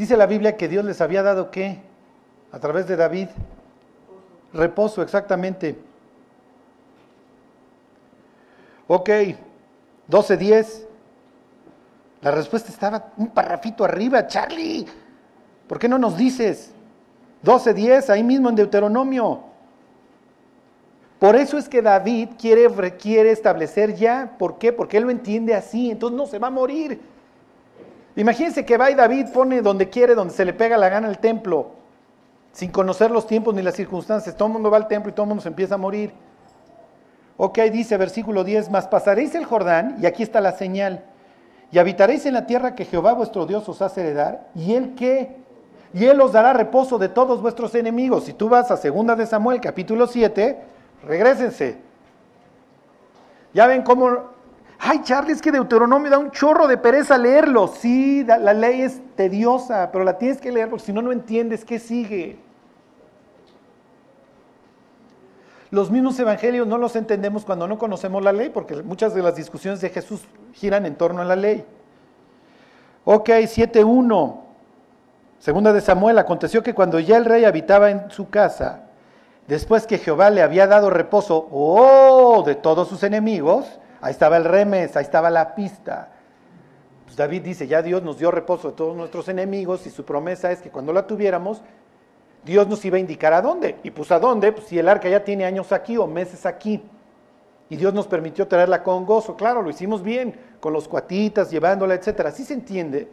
Dice 0.00 0.16
la 0.16 0.24
Biblia 0.24 0.56
que 0.56 0.66
Dios 0.66 0.82
les 0.82 0.98
había 1.02 1.22
dado 1.22 1.50
qué? 1.50 1.78
A 2.52 2.58
través 2.58 2.86
de 2.86 2.96
David. 2.96 3.28
Reposo, 4.54 5.02
exactamente. 5.02 5.76
Ok, 8.88 9.10
12.10. 10.08 10.86
La 12.22 12.30
respuesta 12.30 12.70
estaba 12.72 13.12
un 13.18 13.28
parrafito 13.28 13.84
arriba, 13.84 14.26
Charlie. 14.26 14.86
¿Por 15.68 15.78
qué 15.78 15.86
no 15.86 15.98
nos 15.98 16.16
dices? 16.16 16.70
12.10, 17.44 18.08
ahí 18.08 18.24
mismo 18.24 18.48
en 18.48 18.54
Deuteronomio. 18.54 19.40
Por 21.18 21.36
eso 21.36 21.58
es 21.58 21.68
que 21.68 21.82
David 21.82 22.30
quiere, 22.38 22.96
quiere 22.96 23.32
establecer 23.32 23.94
ya. 23.96 24.34
¿Por 24.38 24.56
qué? 24.56 24.72
Porque 24.72 24.96
él 24.96 25.02
lo 25.02 25.10
entiende 25.10 25.54
así. 25.54 25.90
Entonces 25.90 26.16
no 26.16 26.26
se 26.26 26.38
va 26.38 26.46
a 26.46 26.50
morir. 26.50 27.19
Imagínense 28.16 28.64
que 28.64 28.76
va 28.76 28.90
y 28.90 28.94
David 28.94 29.26
pone 29.32 29.62
donde 29.62 29.88
quiere, 29.88 30.14
donde 30.14 30.34
se 30.34 30.44
le 30.44 30.52
pega 30.52 30.76
la 30.76 30.88
gana 30.88 31.08
el 31.08 31.18
templo, 31.18 31.70
sin 32.52 32.70
conocer 32.70 33.10
los 33.10 33.26
tiempos 33.26 33.54
ni 33.54 33.62
las 33.62 33.74
circunstancias. 33.74 34.36
Todo 34.36 34.48
el 34.48 34.54
mundo 34.54 34.70
va 34.70 34.78
al 34.78 34.88
templo 34.88 35.10
y 35.10 35.14
todo 35.14 35.24
el 35.24 35.28
mundo 35.28 35.42
se 35.42 35.48
empieza 35.48 35.76
a 35.76 35.78
morir. 35.78 36.12
Ok, 37.36 37.58
dice 37.72 37.96
versículo 37.96 38.44
10, 38.44 38.70
más 38.70 38.86
pasaréis 38.88 39.34
el 39.34 39.46
Jordán, 39.46 39.96
y 40.00 40.06
aquí 40.06 40.22
está 40.22 40.42
la 40.42 40.52
señal, 40.52 41.04
y 41.72 41.78
habitaréis 41.78 42.26
en 42.26 42.34
la 42.34 42.46
tierra 42.46 42.74
que 42.74 42.84
Jehová 42.84 43.14
vuestro 43.14 43.46
Dios 43.46 43.66
os 43.66 43.80
hace 43.80 44.02
heredar, 44.02 44.48
y 44.54 44.74
él 44.74 44.94
qué? 44.94 45.36
Y 45.94 46.04
él 46.04 46.20
os 46.20 46.32
dará 46.32 46.52
reposo 46.52 46.98
de 46.98 47.08
todos 47.08 47.40
vuestros 47.40 47.74
enemigos. 47.74 48.24
Si 48.24 48.32
tú 48.34 48.48
vas 48.48 48.70
a 48.70 48.76
segunda 48.76 49.16
de 49.16 49.26
Samuel, 49.26 49.60
capítulo 49.60 50.06
7, 50.06 50.58
regresense. 51.06 51.78
Ya 53.54 53.66
ven 53.66 53.82
cómo 53.82 54.29
Ay, 54.82 55.02
Charlie, 55.04 55.32
es 55.32 55.42
que 55.42 55.52
Deuteronomio 55.52 56.10
da 56.10 56.18
un 56.18 56.30
chorro 56.30 56.66
de 56.66 56.78
pereza 56.78 57.18
leerlo. 57.18 57.68
Sí, 57.68 58.24
la 58.24 58.54
ley 58.54 58.80
es 58.80 59.00
tediosa, 59.14 59.90
pero 59.92 60.04
la 60.04 60.16
tienes 60.16 60.40
que 60.40 60.50
leer 60.50 60.70
porque 60.70 60.86
si 60.86 60.92
no, 60.92 61.02
no 61.02 61.12
entiendes 61.12 61.66
qué 61.66 61.78
sigue. 61.78 62.38
Los 65.70 65.90
mismos 65.90 66.18
evangelios 66.18 66.66
no 66.66 66.78
los 66.78 66.96
entendemos 66.96 67.44
cuando 67.44 67.68
no 67.68 67.78
conocemos 67.78 68.24
la 68.24 68.32
ley, 68.32 68.48
porque 68.48 68.82
muchas 68.82 69.14
de 69.14 69.22
las 69.22 69.36
discusiones 69.36 69.80
de 69.80 69.90
Jesús 69.90 70.22
giran 70.54 70.86
en 70.86 70.96
torno 70.96 71.20
a 71.22 71.24
la 71.24 71.36
ley. 71.36 71.64
Ok, 73.04 73.28
7.1. 73.28 74.40
Segunda 75.38 75.72
de 75.72 75.80
Samuel, 75.80 76.18
aconteció 76.18 76.62
que 76.62 76.74
cuando 76.74 76.98
ya 76.98 77.18
el 77.18 77.26
rey 77.26 77.44
habitaba 77.44 77.90
en 77.90 78.10
su 78.10 78.30
casa, 78.30 78.84
después 79.46 79.86
que 79.86 79.98
Jehová 79.98 80.30
le 80.30 80.42
había 80.42 80.66
dado 80.66 80.90
reposo, 80.90 81.48
oh, 81.52 82.42
de 82.44 82.56
todos 82.56 82.88
sus 82.88 83.02
enemigos, 83.04 83.78
Ahí 84.00 84.12
estaba 84.12 84.36
el 84.36 84.44
remes, 84.44 84.96
ahí 84.96 85.04
estaba 85.04 85.30
la 85.30 85.54
pista. 85.54 86.08
Pues 87.04 87.16
David 87.16 87.42
dice, 87.42 87.66
ya 87.66 87.82
Dios 87.82 88.02
nos 88.02 88.18
dio 88.18 88.30
reposo 88.30 88.70
de 88.70 88.76
todos 88.76 88.96
nuestros 88.96 89.28
enemigos 89.28 89.86
y 89.86 89.90
su 89.90 90.04
promesa 90.04 90.52
es 90.52 90.60
que 90.60 90.70
cuando 90.70 90.92
la 90.92 91.06
tuviéramos, 91.06 91.62
Dios 92.44 92.66
nos 92.68 92.84
iba 92.84 92.96
a 92.96 93.00
indicar 93.00 93.32
a 93.32 93.42
dónde. 93.42 93.76
Y 93.82 93.90
pues 93.90 94.10
a 94.12 94.18
dónde, 94.18 94.52
pues 94.52 94.66
si 94.66 94.78
el 94.78 94.88
arca 94.88 95.08
ya 95.08 95.24
tiene 95.24 95.44
años 95.44 95.72
aquí 95.72 95.96
o 95.96 96.06
meses 96.06 96.46
aquí. 96.46 96.82
Y 97.68 97.76
Dios 97.76 97.94
nos 97.94 98.06
permitió 98.06 98.48
traerla 98.48 98.82
con 98.82 99.04
gozo. 99.04 99.36
Claro, 99.36 99.62
lo 99.62 99.70
hicimos 99.70 100.02
bien, 100.02 100.34
con 100.60 100.72
los 100.72 100.88
cuatitas, 100.88 101.50
llevándola, 101.50 101.94
etcétera. 101.94 102.30
Así 102.30 102.44
se 102.44 102.54
entiende. 102.54 103.08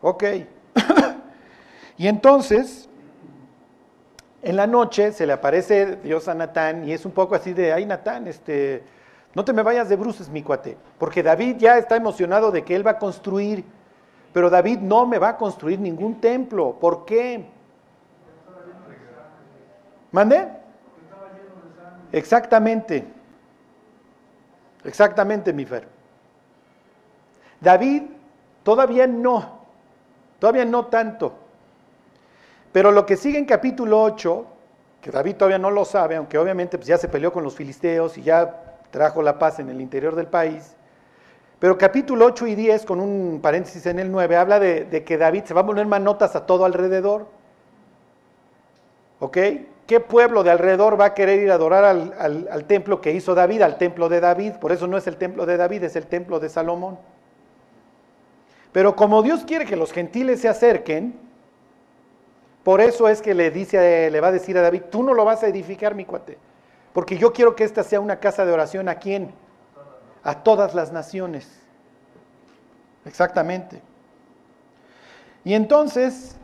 Ok. 0.00 0.24
y 1.96 2.08
entonces, 2.08 2.88
en 4.42 4.56
la 4.56 4.66
noche 4.66 5.12
se 5.12 5.26
le 5.26 5.32
aparece 5.32 5.96
Dios 5.96 6.28
a 6.28 6.34
Natán 6.34 6.88
y 6.88 6.92
es 6.92 7.04
un 7.04 7.12
poco 7.12 7.34
así 7.34 7.52
de, 7.52 7.72
ay 7.72 7.86
Natán, 7.86 8.28
este, 8.28 8.82
no 9.34 9.44
te 9.44 9.52
me 9.52 9.62
vayas 9.62 9.88
de 9.88 9.96
bruces, 9.96 10.28
mi 10.28 10.42
cuate, 10.42 10.76
porque 10.98 11.22
David 11.22 11.56
ya 11.58 11.78
está 11.78 11.96
emocionado 11.96 12.50
de 12.50 12.64
que 12.64 12.74
él 12.74 12.86
va 12.86 12.92
a 12.92 12.98
construir, 12.98 13.64
pero 14.32 14.50
David 14.50 14.78
no 14.78 15.06
me 15.06 15.18
va 15.18 15.30
a 15.30 15.36
construir 15.36 15.78
ningún 15.78 16.20
templo. 16.20 16.76
¿Por 16.80 17.04
qué? 17.04 17.46
¿Mande? 20.10 20.48
Exactamente. 22.12 23.06
Exactamente, 24.84 25.52
mi 25.52 25.64
Fer. 25.64 25.86
David 27.60 28.04
todavía 28.62 29.06
no, 29.06 29.60
todavía 30.38 30.64
no 30.64 30.86
tanto. 30.86 31.34
Pero 32.72 32.92
lo 32.92 33.04
que 33.04 33.16
sigue 33.16 33.38
en 33.38 33.44
capítulo 33.44 34.02
8, 34.02 34.46
que 35.00 35.10
David 35.10 35.36
todavía 35.36 35.58
no 35.58 35.70
lo 35.70 35.84
sabe, 35.84 36.16
aunque 36.16 36.38
obviamente 36.38 36.78
pues, 36.78 36.86
ya 36.86 36.96
se 36.96 37.08
peleó 37.08 37.32
con 37.32 37.42
los 37.42 37.54
filisteos 37.54 38.16
y 38.18 38.22
ya 38.22 38.67
trajo 38.90 39.22
la 39.22 39.38
paz 39.38 39.58
en 39.58 39.68
el 39.68 39.80
interior 39.80 40.14
del 40.14 40.26
país, 40.26 40.74
Pero 41.58 41.76
capítulo 41.76 42.26
8 42.26 42.46
y 42.46 42.54
10, 42.54 42.86
con 42.86 43.00
un 43.00 43.40
paréntesis 43.42 43.84
en 43.86 43.98
el 43.98 44.12
9, 44.12 44.36
habla 44.36 44.60
de, 44.60 45.02
que 45.04 45.18
David 45.18 45.42
se 45.44 45.54
va 45.54 45.62
a 45.62 45.66
poner 45.66 45.86
manotas 45.86 46.36
a 46.36 46.46
todo 46.46 46.64
alrededor. 46.64 47.26
¿Ok? 49.18 49.38
¿Qué 49.88 49.98
pueblo 49.98 50.44
de 50.44 50.52
alrededor 50.52 51.00
va 51.00 51.06
a 51.06 51.14
querer 51.14 51.42
ir 51.42 51.50
a 51.50 51.54
adorar 51.54 51.84
al, 51.84 52.14
al 52.48 52.64
templo 52.66 53.00
que 53.00 53.12
hizo 53.12 53.34
David, 53.34 53.62
al 53.62 53.76
templo 53.76 54.08
de 54.08 54.20
David? 54.20 54.52
Por 54.60 54.70
eso 54.70 54.86
no 54.86 54.96
es 54.96 55.08
el 55.08 55.16
templo 55.16 55.46
de 55.46 55.56
David, 55.56 55.82
es 55.82 55.96
el 55.96 56.06
templo 56.06 56.38
de 56.38 56.48
Salomón. 56.48 56.98
Pero 58.70 58.94
como 58.94 59.22
Dios 59.22 59.44
quiere 59.44 59.64
que 59.64 59.76
los 59.76 59.92
gentiles 59.92 60.40
se 60.40 60.48
acerquen, 60.48 61.18
por 62.62 62.80
eso 62.80 63.08
es 63.08 63.22
que 63.22 63.34
le 63.34 63.50
dice, 63.50 64.10
le 64.10 64.20
va 64.20 64.28
a 64.28 64.32
decir 64.32 64.58
a 64.58 64.62
David, 64.62 64.82
tú 64.90 65.02
no 65.02 65.14
lo 65.14 65.24
vas 65.24 65.42
a 65.42 65.48
edificar, 65.48 65.94
mi 65.94 66.04
cuate, 66.04 66.36
porque 66.92 67.18
yo 67.18 67.32
quiero 67.32 67.54
que 67.54 67.64
esta 67.64 67.82
sea 67.82 68.00
una 68.00 68.20
casa 68.20 68.44
de 68.44 68.52
oración 68.52 68.88
a 68.88 68.96
quién? 68.96 69.32
A 70.22 70.42
todas 70.42 70.74
las 70.74 70.92
naciones. 70.92 71.60
Exactamente. 73.04 73.80
Y 75.44 75.54
entonces, 75.54 76.36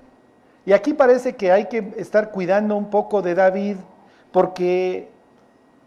y 0.64 0.72
aquí 0.72 0.94
parece 0.94 1.36
que 1.36 1.52
hay 1.52 1.66
que 1.66 1.94
estar 1.96 2.30
cuidando 2.30 2.76
un 2.76 2.90
poco 2.90 3.20
de 3.22 3.34
David, 3.34 3.76
porque 4.32 5.10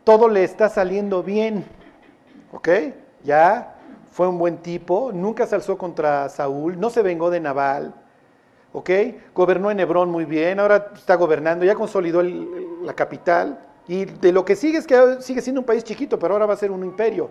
todo 0.04 0.30
le 0.30 0.44
está 0.44 0.70
saliendo 0.70 1.24
bien. 1.24 1.66
¿Ok? 2.52 2.70
Ya 3.24 3.76
fue 4.18 4.28
un 4.28 4.40
buen 4.40 4.58
tipo, 4.58 5.12
nunca 5.14 5.46
se 5.46 5.54
alzó 5.54 5.78
contra 5.78 6.28
Saúl, 6.30 6.80
no 6.80 6.90
se 6.90 7.04
vengó 7.04 7.30
de 7.30 7.40
Nabal, 7.40 7.94
¿ok? 8.74 8.90
Gobernó 9.36 9.70
en 9.70 9.80
Hebrón 9.80 10.10
muy 10.10 10.26
bien, 10.26 10.60
ahora 10.60 10.92
está 10.96 11.14
gobernando, 11.14 11.64
ya 11.66 11.76
consolidó 11.76 12.24
la 12.24 12.94
capital, 12.94 13.60
y 13.88 14.06
de 14.06 14.32
lo 14.32 14.44
que 14.44 14.56
sigue 14.56 14.78
es 14.78 14.88
que 14.88 15.18
sigue 15.22 15.42
siendo 15.42 15.62
un 15.62 15.66
país 15.66 15.84
chiquito, 15.84 16.20
pero 16.20 16.34
ahora 16.34 16.46
va 16.46 16.54
a 16.54 16.58
ser 16.58 16.72
un 16.72 16.84
imperio. 16.84 17.30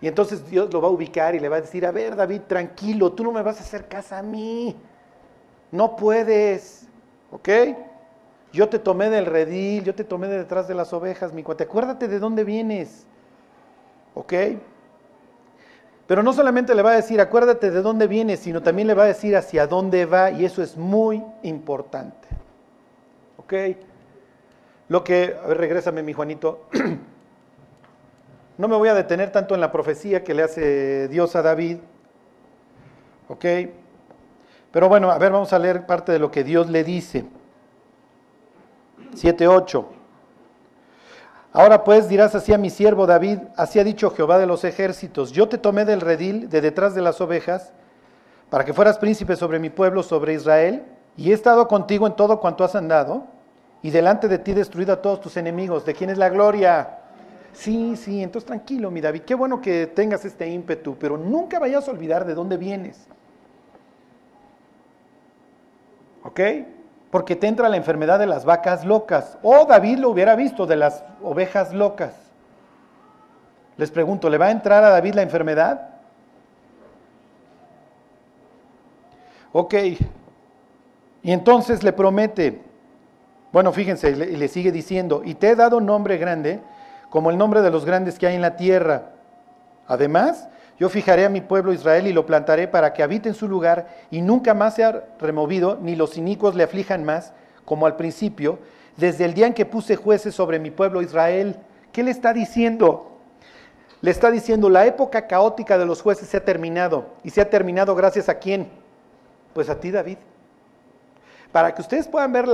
Y 0.00 0.08
entonces 0.08 0.48
Dios 0.48 0.72
lo 0.72 0.80
va 0.80 0.88
a 0.88 0.90
ubicar 0.90 1.34
y 1.34 1.40
le 1.40 1.48
va 1.48 1.56
a 1.56 1.60
decir, 1.60 1.86
a 1.86 1.90
ver 1.90 2.14
David, 2.14 2.42
tranquilo, 2.46 3.12
tú 3.12 3.24
no 3.24 3.32
me 3.32 3.42
vas 3.42 3.58
a 3.58 3.62
hacer 3.62 3.88
casa 3.88 4.18
a 4.18 4.22
mí, 4.22 4.76
no 5.72 5.96
puedes, 5.96 6.86
¿ok? 7.30 7.48
Yo 8.52 8.68
te 8.68 8.78
tomé 8.78 9.10
del 9.10 9.26
redil, 9.26 9.84
yo 9.84 9.94
te 9.94 10.04
tomé 10.04 10.28
de 10.28 10.38
detrás 10.38 10.68
de 10.68 10.74
las 10.74 10.92
ovejas, 10.92 11.32
mi 11.32 11.42
cuate, 11.42 11.64
acuérdate 11.64 12.08
de 12.08 12.18
dónde 12.18 12.44
vienes, 12.44 13.06
¿ok? 14.14 14.32
Pero 16.06 16.22
no 16.22 16.32
solamente 16.32 16.74
le 16.74 16.82
va 16.82 16.92
a 16.92 16.96
decir, 16.96 17.20
acuérdate 17.20 17.70
de 17.70 17.82
dónde 17.82 18.06
vienes, 18.06 18.40
sino 18.40 18.62
también 18.62 18.86
le 18.86 18.94
va 18.94 19.04
a 19.04 19.06
decir 19.06 19.34
hacia 19.36 19.66
dónde 19.66 20.06
va, 20.06 20.30
y 20.30 20.44
eso 20.44 20.62
es 20.62 20.76
muy 20.76 21.24
importante. 21.42 22.28
¿Ok? 23.38 23.52
Lo 24.88 25.02
que, 25.02 25.36
a 25.42 25.46
ver, 25.48 25.58
regrésame, 25.58 26.02
mi 26.02 26.12
Juanito. 26.12 26.66
no 28.58 28.68
me 28.68 28.76
voy 28.76 28.88
a 28.88 28.94
detener 28.94 29.32
tanto 29.32 29.54
en 29.54 29.60
la 29.60 29.72
profecía 29.72 30.22
que 30.22 30.34
le 30.34 30.42
hace 30.42 31.08
Dios 31.08 31.34
a 31.36 31.42
David. 31.42 31.78
¿Ok? 33.28 33.44
Pero 34.70 34.88
bueno, 34.88 35.10
a 35.10 35.18
ver, 35.18 35.32
vamos 35.32 35.52
a 35.52 35.58
leer 35.58 35.86
parte 35.86 36.12
de 36.12 36.18
lo 36.18 36.30
que 36.30 36.44
Dios 36.44 36.68
le 36.70 36.84
dice. 36.84 37.24
7.8. 39.14 39.86
Ahora 41.52 41.84
pues 41.84 42.08
dirás 42.08 42.34
así 42.34 42.52
a 42.52 42.58
mi 42.58 42.68
siervo 42.68 43.06
David, 43.06 43.38
así 43.56 43.78
ha 43.78 43.84
dicho 43.84 44.10
Jehová 44.10 44.36
de 44.36 44.44
los 44.44 44.62
ejércitos, 44.64 45.32
yo 45.32 45.48
te 45.48 45.56
tomé 45.56 45.86
del 45.86 46.02
redil 46.02 46.50
de 46.50 46.60
detrás 46.60 46.94
de 46.94 47.00
las 47.00 47.18
ovejas, 47.22 47.72
para 48.50 48.66
que 48.66 48.74
fueras 48.74 48.98
príncipe 48.98 49.36
sobre 49.36 49.58
mi 49.58 49.70
pueblo, 49.70 50.02
sobre 50.02 50.34
Israel, 50.34 50.84
y 51.16 51.30
he 51.30 51.34
estado 51.34 51.66
contigo 51.66 52.06
en 52.06 52.14
todo 52.14 52.40
cuanto 52.40 52.62
has 52.62 52.74
andado, 52.74 53.24
y 53.82 53.90
delante 53.90 54.28
de 54.28 54.38
ti 54.38 54.52
destruido 54.52 54.92
a 54.92 55.02
todos 55.02 55.20
tus 55.20 55.36
enemigos. 55.36 55.84
¿De 55.84 55.94
quién 55.94 56.10
es 56.10 56.18
la 56.18 56.28
gloria? 56.28 56.98
Sí, 57.52 57.96
sí, 57.96 58.22
entonces 58.22 58.46
tranquilo, 58.46 58.90
mi 58.90 59.00
David, 59.00 59.22
qué 59.22 59.34
bueno 59.34 59.60
que 59.60 59.86
tengas 59.86 60.24
este 60.24 60.48
ímpetu, 60.48 60.96
pero 60.98 61.16
nunca 61.16 61.58
vayas 61.58 61.88
a 61.88 61.90
olvidar 61.90 62.24
de 62.24 62.34
dónde 62.34 62.56
vienes. 62.56 63.06
¿Ok? 66.22 66.40
porque 67.16 67.34
te 67.34 67.46
entra 67.46 67.70
la 67.70 67.78
enfermedad 67.78 68.18
de 68.18 68.26
las 68.26 68.44
vacas 68.44 68.84
locas. 68.84 69.38
O 69.42 69.64
David 69.64 70.00
lo 70.00 70.10
hubiera 70.10 70.36
visto 70.36 70.66
de 70.66 70.76
las 70.76 71.02
ovejas 71.22 71.72
locas. 71.72 72.14
Les 73.78 73.90
pregunto, 73.90 74.28
¿le 74.28 74.36
va 74.36 74.48
a 74.48 74.50
entrar 74.50 74.84
a 74.84 74.90
David 74.90 75.14
la 75.14 75.22
enfermedad? 75.22 75.90
Ok. 79.52 79.74
Y 81.22 81.32
entonces 81.32 81.82
le 81.82 81.94
promete, 81.94 82.62
bueno, 83.52 83.72
fíjense, 83.72 84.10
y 84.10 84.36
le 84.36 84.48
sigue 84.48 84.72
diciendo, 84.72 85.22
y 85.24 85.34
te 85.34 85.50
he 85.50 85.56
dado 85.56 85.80
nombre 85.80 86.18
grande, 86.18 86.60
como 87.10 87.30
el 87.30 87.38
nombre 87.38 87.62
de 87.62 87.70
los 87.70 87.84
grandes 87.84 88.18
que 88.18 88.26
hay 88.26 88.34
en 88.34 88.42
la 88.42 88.56
tierra. 88.56 89.12
Además, 89.86 90.48
yo 90.78 90.88
fijaré 90.88 91.24
a 91.24 91.30
mi 91.30 91.40
pueblo 91.40 91.72
Israel 91.72 92.06
y 92.06 92.12
lo 92.12 92.26
plantaré 92.26 92.68
para 92.68 92.92
que 92.92 93.02
habite 93.02 93.28
en 93.28 93.34
su 93.34 93.48
lugar 93.48 93.88
y 94.10 94.20
nunca 94.20 94.52
más 94.52 94.74
sea 94.74 95.04
removido, 95.18 95.78
ni 95.80 95.96
los 95.96 96.18
inicuos 96.18 96.54
le 96.54 96.64
aflijan 96.64 97.04
más, 97.04 97.32
como 97.64 97.86
al 97.86 97.96
principio, 97.96 98.58
desde 98.96 99.24
el 99.24 99.34
día 99.34 99.46
en 99.46 99.54
que 99.54 99.64
puse 99.64 99.96
jueces 99.96 100.34
sobre 100.34 100.58
mi 100.58 100.70
pueblo 100.70 101.00
Israel. 101.00 101.56
¿Qué 101.92 102.02
le 102.02 102.10
está 102.10 102.32
diciendo? 102.32 103.18
Le 104.02 104.10
está 104.10 104.30
diciendo, 104.30 104.68
la 104.68 104.84
época 104.84 105.26
caótica 105.26 105.78
de 105.78 105.86
los 105.86 106.02
jueces 106.02 106.28
se 106.28 106.36
ha 106.36 106.44
terminado. 106.44 107.06
¿Y 107.24 107.30
se 107.30 107.40
ha 107.40 107.48
terminado 107.48 107.94
gracias 107.94 108.28
a 108.28 108.38
quién? 108.38 108.68
Pues 109.54 109.70
a 109.70 109.80
ti, 109.80 109.90
David. 109.90 110.18
Para 111.52 111.74
que 111.74 111.82
ustedes 111.82 112.08
puedan 112.08 112.32
ver 112.32 112.46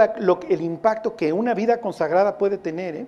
el 0.48 0.60
impacto 0.60 1.16
que 1.16 1.32
una 1.32 1.54
vida 1.54 1.80
consagrada 1.80 2.38
puede 2.38 2.58
tener. 2.58 2.96
¿eh? 2.96 3.06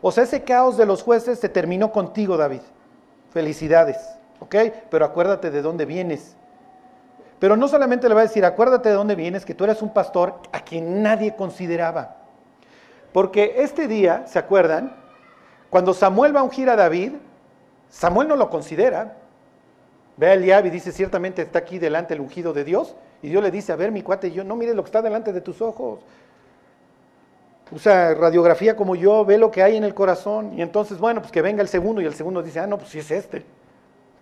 O 0.00 0.12
sea, 0.12 0.24
ese 0.24 0.42
caos 0.42 0.76
de 0.76 0.86
los 0.86 1.02
jueces 1.02 1.38
se 1.38 1.48
terminó 1.48 1.92
contigo, 1.92 2.36
David. 2.36 2.62
Felicidades, 3.30 3.96
¿ok? 4.40 4.54
Pero 4.90 5.04
acuérdate 5.04 5.50
de 5.50 5.62
dónde 5.62 5.84
vienes. 5.84 6.36
Pero 7.38 7.56
no 7.56 7.68
solamente 7.68 8.08
le 8.08 8.14
va 8.14 8.20
a 8.22 8.24
decir, 8.24 8.44
acuérdate 8.44 8.88
de 8.88 8.94
dónde 8.94 9.14
vienes, 9.14 9.44
que 9.44 9.54
tú 9.54 9.64
eres 9.64 9.82
un 9.82 9.92
pastor 9.92 10.40
a 10.52 10.60
quien 10.60 11.02
nadie 11.02 11.36
consideraba. 11.36 12.16
Porque 13.12 13.56
este 13.58 13.88
día, 13.88 14.26
¿se 14.26 14.38
acuerdan? 14.38 14.96
Cuando 15.70 15.92
Samuel 15.92 16.34
va 16.34 16.40
a 16.40 16.44
ungir 16.44 16.70
a 16.70 16.76
David, 16.76 17.12
Samuel 17.90 18.28
no 18.28 18.36
lo 18.36 18.50
considera. 18.50 19.16
Ve 20.16 20.28
a 20.28 20.34
Eliab 20.34 20.66
y 20.66 20.70
dice, 20.70 20.92
ciertamente 20.92 21.42
está 21.42 21.58
aquí 21.58 21.78
delante 21.78 22.14
el 22.14 22.20
ungido 22.20 22.52
de 22.52 22.64
Dios. 22.64 22.96
Y 23.22 23.28
Dios 23.28 23.42
le 23.42 23.50
dice, 23.50 23.72
a 23.72 23.76
ver, 23.76 23.90
mi 23.90 24.02
cuate, 24.02 24.30
yo 24.30 24.44
no 24.44 24.56
mires 24.56 24.74
lo 24.74 24.82
que 24.82 24.88
está 24.88 25.02
delante 25.02 25.32
de 25.32 25.40
tus 25.40 25.60
ojos. 25.62 26.00
Usa 27.70 28.14
radiografía 28.14 28.76
como 28.76 28.94
yo, 28.94 29.24
ve 29.24 29.38
lo 29.38 29.50
que 29.50 29.62
hay 29.62 29.76
en 29.76 29.84
el 29.84 29.94
corazón. 29.94 30.52
Y 30.56 30.62
entonces, 30.62 30.98
bueno, 30.98 31.20
pues 31.20 31.32
que 31.32 31.42
venga 31.42 31.62
el 31.62 31.68
segundo 31.68 32.00
y 32.00 32.04
el 32.04 32.14
segundo 32.14 32.42
dice, 32.42 32.60
ah, 32.60 32.66
no, 32.66 32.78
pues 32.78 32.90
si 32.90 32.98
es 32.98 33.10
este. 33.10 33.44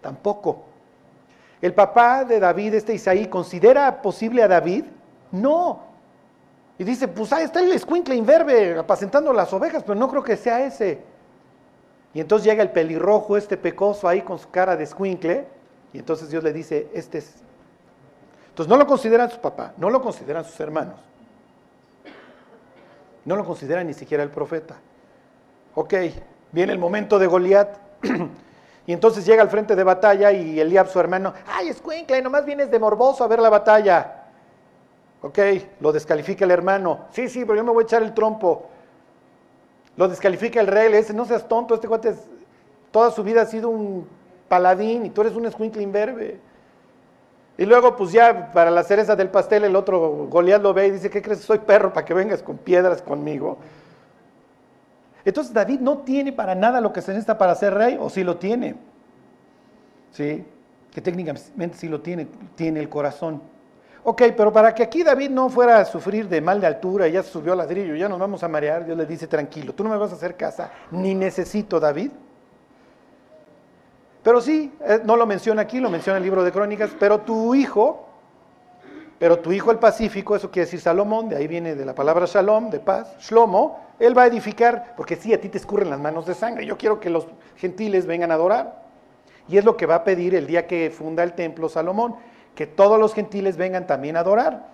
Tampoco. 0.01 0.65
¿El 1.61 1.75
papá 1.75 2.25
de 2.25 2.41
David, 2.41 2.75
este 2.75 2.95
Isaí, 2.95 3.27
considera 3.27 4.03
posible 4.03 4.43
a 4.43 4.49
David? 4.49 4.85
No. 5.33 5.81
Y 6.79 6.85
dice, 6.85 7.09
pues 7.09 7.33
ahí 7.33 7.45
está 7.45 7.61
el 7.61 7.73
escuincle 7.73 8.15
inverbe 8.15 8.79
apacentando 8.79 9.33
las 9.33 9.53
ovejas, 9.53 9.83
pero 9.83 9.95
no 9.95 10.09
creo 10.09 10.23
que 10.23 10.37
sea 10.37 10.65
ese. 10.65 11.01
Y 12.13 12.21
entonces 12.21 12.47
llega 12.47 12.63
el 12.63 12.71
pelirrojo, 12.71 13.37
este 13.37 13.57
pecoso 13.57 14.09
ahí 14.09 14.23
con 14.23 14.39
su 14.39 14.51
cara 14.51 14.77
de 14.77 14.85
escuincle, 14.85 15.47
y 15.93 15.99
entonces 15.99 16.31
Dios 16.31 16.43
le 16.43 16.53
dice, 16.53 16.89
este 16.95 17.19
es. 17.19 17.44
Entonces 18.55 18.71
no 18.71 18.77
lo 18.77 18.87
consideran 18.87 19.29
su 19.33 19.41
papá, 19.41 19.73
no 19.77 19.91
lo 19.91 20.01
consideran 20.01 20.45
sus 20.45 20.61
hermanos. 20.61 20.95
No 23.25 23.35
lo 23.35 23.45
considera 23.45 23.83
ni 23.83 23.95
siquiera 23.95 24.23
el 24.23 24.31
profeta. 24.31 24.77
Ok, 25.75 25.93
viene 26.53 26.73
el 26.73 26.79
momento 26.79 27.19
de 27.19 27.27
Goliat. 27.27 27.77
y 28.87 28.93
entonces 28.93 29.27
llega 29.27 29.43
al 29.43 29.51
frente 29.51 29.75
de 29.75 29.83
batalla 29.83 30.31
y 30.31 30.61
Eliab, 30.61 30.89
su 30.89 31.01
hermano, 31.01 31.35
ay, 31.49 31.71
escuincle, 31.71 32.23
nomás 32.23 32.45
vienes 32.47 32.71
de 32.71 32.79
morboso 32.79 33.25
a 33.25 33.27
ver 33.27 33.41
la 33.41 33.51
batalla. 33.51 34.23
Ok, 35.23 35.41
lo 35.81 35.91
descalifica 35.91 36.45
el 36.45 36.53
hermano. 36.53 37.07
Sí, 37.11 37.29
sí, 37.29 37.41
pero 37.45 37.57
yo 37.57 37.65
me 37.65 37.73
voy 37.73 37.83
a 37.83 37.87
echar 37.87 38.05
el 38.05 38.15
trompo. 38.15 38.69
Lo 39.97 40.07
descalifica 40.07 40.61
el 40.61 40.69
rey, 40.69 40.93
le 40.93 40.99
dice, 40.99 41.13
no 41.13 41.25
seas 41.25 41.49
tonto, 41.49 41.75
este 41.75 41.89
cuate 41.89 42.15
toda 42.93 43.11
su 43.11 43.25
vida 43.25 43.43
ha 43.43 43.47
sido 43.47 43.69
un 43.69 44.07
paladín 44.47 45.07
y 45.07 45.11
tú 45.11 45.23
eres 45.23 45.35
un 45.35 45.47
escuincle 45.47 45.83
imberbe. 45.83 46.54
Y 47.57 47.67
luego, 47.67 47.95
pues 47.95 48.13
ya 48.13 48.51
para 48.53 48.71
la 48.71 48.83
cereza 48.83 49.15
del 49.15 49.31
pastel, 49.31 49.65
el 49.65 49.77
otro 49.77 50.27
Goliat 50.29 50.61
lo 50.61 50.75
ve 50.75 50.89
y 50.89 50.91
dice, 50.91 51.09
¿qué 51.09 51.23
crees? 51.23 51.41
Soy 51.41 51.59
perro 51.59 51.93
para 51.93 52.05
que 52.05 52.15
vengas 52.15 52.43
con 52.43 52.59
piedras 52.59 53.01
conmigo. 53.01 53.59
Entonces 55.25 55.55
David 55.55 55.81
no 55.81 55.99
tiene 55.99 56.33
para 56.33 56.55
nada 56.55 56.81
lo 56.81 56.93
que 56.93 57.01
se 57.01 57.13
necesita 57.13 57.39
para 57.39 57.55
ser 57.55 57.75
rey, 57.75 57.97
o 57.99 58.11
sí 58.11 58.25
lo 58.25 58.37
tiene. 58.37 58.75
Sí, 60.11 60.45
que 60.93 61.01
técnicamente 61.01 61.77
sí 61.77 61.89
lo 61.89 62.01
tiene, 62.01 62.27
tiene 62.57 62.81
el 62.81 62.89
corazón. 62.89 63.41
Ok, 64.03 64.23
pero 64.37 64.53
para 64.53 64.75
que 64.75 64.83
aquí 64.83 65.03
David 65.03 65.31
no 65.31 65.49
fuera 65.49 65.79
a 65.79 65.85
sufrir 65.87 66.29
de 66.29 66.41
mal 66.41 66.61
de 66.61 66.67
altura, 66.67 67.09
ya 67.09 67.23
subió 67.23 67.53
al 67.53 67.59
ladrillo, 67.59 67.95
ya 67.95 68.09
nos 68.09 68.19
vamos 68.19 68.43
a 68.43 68.49
marear, 68.49 68.85
Dios 68.85 68.99
le 68.99 69.07
dice, 69.07 69.27
tranquilo, 69.27 69.73
tú 69.73 69.83
no 69.83 69.91
me 69.91 69.97
vas 69.97 70.13
a 70.13 70.17
hacer 70.17 70.37
casa, 70.37 70.71
ni 70.91 71.15
necesito 71.15 71.81
David. 71.81 72.11
Pero 74.25 74.41
sí, 74.41 74.73
eh, 74.81 75.01
no 75.05 75.17
lo 75.17 75.27
menciona 75.27 75.63
aquí, 75.63 75.79
lo 75.79 75.91
menciona 75.91 76.17
el 76.17 76.25
libro 76.25 76.43
de 76.43 76.51
Crónicas, 76.51 76.91
pero 76.99 77.21
tu 77.21 77.55
hijo, 77.55 78.09
pero 79.19 79.39
tu 79.39 79.53
hijo 79.53 79.71
el 79.71 79.79
pacífico, 79.79 80.35
eso 80.35 80.51
quiere 80.51 80.65
decir 80.65 80.81
Salomón, 80.81 81.29
de 81.29 81.37
ahí 81.37 81.47
viene 81.47 81.75
de 81.75 81.85
la 81.85 81.95
palabra 81.95 82.25
shalom, 82.25 82.71
de 82.71 82.81
paz, 82.81 83.15
shlomo, 83.21 83.79
él 83.99 84.17
va 84.17 84.23
a 84.23 84.27
edificar, 84.27 84.95
porque 84.97 85.17
sí, 85.17 85.35
a 85.35 85.41
ti 85.41 85.51
te 85.51 85.59
escurren 85.59 85.91
las 85.91 86.01
manos 86.01 86.25
de 86.25 86.33
sangre, 86.35 86.65
yo 86.65 86.79
quiero 86.79 87.01
que 87.01 87.11
los 87.11 87.27
gentiles 87.57 88.07
vengan 88.07 88.31
a 88.31 88.35
adorar. 88.35 88.83
Y 89.47 89.59
es 89.59 89.65
lo 89.67 89.77
que 89.77 89.85
va 89.85 89.97
a 89.97 90.05
pedir 90.05 90.35
el 90.35 90.47
día 90.47 90.67
que 90.67 90.91
funda 90.91 91.23
el 91.23 91.35
templo 91.35 91.69
Salomón, 91.69 92.17
que 92.55 92.67
todos 92.67 92.99
los 92.99 93.13
gentiles 93.13 93.59
vengan 93.59 93.87
también 93.87 94.17
a 94.17 94.21
adorar. 94.21 94.69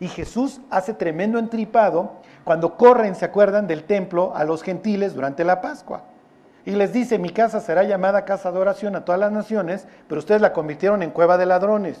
Y 0.00 0.08
Jesús 0.08 0.60
hace 0.68 0.94
tremendo 0.94 1.38
entripado 1.38 2.14
cuando 2.42 2.76
corren, 2.76 3.14
se 3.14 3.24
acuerdan, 3.24 3.68
del 3.68 3.84
templo 3.84 4.32
a 4.34 4.42
los 4.42 4.64
gentiles 4.64 5.14
durante 5.14 5.44
la 5.44 5.60
Pascua. 5.60 6.15
Y 6.66 6.72
les 6.72 6.92
dice, 6.92 7.16
mi 7.20 7.30
casa 7.30 7.60
será 7.60 7.84
llamada 7.84 8.24
casa 8.24 8.50
de 8.50 8.58
oración 8.58 8.96
a 8.96 9.04
todas 9.04 9.20
las 9.20 9.30
naciones, 9.30 9.86
pero 10.08 10.18
ustedes 10.18 10.40
la 10.40 10.52
convirtieron 10.52 11.00
en 11.04 11.12
cueva 11.12 11.38
de 11.38 11.46
ladrones. 11.46 11.96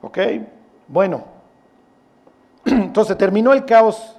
¿Ok? 0.00 0.18
Bueno, 0.86 1.24
entonces 2.64 3.18
terminó 3.18 3.52
el 3.52 3.64
caos. 3.64 4.16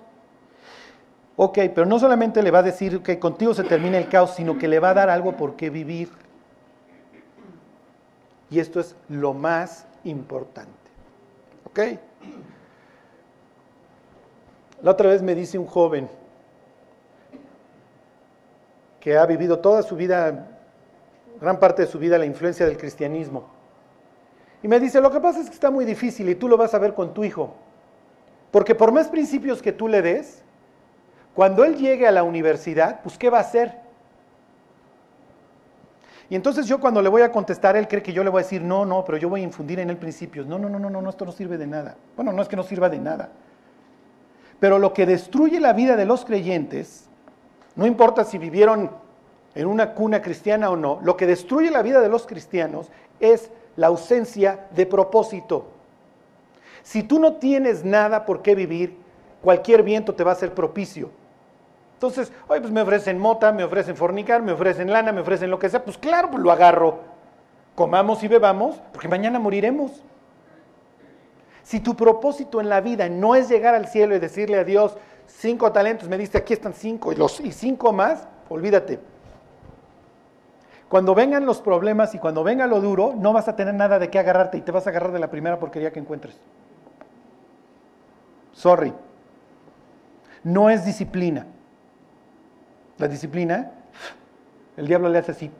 Ok, 1.38 1.58
pero 1.74 1.86
no 1.86 1.98
solamente 1.98 2.44
le 2.44 2.52
va 2.52 2.60
a 2.60 2.64
decir 2.64 3.02
que 3.02 3.18
contigo 3.18 3.54
se 3.54 3.64
termina 3.64 3.98
el 3.98 4.10
caos, 4.10 4.32
sino 4.36 4.58
que 4.58 4.68
le 4.68 4.80
va 4.80 4.90
a 4.90 4.94
dar 4.94 5.10
algo 5.10 5.38
por 5.38 5.56
qué 5.56 5.70
vivir. 5.70 6.10
Y 8.50 8.60
esto 8.60 8.82
es 8.82 8.94
lo 9.08 9.34
más 9.34 9.88
importante. 10.04 10.70
¿Ok? 11.64 11.80
La 14.82 14.92
otra 14.92 15.10
vez 15.10 15.22
me 15.22 15.34
dice 15.34 15.58
un 15.58 15.66
joven 15.66 16.10
que 19.04 19.18
ha 19.18 19.26
vivido 19.26 19.60
toda 19.60 19.84
su 19.84 19.98
vida, 19.98 20.48
gran 21.42 21.60
parte 21.60 21.82
de 21.82 21.89
su 21.89 22.00
vida, 22.00 22.18
la 22.18 22.26
influencia 22.26 22.66
del 22.66 22.78
cristianismo. 22.78 23.50
Y 24.63 24.70
me 24.70 24.80
dice, 24.80 25.02
lo 25.02 25.12
que 25.12 25.20
pasa 25.20 25.42
es 25.42 25.50
que 25.50 25.56
está 25.56 25.70
muy 25.70 25.84
difícil 25.84 26.30
y 26.30 26.36
tú 26.36 26.48
lo 26.48 26.56
vas 26.56 26.74
a 26.74 26.80
ver 26.80 26.94
con 26.94 27.13
tu 27.13 27.26
hijo. 27.26 27.54
Porque 28.50 28.76
por 28.76 28.94
más 28.94 29.10
principios 29.10 29.62
que 29.62 29.74
tú 29.74 29.89
le 29.89 30.02
des, 30.02 30.42
cuando 31.36 31.66
él 31.66 31.76
llegue 31.76 32.08
a 32.08 32.12
la 32.12 32.24
universidad, 32.24 33.02
pues 33.02 33.18
¿qué 33.18 33.30
va 33.30 33.39
a 33.39 33.42
hacer? 33.42 33.78
Y 36.30 36.36
entonces 36.36 36.66
yo 36.66 36.80
cuando 36.80 37.02
le 37.02 37.10
voy 37.10 37.24
a 37.24 37.32
contestar, 37.34 37.76
él 37.76 37.89
cree 37.89 38.02
que 38.02 38.13
yo 38.13 38.24
le 38.24 38.30
voy 38.30 38.39
a 38.39 38.44
decir, 38.44 38.62
no, 38.62 38.86
no, 38.86 39.04
pero 39.04 39.18
yo 39.18 39.28
voy 39.28 39.42
a 39.42 39.44
infundir 39.44 39.82
en 39.82 39.89
él 39.89 39.98
principios. 39.98 40.48
No, 40.48 40.58
no, 40.58 40.70
no, 40.70 40.80
no, 40.80 41.02
no, 41.02 41.10
esto 41.10 41.26
no 41.26 41.34
sirve 41.34 41.58
de 41.58 41.68
nada. 41.68 41.98
Bueno, 42.16 42.32
no 42.32 42.42
es 42.42 42.48
que 42.48 42.56
no 42.56 42.63
sirva 42.63 42.88
de 42.88 43.00
nada. 43.00 43.32
Pero 44.62 44.80
lo 44.80 44.94
que 44.94 45.06
destruye 45.06 45.60
la 45.60 45.74
vida 45.74 45.98
de 45.98 46.06
los 46.06 46.24
creyentes, 46.24 47.10
no 47.76 47.86
importa 47.86 48.24
si 48.24 48.38
vivieron 48.38 48.92
en 49.56 49.68
una 49.68 49.94
cuna 49.94 50.22
cristiana 50.22 50.70
o 50.70 50.76
no, 50.76 51.00
lo 51.04 51.18
que 51.18 51.28
destruye 51.28 51.72
la 51.72 51.82
vida 51.82 52.02
de 52.02 52.10
los 52.10 52.26
cristianos 52.26 52.90
es 53.20 53.52
la 53.76 53.88
ausencia 53.88 54.68
de 54.72 54.86
propósito. 54.86 55.68
Si 56.84 57.04
tú 57.04 57.20
no 57.20 57.34
tienes 57.36 57.84
nada 57.86 58.26
por 58.26 58.42
qué 58.42 58.56
vivir, 58.56 58.98
cualquier 59.42 59.84
viento 59.84 60.14
te 60.14 60.24
va 60.24 60.32
a 60.32 60.36
ser 60.36 60.54
propicio. 60.54 61.10
Entonces, 61.96 62.32
oye, 62.48 62.60
pues 62.60 62.74
me 62.74 62.82
ofrecen 62.82 63.18
mota, 63.18 63.52
me 63.52 63.64
ofrecen 63.64 63.96
fornicar, 63.96 64.42
me 64.42 64.52
ofrecen 64.52 64.92
lana, 64.92 65.12
me 65.12 65.22
ofrecen 65.22 65.50
lo 65.50 65.60
que 65.60 65.70
sea, 65.70 65.86
pues 65.86 65.98
claro, 65.98 66.30
pues 66.32 66.44
lo 66.44 66.52
agarro. 66.52 67.00
Comamos 67.76 68.22
y 68.24 68.28
bebamos, 68.28 68.76
porque 68.92 69.08
mañana 69.08 69.40
moriremos. 69.40 70.04
Si 71.64 71.80
tu 71.80 71.96
propósito 71.96 72.60
en 72.60 72.68
la 72.68 72.82
vida 72.82 73.08
no 73.08 73.36
es 73.36 73.48
llegar 73.48 73.74
al 73.74 73.88
cielo 73.88 74.16
y 74.16 74.20
decirle 74.20 74.60
a 74.60 74.66
Dios, 74.66 74.98
cinco 75.28 75.72
talentos, 75.72 76.08
me 76.08 76.18
diste, 76.18 76.38
aquí 76.38 76.54
están 76.54 76.74
cinco, 76.74 77.12
y, 77.12 77.16
los, 77.16 77.40
y 77.40 77.52
cinco 77.52 77.92
más, 77.94 78.28
olvídate. 78.50 79.00
Cuando 80.90 81.16
vengan 81.16 81.46
los 81.46 81.60
problemas 81.60 82.14
y 82.14 82.20
cuando 82.20 82.44
venga 82.44 82.68
lo 82.68 82.80
duro, 82.80 83.14
no 83.18 83.34
vas 83.34 83.48
a 83.48 83.56
tener 83.56 83.74
nada 83.74 83.98
de 83.98 84.10
qué 84.10 84.20
agarrarte 84.20 84.60
y 84.60 84.62
te 84.62 84.72
vas 84.72 84.86
a 84.86 84.92
agarrar 84.92 85.12
de 85.12 85.20
la 85.20 85.30
primera 85.30 85.58
porquería 85.58 85.92
que 85.92 86.00
encuentres. 86.00 86.40
Sorry. 88.52 88.94
No 90.44 90.70
es 90.70 90.86
disciplina. 90.86 91.48
La 93.00 93.08
disciplina, 93.08 93.72
el 94.78 94.88
diablo 94.88 95.10
le 95.10 95.18
hace 95.18 95.32
así. 95.32 95.52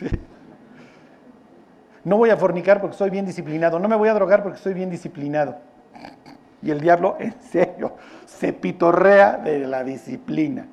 No 2.04 2.16
voy 2.18 2.30
a 2.30 2.36
fornicar 2.36 2.80
porque 2.80 2.96
soy 2.96 3.10
bien 3.10 3.26
disciplinado. 3.26 3.80
No 3.80 3.88
me 3.88 3.96
voy 3.96 4.08
a 4.08 4.14
drogar 4.14 4.44
porque 4.44 4.60
soy 4.60 4.74
bien 4.74 4.90
disciplinado. 4.90 5.56
Y 6.66 6.72
el 6.72 6.80
diablo, 6.80 7.14
en 7.20 7.40
serio, 7.40 7.92
se 8.24 8.52
pitorrea 8.52 9.36
de 9.36 9.60
la 9.68 9.84
disciplina. 9.84 10.66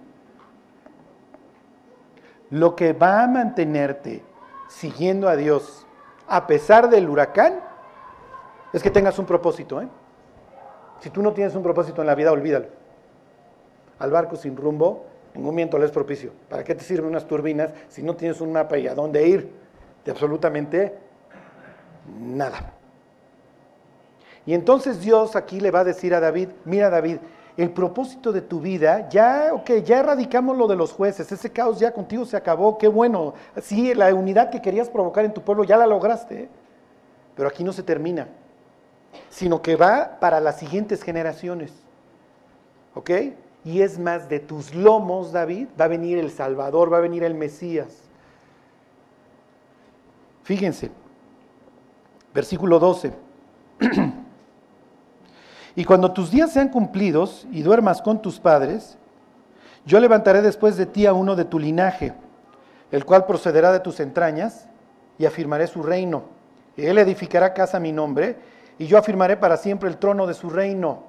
Lo 2.50 2.76
que 2.76 2.94
va 2.94 3.22
a 3.22 3.28
mantenerte 3.28 4.24
siguiendo 4.70 5.30
a 5.30 5.36
Dios 5.36 5.86
a 6.28 6.48
pesar 6.48 6.90
del 6.90 7.08
huracán 7.08 7.60
es 8.74 8.82
que 8.82 8.90
tengas 8.90 9.20
un 9.20 9.28
propósito. 9.28 9.84
¿eh? 9.84 9.88
Si 11.00 11.12
tú 11.12 11.22
no 11.22 11.32
tienes 11.32 11.54
un 11.54 11.62
propósito 11.62 12.02
en 12.02 12.08
la 12.08 12.16
vida, 12.16 12.32
olvídalo. 12.32 12.66
Al 14.00 14.10
barco 14.10 14.36
sin 14.36 14.58
rumbo, 14.58 15.06
ningún 15.36 15.56
viento 15.56 15.78
le 15.78 15.86
es 15.86 15.92
propicio. 15.92 16.32
¿Para 16.50 16.64
qué 16.64 16.74
te 16.74 16.84
sirven 16.84 17.06
unas 17.06 17.28
turbinas 17.28 17.72
si 17.88 18.02
no 18.02 18.16
tienes 18.16 18.42
un 18.42 18.52
mapa 18.52 18.80
y 18.80 18.88
a 18.88 18.96
dónde 18.96 19.28
ir? 19.28 19.52
De 20.04 20.10
absolutamente 20.10 20.98
nada. 22.20 22.74
Y 24.46 24.54
entonces 24.54 25.00
Dios 25.00 25.36
aquí 25.36 25.60
le 25.60 25.72
va 25.72 25.80
a 25.80 25.84
decir 25.84 26.14
a 26.14 26.20
David, 26.20 26.50
mira 26.66 26.90
David, 26.90 27.18
el 27.56 27.72
propósito 27.72 28.32
de 28.32 28.42
tu 28.42 28.60
vida, 28.60 29.08
ya, 29.10 29.52
ok, 29.54 29.84
ya 29.84 30.00
erradicamos 30.00 30.58
lo 30.58 30.68
de 30.68 30.76
los 30.76 30.92
jueces, 30.92 31.32
ese 31.32 31.52
caos 31.52 31.80
ya 31.80 31.94
contigo 31.94 32.26
se 32.26 32.36
acabó, 32.36 32.78
qué 32.78 32.88
bueno. 32.88 33.36
Sí, 33.62 33.94
la 33.94 34.14
unidad 34.14 34.50
que 34.50 34.62
querías 34.62 34.90
provocar 34.90 35.24
en 35.24 35.34
tu 35.34 35.42
pueblo 35.42 35.64
ya 35.64 35.78
la 35.78 35.86
lograste, 35.86 36.50
pero 37.36 37.48
aquí 37.48 37.64
no 37.64 37.72
se 37.72 37.84
termina, 37.84 38.28
sino 39.30 39.62
que 39.62 39.76
va 39.76 40.18
para 40.20 40.40
las 40.40 40.60
siguientes 40.60 41.04
generaciones. 41.04 41.72
¿Ok? 42.96 43.12
Y 43.66 43.82
es 43.82 43.98
más, 43.98 44.28
de 44.30 44.40
tus 44.40 44.74
lomos, 44.76 45.32
David, 45.32 45.68
va 45.80 45.86
a 45.86 45.88
venir 45.88 46.18
el 46.18 46.32
Salvador, 46.32 46.92
va 46.92 46.98
a 46.98 47.02
venir 47.02 47.24
el 47.24 47.34
Mesías. 47.34 47.88
Fíjense, 50.44 50.92
versículo 52.34 52.80
12. 52.80 53.14
Y 55.76 55.86
cuando 55.86 56.12
tus 56.12 56.30
días 56.30 56.52
sean 56.52 56.70
cumplidos 56.70 57.48
y 57.52 57.64
duermas 57.64 58.02
con 58.02 58.22
tus 58.22 58.40
padres, 58.40 58.98
yo 59.86 60.00
levantaré 60.00 60.42
después 60.42 60.78
de 60.78 60.86
ti 60.86 61.06
a 61.06 61.14
uno 61.14 61.36
de 61.36 61.46
tu 61.46 61.60
linaje, 61.60 62.14
el 62.92 63.06
cual 63.06 63.26
procederá 63.26 63.72
de 63.72 63.80
tus 63.80 64.00
entrañas, 64.00 64.68
y 65.18 65.26
afirmaré 65.26 65.68
su 65.68 65.84
reino. 65.84 66.24
Él 66.78 66.98
edificará 66.98 67.54
casa 67.54 67.78
a 67.78 67.80
mi 67.80 67.92
nombre, 67.92 68.38
y 68.78 68.88
yo 68.88 68.98
afirmaré 68.98 69.38
para 69.38 69.58
siempre 69.58 69.90
el 69.90 69.98
trono 69.98 70.26
de 70.26 70.34
su 70.34 70.50
reino. 70.50 71.04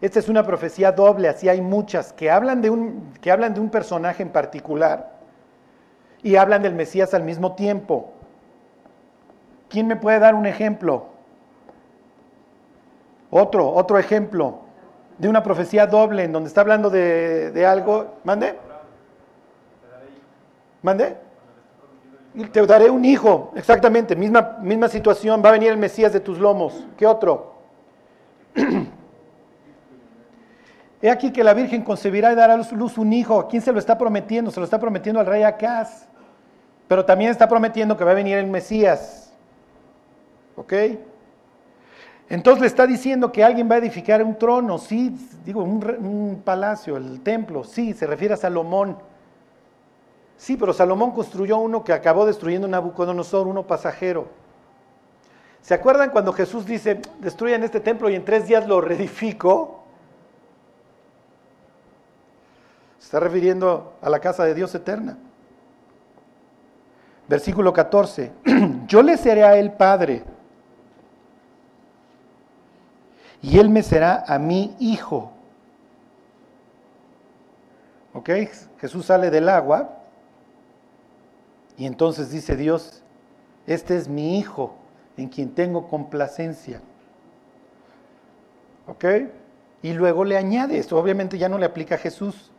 Esta 0.00 0.20
es 0.20 0.28
una 0.28 0.44
profecía 0.44 0.92
doble, 0.92 1.28
así 1.28 1.48
hay 1.48 1.60
muchas, 1.60 2.12
que 2.12 2.30
hablan 2.30 2.62
de 2.62 2.70
un, 2.70 3.12
que 3.20 3.32
hablan 3.32 3.54
de 3.54 3.60
un 3.60 3.68
personaje 3.68 4.22
en 4.22 4.30
particular 4.30 5.18
y 6.22 6.36
hablan 6.36 6.62
del 6.62 6.74
Mesías 6.74 7.14
al 7.14 7.24
mismo 7.24 7.54
tiempo. 7.54 8.12
¿Quién 9.68 9.86
me 9.86 9.96
puede 9.96 10.20
dar 10.20 10.34
un 10.34 10.46
ejemplo? 10.46 11.17
Otro, 13.30 13.70
otro 13.70 13.98
ejemplo 13.98 14.60
de 15.18 15.28
una 15.28 15.42
profecía 15.42 15.86
doble 15.86 16.24
en 16.24 16.32
donde 16.32 16.48
está 16.48 16.62
hablando 16.62 16.88
de, 16.90 17.66
algo. 17.66 18.18
¿Mande? 18.24 18.56
¿Mande? 20.82 21.16
Te 22.52 22.64
daré 22.66 22.88
un 22.88 23.04
hijo, 23.04 23.52
exactamente, 23.56 24.14
misma, 24.14 24.58
misma 24.60 24.88
situación, 24.88 25.42
va 25.44 25.48
a 25.48 25.52
venir 25.52 25.72
el 25.72 25.76
Mesías 25.76 26.12
de 26.12 26.20
tus 26.20 26.38
lomos. 26.38 26.86
¿Qué 26.96 27.04
otro? 27.04 27.54
He 31.02 31.10
aquí 31.10 31.32
que 31.32 31.42
la 31.44 31.54
Virgen 31.54 31.82
concebirá 31.82 32.32
y 32.32 32.36
dará 32.36 32.54
a 32.54 32.56
luz 32.74 32.98
un 32.98 33.12
hijo. 33.12 33.40
¿A 33.40 33.48
quién 33.48 33.62
se 33.62 33.72
lo 33.72 33.78
está 33.78 33.96
prometiendo? 33.96 34.50
Se 34.50 34.58
lo 34.60 34.64
está 34.64 34.80
prometiendo 34.80 35.20
al 35.20 35.26
rey 35.26 35.42
Acaz. 35.42 36.06
Pero 36.88 37.04
también 37.04 37.30
está 37.30 37.48
prometiendo 37.48 37.96
que 37.96 38.04
va 38.04 38.10
a 38.12 38.14
venir 38.14 38.36
el 38.38 38.46
Mesías. 38.46 39.32
¿Ok? 40.56 40.72
Entonces 42.30 42.60
le 42.60 42.66
está 42.66 42.86
diciendo 42.86 43.32
que 43.32 43.42
alguien 43.42 43.70
va 43.70 43.76
a 43.76 43.78
edificar 43.78 44.22
un 44.22 44.36
trono, 44.36 44.78
sí, 44.78 45.16
digo, 45.46 45.62
un, 45.62 46.42
palacio, 46.44 46.96
el 46.98 47.22
templo, 47.22 47.64
sí, 47.64 47.94
se 47.94 48.06
refiere 48.06 48.34
a 48.34 48.36
Salomón. 48.36 48.98
Sí, 50.36 50.56
pero 50.56 50.72
Salomón 50.72 51.12
construyó 51.12 51.56
uno 51.56 51.82
que 51.82 51.92
acabó 51.92 52.26
destruyendo 52.26 52.68
Nabucodonosor, 52.68 53.46
uno 53.46 53.66
pasajero. 53.66 54.28
¿Se 55.62 55.74
acuerdan 55.74 56.10
cuando 56.10 56.32
Jesús 56.32 56.66
dice, 56.66 57.00
destruyan 57.18 57.62
este 57.62 57.80
templo 57.80 58.10
y 58.10 58.14
en 58.14 58.24
tres 58.24 58.46
días 58.46 58.66
lo 58.66 58.80
reedifico? 58.80 59.82
Se 62.98 63.06
está 63.06 63.20
refiriendo 63.20 63.94
a 64.02 64.10
la 64.10 64.20
casa 64.20 64.44
de 64.44 64.54
Dios 64.54 64.74
eterna. 64.74 65.16
Versículo 67.26 67.72
14. 67.72 68.32
Yo 68.86 69.02
le 69.02 69.16
seré 69.16 69.44
a 69.44 69.56
él 69.56 69.72
padre 69.72 70.24
y 73.42 73.58
él 73.58 73.70
me 73.70 73.82
será 73.82 74.24
a 74.26 74.38
mi 74.38 74.74
hijo. 74.78 75.32
¿Ok? 78.14 78.30
Jesús 78.80 79.06
sale 79.06 79.30
del 79.30 79.48
agua 79.48 79.90
y 81.76 81.86
entonces 81.86 82.30
dice 82.30 82.56
Dios, 82.56 83.02
este 83.66 83.96
es 83.96 84.08
mi 84.08 84.38
hijo 84.38 84.74
en 85.16 85.28
quien 85.28 85.54
tengo 85.54 85.88
complacencia. 85.88 86.80
¿Ok? 88.86 89.04
Y 89.82 89.92
luego 89.92 90.24
le 90.24 90.36
añade 90.36 90.78
esto, 90.78 90.98
obviamente 90.98 91.38
ya 91.38 91.48
no 91.48 91.58
le 91.58 91.66
aplica 91.66 91.94
a 91.94 91.98
Jesús. 91.98 92.50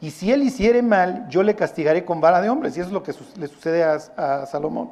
Y 0.00 0.10
si 0.10 0.32
él 0.32 0.42
hiciere 0.42 0.82
mal, 0.82 1.28
yo 1.28 1.42
le 1.42 1.54
castigaré 1.54 2.04
con 2.04 2.20
vara 2.20 2.40
de 2.40 2.48
hombres. 2.48 2.76
Y 2.76 2.80
eso 2.80 2.88
es 2.88 2.92
lo 2.92 3.02
que 3.02 3.12
le 3.36 3.46
sucede 3.48 3.82
a, 3.82 3.94
a 4.16 4.46
Salomón. 4.46 4.90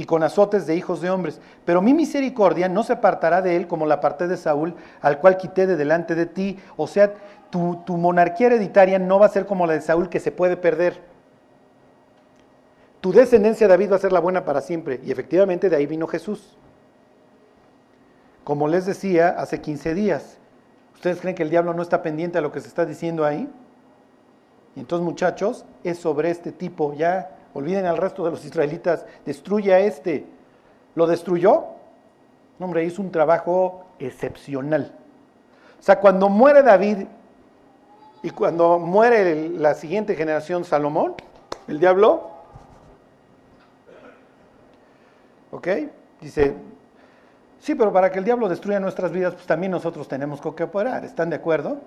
Y 0.00 0.06
con 0.06 0.22
azotes 0.22 0.66
de 0.66 0.76
hijos 0.76 1.02
de 1.02 1.10
hombres. 1.10 1.42
Pero 1.66 1.82
mi 1.82 1.92
misericordia 1.92 2.70
no 2.70 2.82
se 2.84 2.94
apartará 2.94 3.42
de 3.42 3.54
él 3.54 3.66
como 3.66 3.84
la 3.84 4.00
parte 4.00 4.28
de 4.28 4.38
Saúl, 4.38 4.74
al 5.02 5.18
cual 5.18 5.36
quité 5.36 5.66
de 5.66 5.76
delante 5.76 6.14
de 6.14 6.24
ti. 6.24 6.58
O 6.78 6.86
sea, 6.86 7.12
tu, 7.50 7.76
monarquía 7.98 8.46
hereditaria 8.46 8.98
no 8.98 9.18
va 9.18 9.26
a 9.26 9.28
ser 9.28 9.44
como 9.44 9.66
la 9.66 9.74
de 9.74 9.82
Saúl, 9.82 10.08
que 10.08 10.18
se 10.18 10.32
puede 10.32 10.56
perder. 10.56 11.02
Tu 13.02 13.12
descendencia, 13.12 13.68
David, 13.68 13.92
va 13.92 13.96
a 13.96 13.98
ser 13.98 14.10
la 14.10 14.20
buena 14.20 14.42
para 14.46 14.62
siempre. 14.62 15.02
Y 15.04 15.12
efectivamente 15.12 15.68
de 15.68 15.76
ahí 15.76 15.84
vino 15.84 16.06
Jesús. 16.06 16.56
Como 18.42 18.68
les 18.68 18.86
decía 18.86 19.28
hace 19.36 19.60
15 19.60 19.92
días, 19.92 20.38
¿ustedes 20.94 21.20
creen 21.20 21.36
que 21.36 21.42
el 21.42 21.50
diablo 21.50 21.74
no 21.74 21.82
está 21.82 22.00
pendiente 22.00 22.38
a 22.38 22.40
lo 22.40 22.52
que 22.52 22.62
se 22.62 22.68
está 22.68 22.86
diciendo 22.86 23.26
ahí? 23.26 23.50
Y 24.74 24.80
entonces, 24.80 25.04
muchachos, 25.04 25.66
es 25.84 25.98
sobre 25.98 26.30
este 26.30 26.52
tipo. 26.52 26.94
Ya 26.94 27.36
olviden 27.54 27.86
al 27.86 27.96
resto 27.96 28.24
de 28.24 28.30
los 28.30 28.44
israelitas, 28.44 29.04
destruye 29.24 29.72
a 29.72 29.80
este. 29.80 30.26
¿Lo 30.94 31.06
destruyó? 31.06 31.64
No, 32.58 32.66
hombre, 32.66 32.84
hizo 32.84 33.02
un 33.02 33.10
trabajo 33.10 33.86
excepcional. 33.98 34.92
O 35.78 35.82
sea, 35.82 35.98
cuando 35.98 36.28
muere 36.28 36.62
David 36.62 37.06
y 38.22 38.30
cuando 38.30 38.78
muere 38.78 39.48
la 39.48 39.74
siguiente 39.74 40.14
generación, 40.14 40.64
Salomón, 40.64 41.14
el 41.68 41.80
diablo, 41.80 42.30
¿ok? 45.50 45.68
Dice, 46.20 46.54
sí, 47.60 47.74
pero 47.74 47.92
para 47.92 48.12
que 48.12 48.18
el 48.18 48.24
diablo 48.24 48.48
destruya 48.48 48.78
nuestras 48.78 49.10
vidas, 49.10 49.34
pues 49.34 49.46
también 49.46 49.72
nosotros 49.72 50.06
tenemos 50.06 50.40
que 50.40 50.50
cooperar. 50.50 51.04
¿Están 51.04 51.30
de 51.30 51.36
acuerdo? 51.36 51.78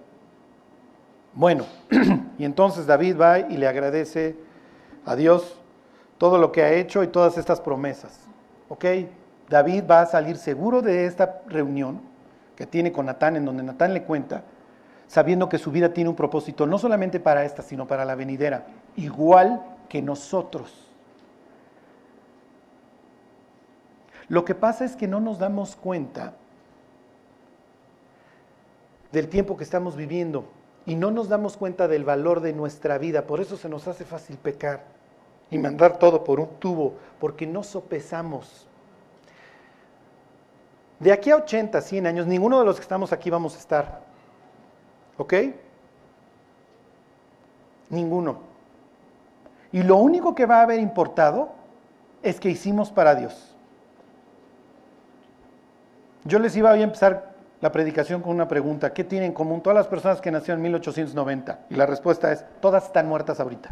Bueno, 1.34 1.66
y 2.38 2.46
entonces 2.46 2.88
David 2.88 3.20
va 3.20 3.40
y 3.40 3.58
le 3.58 3.68
agradece 3.68 4.36
a 5.06 5.16
Dios 5.16 5.58
todo 6.18 6.38
lo 6.38 6.52
que 6.52 6.64
ha 6.64 6.72
hecho 6.72 7.04
y 7.04 7.08
todas 7.08 7.38
estas 7.38 7.60
promesas. 7.60 8.28
¿Ok? 8.70 8.86
David 9.50 9.84
va 9.90 10.02
a 10.02 10.06
salir 10.06 10.38
seguro 10.38 10.82
de 10.82 11.06
esta 11.06 11.42
reunión 11.48 12.02
que 12.56 12.66
tiene 12.66 12.92
con 12.92 13.06
Natán, 13.06 13.36
en 13.36 13.46
donde 13.46 13.64
Natán 13.64 13.94
le 13.94 14.04
cuenta, 14.04 14.44
sabiendo 15.08 15.50
que 15.50 15.58
su 15.58 15.72
vida 15.72 15.94
tiene 15.94 16.10
un 16.10 16.16
propósito 16.16 16.66
no 16.66 16.78
solamente 16.78 17.20
para 17.20 17.44
esta, 17.44 17.62
sino 17.62 17.88
para 17.88 18.06
la 18.06 18.16
venidera, 18.16 18.66
igual 18.96 19.62
que 19.90 20.02
nosotros. 20.02 20.88
Lo 24.30 24.46
que 24.46 24.56
pasa 24.56 24.86
es 24.86 24.96
que 24.96 25.08
no 25.08 25.20
nos 25.20 25.40
damos 25.40 25.76
cuenta 25.76 26.34
del 29.12 29.28
tiempo 29.28 29.58
que 29.58 29.64
estamos 29.64 29.96
viviendo 29.96 30.46
y 30.86 30.96
no 30.96 31.12
nos 31.12 31.30
damos 31.30 31.58
cuenta 31.58 31.88
del 31.88 32.04
valor 32.04 32.40
de 32.40 32.54
nuestra 32.54 32.98
vida. 32.98 33.28
Por 33.28 33.42
eso 33.42 33.58
se 33.58 33.70
nos 33.70 33.88
hace 33.88 34.06
fácil 34.06 34.38
pecar 34.38 34.93
y 35.50 35.58
mandar 35.58 35.98
todo 35.98 36.24
por 36.24 36.40
un 36.40 36.48
tubo, 36.60 36.96
porque 37.20 37.46
no 37.46 37.64
sopesamos. 37.64 38.68
De 41.00 41.12
aquí 41.12 41.32
a 41.32 41.36
80, 41.36 41.82
100 41.82 42.08
años, 42.08 42.28
ninguno 42.28 42.60
de 42.60 42.66
los 42.66 42.78
que 42.78 42.82
estamos 42.82 43.12
aquí 43.12 43.30
vamos 43.30 43.56
a 43.56 43.60
estar. 43.60 44.02
¿Ok? 45.18 45.34
Ninguno. 47.90 48.40
Y 49.72 49.84
lo 49.84 49.98
único 49.98 50.34
que 50.34 50.46
va 50.46 50.60
a 50.60 50.62
haber 50.64 50.80
importado 50.80 51.52
es 52.22 52.40
que 52.40 52.50
hicimos 52.50 52.92
para 52.92 53.16
Dios. 53.16 53.54
Yo 56.24 56.40
les 56.40 56.56
iba 56.56 56.72
a 56.72 56.78
empezar 56.78 57.34
la 57.60 57.72
predicación 57.72 58.22
con 58.22 58.32
una 58.32 58.48
pregunta. 58.48 58.94
¿Qué 58.94 59.04
tienen 59.04 59.30
en 59.30 59.34
común 59.34 59.62
todas 59.62 59.76
las 59.76 59.88
personas 59.88 60.22
que 60.22 60.32
nacieron 60.32 60.60
en 60.60 60.64
1890? 60.64 61.66
Y 61.70 61.76
la 61.76 61.86
respuesta 61.86 62.32
es, 62.32 62.46
todas 62.62 62.86
están 62.86 63.08
muertas 63.08 63.40
ahorita. 63.40 63.72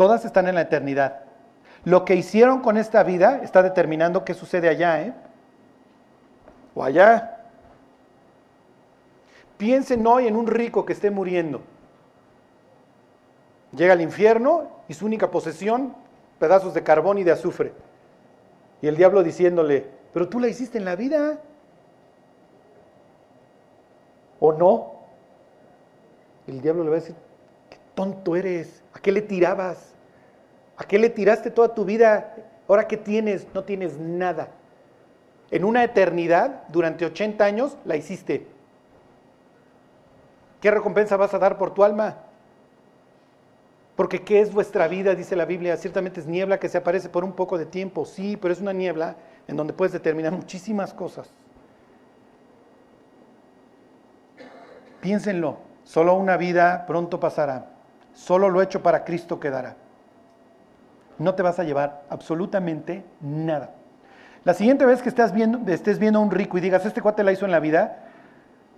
Todas 0.00 0.24
están 0.24 0.48
en 0.48 0.54
la 0.54 0.62
eternidad. 0.62 1.24
Lo 1.84 2.06
que 2.06 2.14
hicieron 2.14 2.62
con 2.62 2.78
esta 2.78 3.02
vida 3.02 3.40
está 3.42 3.62
determinando 3.62 4.24
qué 4.24 4.32
sucede 4.32 4.70
allá, 4.70 5.02
¿eh? 5.02 5.12
O 6.74 6.82
allá. 6.82 7.44
Piensen 9.58 10.06
hoy 10.06 10.26
en 10.26 10.36
un 10.36 10.46
rico 10.46 10.86
que 10.86 10.94
esté 10.94 11.10
muriendo. 11.10 11.60
Llega 13.76 13.92
al 13.92 14.00
infierno 14.00 14.70
y 14.88 14.94
su 14.94 15.04
única 15.04 15.30
posesión, 15.30 15.94
pedazos 16.38 16.72
de 16.72 16.82
carbón 16.82 17.18
y 17.18 17.22
de 17.22 17.32
azufre. 17.32 17.74
Y 18.80 18.86
el 18.86 18.96
diablo 18.96 19.22
diciéndole, 19.22 19.86
pero 20.14 20.30
tú 20.30 20.40
la 20.40 20.48
hiciste 20.48 20.78
en 20.78 20.86
la 20.86 20.96
vida. 20.96 21.40
¿O 24.40 24.50
no? 24.54 24.92
El 26.46 26.62
diablo 26.62 26.84
le 26.84 26.88
va 26.88 26.96
a 26.96 27.00
decir, 27.00 27.16
tonto 28.00 28.34
eres, 28.34 28.82
¿a 28.94 28.98
qué 28.98 29.12
le 29.12 29.20
tirabas? 29.20 29.92
¿A 30.78 30.84
qué 30.84 30.98
le 30.98 31.10
tiraste 31.10 31.50
toda 31.50 31.74
tu 31.74 31.84
vida? 31.84 32.34
Ahora 32.66 32.88
qué 32.88 32.96
tienes, 32.96 33.46
no 33.52 33.64
tienes 33.64 33.98
nada. 33.98 34.48
En 35.50 35.66
una 35.66 35.84
eternidad, 35.84 36.66
durante 36.68 37.04
80 37.04 37.44
años, 37.44 37.76
la 37.84 37.96
hiciste. 37.96 38.46
¿Qué 40.62 40.70
recompensa 40.70 41.18
vas 41.18 41.34
a 41.34 41.38
dar 41.38 41.58
por 41.58 41.74
tu 41.74 41.84
alma? 41.84 42.16
Porque 43.96 44.22
¿qué 44.22 44.40
es 44.40 44.50
vuestra 44.50 44.88
vida? 44.88 45.14
Dice 45.14 45.36
la 45.36 45.44
Biblia. 45.44 45.76
Ciertamente 45.76 46.20
es 46.20 46.26
niebla 46.26 46.58
que 46.58 46.70
se 46.70 46.78
aparece 46.78 47.10
por 47.10 47.22
un 47.22 47.34
poco 47.34 47.58
de 47.58 47.66
tiempo. 47.66 48.06
Sí, 48.06 48.38
pero 48.40 48.54
es 48.54 48.62
una 48.62 48.72
niebla 48.72 49.16
en 49.46 49.58
donde 49.58 49.74
puedes 49.74 49.92
determinar 49.92 50.32
muchísimas 50.32 50.94
cosas. 50.94 51.28
Piénsenlo, 55.02 55.58
solo 55.84 56.14
una 56.14 56.38
vida 56.38 56.86
pronto 56.86 57.20
pasará, 57.20 57.69
solo 58.12 58.48
lo 58.48 58.62
hecho 58.62 58.82
para 58.82 59.04
Cristo 59.04 59.40
quedará. 59.40 59.76
No 61.18 61.34
te 61.34 61.42
vas 61.42 61.58
a 61.58 61.64
llevar 61.64 62.02
absolutamente 62.08 63.04
nada. 63.20 63.70
La 64.44 64.54
siguiente 64.54 64.86
vez 64.86 65.02
que 65.02 65.10
estés 65.10 65.32
viendo, 65.32 65.70
estés 65.70 66.00
a 66.00 66.18
un 66.18 66.30
rico 66.30 66.56
y 66.56 66.60
digas, 66.60 66.86
este 66.86 67.02
cuate 67.02 67.22
la 67.22 67.32
hizo 67.32 67.44
en 67.44 67.50
la 67.50 67.60
vida, 67.60 68.04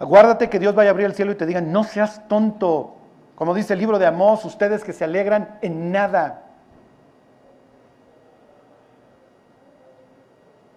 aguárdate 0.01 0.51
que 0.51 0.59
Dios 0.59 0.75
vaya 0.75 0.91
a 0.91 0.93
abrir 0.93 1.07
el 1.07 1.15
cielo 1.15 1.33
y 1.33 1.37
te 1.37 1.47
diga, 1.47 1.61
no 1.61 1.85
seas 1.85 2.27
tonto. 2.27 2.97
Como 3.37 3.55
dice 3.55 3.75
el 3.75 3.79
libro 3.79 3.99
de 3.99 4.07
Amós, 4.07 4.45
ustedes 4.45 4.83
que 4.83 4.93
se 4.93 5.05
alegran 5.05 5.59
en 5.63 5.93
nada. 5.93 6.43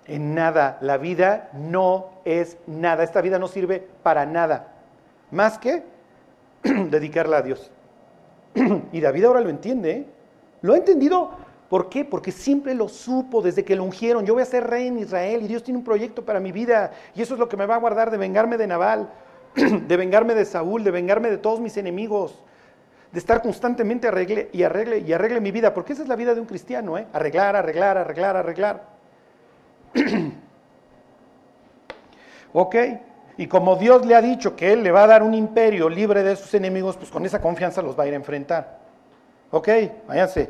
en 0.07 0.35
nada. 0.35 0.77
La 0.81 0.97
vida 0.97 1.49
no 1.53 2.09
es 2.25 2.57
nada. 2.67 3.03
Esta 3.03 3.21
vida 3.21 3.39
no 3.39 3.47
sirve 3.47 3.87
para 4.03 4.25
nada. 4.25 4.67
Más 5.31 5.57
que 5.57 5.83
dedicarla 6.63 7.37
a 7.37 7.41
Dios. 7.41 7.71
y 8.91 9.01
David 9.01 9.25
ahora 9.25 9.41
lo 9.41 9.49
entiende. 9.49 9.91
¿eh? 9.91 10.05
Lo 10.61 10.73
ha 10.73 10.77
entendido. 10.77 11.31
¿Por 11.69 11.89
qué? 11.89 12.05
Porque 12.05 12.31
siempre 12.31 12.73
lo 12.73 12.87
supo 12.87 13.41
desde 13.41 13.65
que 13.65 13.75
lo 13.75 13.83
ungieron. 13.83 14.25
Yo 14.25 14.33
voy 14.33 14.43
a 14.43 14.45
ser 14.45 14.67
rey 14.67 14.87
en 14.87 14.99
Israel 14.99 15.41
y 15.43 15.47
Dios 15.47 15.63
tiene 15.63 15.79
un 15.79 15.83
proyecto 15.83 16.23
para 16.23 16.39
mi 16.39 16.51
vida. 16.51 16.91
Y 17.15 17.21
eso 17.21 17.33
es 17.33 17.39
lo 17.39 17.49
que 17.49 17.57
me 17.57 17.65
va 17.65 17.75
a 17.75 17.79
guardar 17.79 18.11
de 18.11 18.17
vengarme 18.17 18.57
de 18.57 18.67
Nabal, 18.67 19.09
de 19.55 19.97
vengarme 19.97 20.35
de 20.35 20.45
Saúl, 20.45 20.83
de 20.83 20.91
vengarme 20.91 21.29
de 21.29 21.37
todos 21.37 21.59
mis 21.59 21.75
enemigos. 21.77 22.43
De 23.11 23.19
estar 23.19 23.41
constantemente 23.41 24.07
arregle 24.07 24.49
y 24.51 24.63
arregle 24.63 24.99
y 24.99 25.13
arregle 25.13 25.41
mi 25.41 25.51
vida. 25.51 25.73
Porque 25.73 25.93
esa 25.93 26.03
es 26.03 26.07
la 26.07 26.15
vida 26.15 26.35
de 26.35 26.41
un 26.41 26.45
cristiano, 26.45 26.97
¿eh? 26.97 27.07
Arreglar, 27.13 27.55
arreglar, 27.55 27.97
arreglar, 27.97 28.37
arreglar. 28.37 28.83
ok, 32.53 32.75
y 33.37 33.47
como 33.47 33.75
Dios 33.75 34.05
le 34.05 34.15
ha 34.15 34.21
dicho 34.21 34.55
que 34.55 34.71
Él 34.71 34.83
le 34.83 34.91
va 34.91 35.03
a 35.03 35.07
dar 35.07 35.23
un 35.23 35.33
imperio 35.33 35.89
libre 35.89 36.23
de 36.23 36.35
sus 36.35 36.53
enemigos, 36.53 36.95
pues 36.95 37.11
con 37.11 37.25
esa 37.25 37.41
confianza 37.41 37.81
los 37.81 37.97
va 37.97 38.03
a 38.03 38.07
ir 38.07 38.13
a 38.13 38.17
enfrentar. 38.17 38.79
Ok, 39.51 39.69
váyanse. 40.07 40.49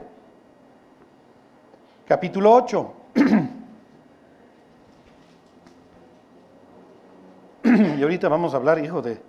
Capítulo 2.08 2.54
8. 2.54 2.94
y 7.98 8.04
ahorita 8.04 8.30
vamos 8.30 8.54
a 8.54 8.58
hablar, 8.58 8.78
hijo 8.78 9.02
de... 9.02 9.20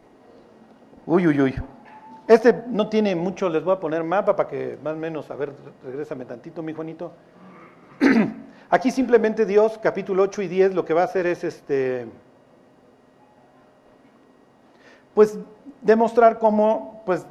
Uy, 1.07 1.27
uy, 1.27 1.41
uy. 1.41 1.55
Este 2.29 2.65
no 2.69 2.89
tiene 2.89 3.15
mucho, 3.15 3.49
les 3.49 3.65
voy 3.65 3.75
a 3.75 3.81
poner 3.81 4.03
mapa 4.03 4.37
para 4.37 4.49
que 4.49 4.79
más 4.83 4.95
o 4.95 4.97
menos, 4.97 5.31
a 5.31 5.37
ver, 5.37 5.53
regrésame 5.85 6.25
tantito, 6.25 6.63
mi 6.63 6.75
Juanito. 6.75 7.13
Aquí 8.71 8.91
simplemente 8.91 9.47
Dios, 9.47 9.79
capítulo 9.81 10.25
8 10.25 10.43
y 10.43 10.49
10, 10.49 10.75
lo 10.75 10.85
que 10.85 10.93
va 10.93 11.03
a 11.03 11.05
hacer 11.05 11.27
es 11.27 11.45
este, 11.45 12.07
pues 15.17 15.39
demostrar 15.81 16.39
cómo 16.39 17.01
pues, 17.07 17.25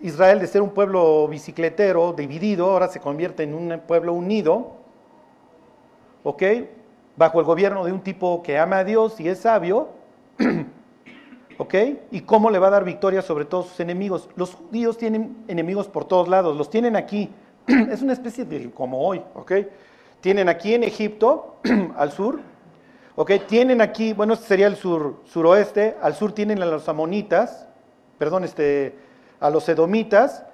Israel 0.00 0.38
de 0.38 0.46
ser 0.46 0.62
un 0.62 0.70
pueblo 0.70 1.26
bicicletero, 1.26 2.12
dividido, 2.12 2.70
ahora 2.70 2.86
se 2.86 3.00
convierte 3.00 3.42
en 3.42 3.52
un 3.52 3.80
pueblo 3.84 4.12
unido, 4.12 4.74
¿ok? 6.22 6.42
Bajo 7.16 7.40
el 7.40 7.44
gobierno 7.44 7.84
de 7.84 7.90
un 7.90 8.00
tipo 8.00 8.44
que 8.44 8.60
ama 8.60 8.78
a 8.78 8.84
Dios 8.84 9.18
y 9.18 9.28
es 9.28 9.40
sabio, 9.40 9.88
¿ok? 11.58 11.74
Y 12.12 12.20
cómo 12.20 12.48
le 12.48 12.60
va 12.60 12.68
a 12.68 12.70
dar 12.70 12.84
victoria 12.84 13.22
sobre 13.22 13.44
todos 13.44 13.66
sus 13.66 13.80
enemigos. 13.80 14.28
Los 14.36 14.54
judíos 14.54 14.96
tienen 14.96 15.44
enemigos 15.48 15.88
por 15.88 16.04
todos 16.04 16.28
lados, 16.28 16.56
los 16.56 16.70
tienen 16.70 16.94
aquí, 16.94 17.28
es 17.66 18.02
una 18.02 18.12
especie 18.12 18.44
de 18.44 18.70
como 18.70 19.04
hoy, 19.04 19.20
¿ok? 19.34 19.52
Tienen 20.20 20.48
aquí 20.48 20.74
en 20.74 20.84
Egipto, 20.84 21.56
al 21.96 22.12
sur, 22.12 22.38
¿ok? 23.16 23.32
Tienen 23.46 23.80
aquí, 23.80 24.12
bueno, 24.12 24.34
este 24.34 24.46
sería 24.46 24.66
el 24.66 24.76
sur, 24.76 25.20
suroeste, 25.24 25.96
al 26.02 26.14
sur 26.14 26.32
tienen 26.32 26.62
a 26.62 26.66
los 26.66 26.88
amonitas, 26.88 27.66
perdón, 28.18 28.44
este, 28.44 28.96
a 29.40 29.50
los 29.50 29.68
edomitas, 29.68 30.44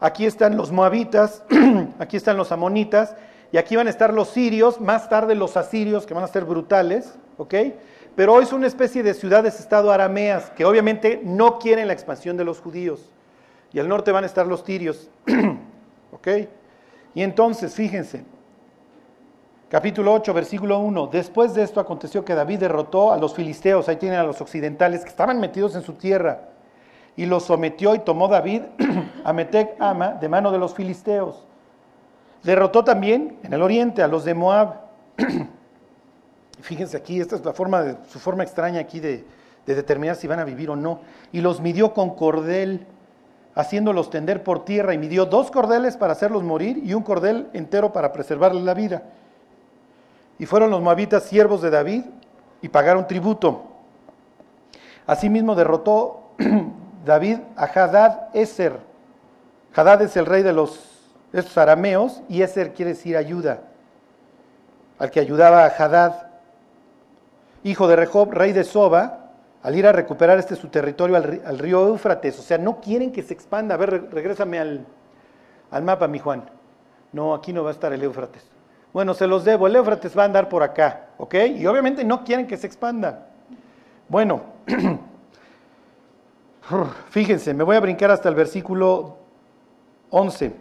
aquí 0.00 0.26
están 0.26 0.56
los 0.56 0.72
moabitas, 0.72 1.42
aquí 1.98 2.16
están 2.16 2.36
los 2.36 2.52
amonitas, 2.52 3.14
y 3.50 3.56
aquí 3.56 3.76
van 3.76 3.86
a 3.86 3.90
estar 3.90 4.12
los 4.12 4.28
sirios, 4.28 4.80
más 4.80 5.08
tarde 5.08 5.34
los 5.34 5.56
asirios, 5.56 6.06
que 6.06 6.14
van 6.14 6.24
a 6.24 6.28
ser 6.28 6.44
brutales, 6.44 7.14
¿ok? 7.38 7.54
Pero 8.14 8.34
hoy 8.34 8.46
son 8.46 8.58
una 8.58 8.66
especie 8.66 9.02
de 9.02 9.14
ciudades-estado 9.14 9.90
arameas, 9.92 10.50
que 10.50 10.64
obviamente 10.64 11.20
no 11.24 11.58
quieren 11.58 11.86
la 11.86 11.92
expansión 11.92 12.36
de 12.36 12.44
los 12.44 12.60
judíos. 12.60 13.00
Y 13.72 13.78
al 13.78 13.88
norte 13.88 14.12
van 14.12 14.24
a 14.24 14.26
estar 14.26 14.46
los 14.46 14.64
tirios, 14.64 15.08
¿ok? 16.12 16.28
Y 17.14 17.22
entonces, 17.22 17.74
fíjense, 17.74 18.24
capítulo 19.68 20.14
8, 20.14 20.32
versículo 20.32 20.78
1, 20.78 21.08
después 21.08 21.54
de 21.54 21.62
esto 21.62 21.80
aconteció 21.80 22.24
que 22.24 22.34
David 22.34 22.60
derrotó 22.60 23.12
a 23.12 23.18
los 23.18 23.34
filisteos, 23.34 23.88
ahí 23.88 23.96
tienen 23.96 24.18
a 24.18 24.24
los 24.24 24.40
occidentales, 24.40 25.02
que 25.02 25.08
estaban 25.08 25.40
metidos 25.40 25.74
en 25.74 25.82
su 25.82 25.92
tierra, 25.94 26.48
y 27.16 27.26
los 27.26 27.44
sometió 27.44 27.94
y 27.94 27.98
tomó 27.98 28.28
David 28.28 28.62
a 29.24 29.32
Metec 29.32 29.76
Ama 29.78 30.12
de 30.12 30.28
mano 30.28 30.52
de 30.52 30.58
los 30.58 30.74
filisteos. 30.74 31.44
Derrotó 32.42 32.84
también 32.84 33.38
en 33.42 33.52
el 33.52 33.60
oriente 33.60 34.02
a 34.02 34.08
los 34.08 34.24
de 34.24 34.34
Moab. 34.34 34.76
Fíjense 36.60 36.96
aquí, 36.96 37.20
esta 37.20 37.36
es 37.36 37.44
la 37.44 37.52
forma 37.52 37.82
de, 37.82 37.96
su 38.08 38.20
forma 38.20 38.44
extraña 38.44 38.80
aquí 38.80 39.00
de, 39.00 39.24
de 39.66 39.74
determinar 39.74 40.16
si 40.16 40.28
van 40.28 40.38
a 40.38 40.44
vivir 40.44 40.70
o 40.70 40.76
no. 40.76 41.00
Y 41.32 41.40
los 41.40 41.60
midió 41.60 41.92
con 41.92 42.14
cordel, 42.14 42.86
haciéndolos 43.56 44.10
tender 44.10 44.44
por 44.44 44.64
tierra, 44.64 44.94
y 44.94 44.98
midió 44.98 45.26
dos 45.26 45.50
cordeles 45.50 45.96
para 45.96 46.12
hacerlos 46.12 46.44
morir 46.44 46.80
y 46.84 46.94
un 46.94 47.02
cordel 47.02 47.48
entero 47.52 47.92
para 47.92 48.12
preservarles 48.12 48.62
la 48.62 48.74
vida. 48.74 49.02
Y 50.38 50.46
fueron 50.46 50.70
los 50.70 50.80
moabitas 50.80 51.24
siervos 51.24 51.62
de 51.62 51.70
David 51.70 52.04
y 52.62 52.68
pagaron 52.68 53.06
tributo. 53.06 53.64
Asimismo 55.06 55.54
derrotó 55.54 56.32
David 57.04 57.38
a 57.56 57.64
Hadad 57.64 58.28
Eser. 58.34 58.78
Hadad 59.74 60.02
es 60.02 60.16
el 60.16 60.26
rey 60.26 60.42
de 60.42 60.52
los 60.52 60.98
estos 61.32 61.58
arameos, 61.58 62.22
y 62.28 62.42
Eser 62.42 62.72
quiere 62.72 62.92
decir 62.92 63.16
ayuda, 63.16 63.60
al 64.98 65.10
que 65.10 65.20
ayudaba 65.20 65.64
a 65.64 65.68
Hadad, 65.68 66.28
hijo 67.64 67.86
de 67.86 67.96
Rehob, 67.96 68.32
rey 68.32 68.52
de 68.52 68.64
Soba, 68.64 69.30
al 69.62 69.76
ir 69.76 69.86
a 69.86 69.92
recuperar 69.92 70.38
este 70.38 70.56
su 70.56 70.68
territorio 70.68 71.16
al, 71.16 71.58
río 71.58 71.88
Éufrates. 71.88 72.38
O 72.38 72.42
sea, 72.42 72.58
no 72.58 72.80
quieren 72.80 73.12
que 73.12 73.22
se 73.22 73.34
expanda. 73.34 73.74
A 73.74 73.78
ver, 73.78 74.08
regrésame 74.10 74.58
al, 74.58 74.86
al 75.70 75.82
mapa, 75.82 76.08
mi 76.08 76.18
Juan. 76.18 76.48
No, 77.12 77.34
aquí 77.34 77.52
no 77.52 77.64
va 77.64 77.70
a 77.70 77.72
estar 77.72 77.92
el 77.92 78.02
Éufrates. 78.02 78.57
Bueno, 78.98 79.14
se 79.14 79.28
los 79.28 79.44
debo. 79.44 79.68
El 79.68 79.76
Éufrates 79.76 80.18
va 80.18 80.22
a 80.22 80.24
andar 80.24 80.48
por 80.48 80.60
acá, 80.60 81.10
¿ok? 81.18 81.32
Y 81.56 81.66
obviamente 81.68 82.02
no 82.02 82.24
quieren 82.24 82.48
que 82.48 82.56
se 82.56 82.66
expanda. 82.66 83.28
Bueno, 84.08 84.42
fíjense, 87.10 87.54
me 87.54 87.62
voy 87.62 87.76
a 87.76 87.80
brincar 87.80 88.10
hasta 88.10 88.28
el 88.28 88.34
versículo 88.34 89.18
11. 90.10 90.52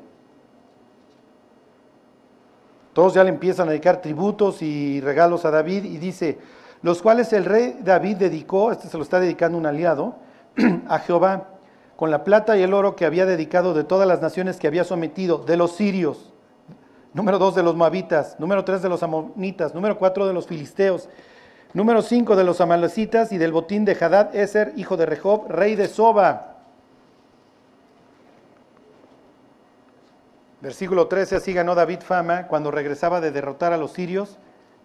Todos 2.94 3.16
ya 3.16 3.24
le 3.24 3.30
empiezan 3.30 3.70
a 3.70 3.72
dedicar 3.72 4.04
tributos 4.04 4.62
y 4.62 5.02
regalos 5.02 5.44
a 5.44 5.50
David 5.50 5.86
y 5.86 5.98
dice, 5.98 6.38
los 6.84 7.02
cuales 7.02 7.34
el 7.34 7.44
rey 7.44 7.80
David 7.82 8.18
dedicó, 8.18 8.72
este 8.72 8.88
se 8.88 8.98
lo 8.98 9.04
está 9.04 9.20
dedicando 9.20 9.58
un 9.58 9.66
aliado, 9.66 10.14
a 10.88 11.00
Jehová, 11.00 11.48
con 11.96 12.12
la 12.12 12.24
plata 12.24 12.56
y 12.56 12.62
el 12.62 12.76
oro 12.76 12.96
que 12.96 13.08
había 13.08 13.26
dedicado 13.26 13.74
de 13.74 13.84
todas 13.84 14.08
las 14.08 14.22
naciones 14.22 14.58
que 14.58 14.68
había 14.68 14.84
sometido, 14.84 15.40
de 15.40 15.58
los 15.58 15.72
sirios, 15.72 16.36
número 17.18 17.40
dos 17.40 17.56
de 17.56 17.64
los 17.64 17.76
moabitas, 17.76 18.40
número 18.40 18.64
tres 18.64 18.84
de 18.84 18.90
los 18.90 19.02
amonitas, 19.02 19.74
número 19.74 19.98
cuatro 19.98 20.28
de 20.28 20.34
los 20.34 20.46
filisteos, 20.46 21.10
número 21.74 22.04
cinco 22.04 22.36
de 22.36 22.44
los 22.44 22.62
amalecitas 22.62 23.32
y 23.32 23.40
del 23.40 23.52
botín 23.52 23.86
de 23.86 23.98
Hadad 24.00 24.36
Eser, 24.36 24.74
hijo 24.76 24.98
de 24.98 25.08
Rehob, 25.08 25.50
rey 25.50 25.76
de 25.76 25.88
Soba. 25.88 26.58
Versículo 30.62 31.08
13, 31.08 31.38
así 31.38 31.54
ganó 31.54 31.74
David 31.74 32.02
fama 32.02 32.46
cuando 32.46 32.70
regresaba 32.70 33.20
de 33.20 33.32
derrotar 33.32 33.74
a 33.74 33.78
los 33.78 33.94
sirios, 33.94 34.38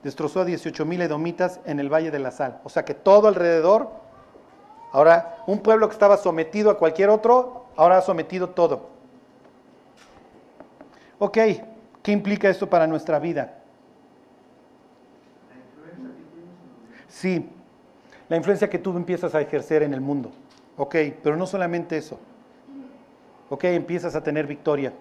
destrozó 0.03 0.41
a 0.41 0.47
18 0.47 0.87
mil 0.87 1.03
edomitas 1.03 1.61
en 1.66 1.80
el 1.80 1.93
Valle 1.93 2.11
de 2.11 2.18
la 2.18 2.30
Sal. 2.30 2.61
O 2.64 2.70
sea 2.70 2.87
que 2.87 2.95
todo 2.95 3.28
alrededor, 3.28 3.91
ahora 4.93 5.37
un 5.47 5.59
pueblo 5.59 5.87
que 5.87 5.93
estaba 5.93 6.16
sometido 6.16 6.70
a 6.70 6.78
cualquier 6.78 7.11
otro, 7.11 7.66
ahora 7.76 7.99
ha 7.99 8.03
sometido 8.03 8.49
todo. 8.49 8.89
Ok, 11.18 11.39
¿qué 12.03 12.12
implica 12.12 12.48
esto 12.48 12.68
para 12.68 12.86
nuestra 12.86 13.18
vida? 13.18 13.59
Sí, 17.09 17.48
la 18.28 18.36
influencia 18.36 18.70
que 18.70 18.78
tú 18.78 18.96
empiezas 18.96 19.34
a 19.34 19.40
ejercer 19.40 19.82
en 19.82 19.92
el 19.92 20.00
mundo. 20.00 20.32
Ok, 20.76 20.96
pero 21.22 21.36
no 21.36 21.46
solamente 21.46 21.96
eso. 21.98 22.18
Ok, 23.50 23.64
empiezas 23.64 24.16
a 24.16 24.22
tener 24.22 24.46
victoria 24.46 24.92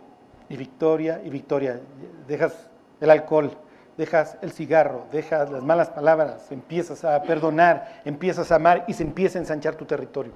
y 0.50 0.58
victoria 0.58 1.22
y 1.24 1.30
victoria. 1.30 1.80
Dejas 2.28 2.70
el 3.00 3.10
alcohol, 3.10 3.52
dejas 3.98 4.38
el 4.42 4.52
cigarro, 4.52 5.06
dejas 5.12 5.50
las 5.50 5.64
malas 5.64 5.90
palabras, 5.90 6.52
empiezas 6.52 7.06
a 7.06 7.24
perdonar, 7.24 8.02
empiezas 8.04 8.52
a 8.52 8.56
amar 8.56 8.84
y 8.88 8.94
se 8.94 9.04
empieza 9.04 9.40
a 9.40 9.42
ensanchar 9.42 9.76
tu 9.76 9.86
territorio. 9.86 10.34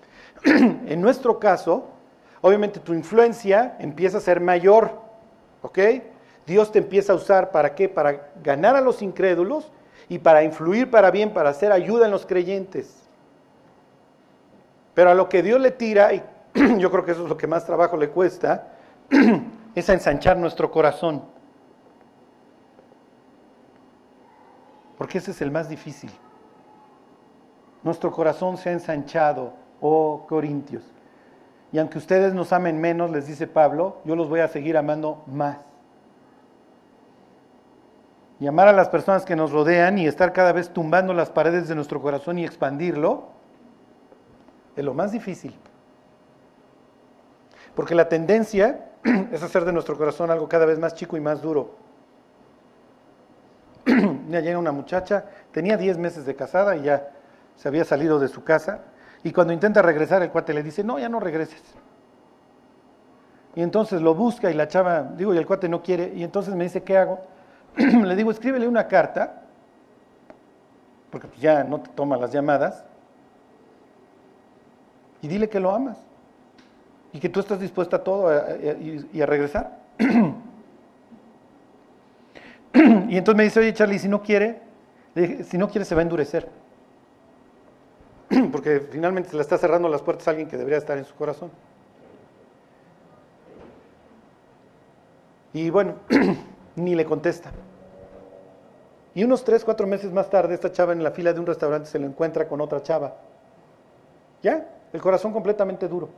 en 0.44 1.00
nuestro 1.02 1.38
caso, 1.38 1.88
obviamente 2.40 2.80
tu 2.80 2.94
influencia 2.94 3.76
empieza 3.78 4.18
a 4.18 4.20
ser 4.22 4.40
mayor, 4.40 5.09
¿ok? 5.62 5.78
Dios 6.46 6.72
te 6.72 6.78
empieza 6.78 7.12
a 7.12 7.16
usar 7.16 7.50
para 7.50 7.74
qué? 7.74 7.88
Para 7.88 8.30
ganar 8.42 8.76
a 8.76 8.80
los 8.80 9.02
incrédulos 9.02 9.70
y 10.08 10.18
para 10.18 10.42
influir 10.42 10.90
para 10.90 11.10
bien, 11.10 11.32
para 11.32 11.50
hacer 11.50 11.70
ayuda 11.70 12.06
en 12.06 12.10
los 12.10 12.26
creyentes. 12.26 13.08
Pero 14.94 15.10
a 15.10 15.14
lo 15.14 15.28
que 15.28 15.42
Dios 15.42 15.60
le 15.60 15.70
tira, 15.70 16.12
y 16.12 16.22
yo 16.78 16.90
creo 16.90 17.04
que 17.04 17.12
eso 17.12 17.22
es 17.22 17.28
lo 17.28 17.36
que 17.36 17.46
más 17.46 17.64
trabajo 17.64 17.96
le 17.96 18.10
cuesta, 18.10 18.72
es 19.74 19.88
a 19.88 19.92
ensanchar 19.92 20.36
nuestro 20.36 20.70
corazón. 20.70 21.22
Porque 24.98 25.18
ese 25.18 25.30
es 25.30 25.40
el 25.40 25.50
más 25.50 25.68
difícil. 25.68 26.10
Nuestro 27.82 28.10
corazón 28.10 28.58
se 28.58 28.68
ha 28.68 28.72
ensanchado, 28.72 29.54
oh 29.80 30.26
Corintios. 30.28 30.82
Y 31.72 31.78
aunque 31.78 31.98
ustedes 31.98 32.34
nos 32.34 32.52
amen 32.52 32.80
menos, 32.80 33.10
les 33.10 33.26
dice 33.26 33.46
Pablo, 33.46 33.98
yo 34.04 34.16
los 34.16 34.28
voy 34.28 34.40
a 34.40 34.48
seguir 34.48 34.76
amando 34.76 35.22
más. 35.26 35.58
Y 38.40 38.46
amar 38.46 38.68
a 38.68 38.72
las 38.72 38.88
personas 38.88 39.24
que 39.24 39.36
nos 39.36 39.52
rodean 39.52 39.98
y 39.98 40.06
estar 40.06 40.32
cada 40.32 40.52
vez 40.52 40.70
tumbando 40.70 41.12
las 41.12 41.30
paredes 41.30 41.68
de 41.68 41.74
nuestro 41.74 42.00
corazón 42.00 42.38
y 42.38 42.44
expandirlo, 42.44 43.28
es 44.74 44.84
lo 44.84 44.94
más 44.94 45.12
difícil. 45.12 45.54
Porque 47.74 47.94
la 47.94 48.08
tendencia 48.08 48.86
es 49.30 49.42
hacer 49.42 49.64
de 49.64 49.72
nuestro 49.72 49.96
corazón 49.96 50.30
algo 50.30 50.48
cada 50.48 50.66
vez 50.66 50.78
más 50.78 50.94
chico 50.94 51.16
y 51.16 51.20
más 51.20 51.42
duro. 51.42 51.74
Ya 54.30 54.40
llega 54.40 54.58
una 54.58 54.70
muchacha, 54.72 55.24
tenía 55.50 55.76
10 55.76 55.98
meses 55.98 56.24
de 56.24 56.36
casada 56.36 56.76
y 56.76 56.82
ya 56.82 57.10
se 57.56 57.66
había 57.66 57.84
salido 57.84 58.20
de 58.20 58.28
su 58.28 58.44
casa. 58.44 58.82
Y 59.22 59.32
cuando 59.32 59.52
intenta 59.52 59.82
regresar, 59.82 60.22
el 60.22 60.30
cuate 60.30 60.54
le 60.54 60.62
dice, 60.62 60.82
no, 60.82 60.98
ya 60.98 61.08
no 61.08 61.20
regreses. 61.20 61.62
Y 63.54 63.62
entonces 63.62 64.00
lo 64.00 64.14
busca 64.14 64.50
y 64.50 64.54
la 64.54 64.68
chava, 64.68 65.02
digo, 65.02 65.34
y 65.34 65.38
el 65.38 65.46
cuate 65.46 65.68
no 65.68 65.82
quiere. 65.82 66.12
Y 66.14 66.22
entonces 66.22 66.54
me 66.54 66.64
dice, 66.64 66.82
¿qué 66.82 66.96
hago? 66.96 67.20
le 67.76 68.16
digo, 68.16 68.30
escríbele 68.30 68.66
una 68.66 68.86
carta, 68.86 69.42
porque 71.10 71.28
pues 71.28 71.40
ya 71.40 71.64
no 71.64 71.80
te 71.80 71.90
toma 71.90 72.16
las 72.16 72.32
llamadas, 72.32 72.84
y 75.22 75.28
dile 75.28 75.48
que 75.48 75.60
lo 75.60 75.72
amas 75.72 75.98
y 77.12 77.18
que 77.18 77.28
tú 77.28 77.40
estás 77.40 77.60
dispuesta 77.60 77.96
a 77.96 78.04
todo 78.04 78.30
y, 79.12 79.20
a 79.20 79.26
regresar. 79.26 79.78
y 83.08 83.16
entonces 83.16 83.36
me 83.36 83.44
dice, 83.44 83.60
oye 83.60 83.74
Charlie, 83.74 83.98
si 83.98 84.08
no 84.08 84.22
quiere, 84.22 84.60
si 85.44 85.58
no 85.58 85.68
quiere 85.68 85.84
se 85.84 85.94
va 85.94 86.00
a 86.00 86.04
endurecer. 86.04 86.48
Porque 88.52 88.80
finalmente 88.90 89.34
le 89.34 89.42
está 89.42 89.58
cerrando 89.58 89.88
las 89.88 90.02
puertas 90.02 90.28
a 90.28 90.30
alguien 90.30 90.48
que 90.48 90.56
debería 90.56 90.78
estar 90.78 90.96
en 90.96 91.04
su 91.04 91.14
corazón. 91.14 91.50
Y 95.52 95.68
bueno, 95.70 95.94
ni 96.76 96.94
le 96.94 97.04
contesta. 97.04 97.50
Y 99.14 99.24
unos 99.24 99.42
tres, 99.42 99.64
cuatro 99.64 99.86
meses 99.88 100.12
más 100.12 100.30
tarde, 100.30 100.54
esta 100.54 100.70
chava 100.70 100.92
en 100.92 101.02
la 101.02 101.10
fila 101.10 101.32
de 101.32 101.40
un 101.40 101.46
restaurante 101.46 101.88
se 101.88 101.98
le 101.98 102.06
encuentra 102.06 102.46
con 102.46 102.60
otra 102.60 102.82
chava. 102.82 103.16
¿Ya? 104.42 104.68
El 104.92 105.00
corazón 105.00 105.32
completamente 105.32 105.88
duro. 105.88 106.08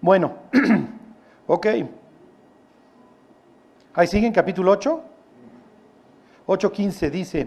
Bueno, 0.00 0.34
ok. 1.46 1.66
Ahí 3.92 4.06
sigue 4.06 4.26
en 4.26 4.32
capítulo 4.32 4.70
8. 4.72 5.09
8.15 6.50 7.10
dice, 7.10 7.46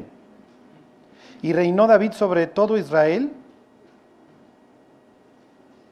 y 1.41 1.51
reinó 1.51 1.87
David 1.87 2.13
sobre 2.13 2.47
todo 2.47 2.77
Israel. 2.77 3.33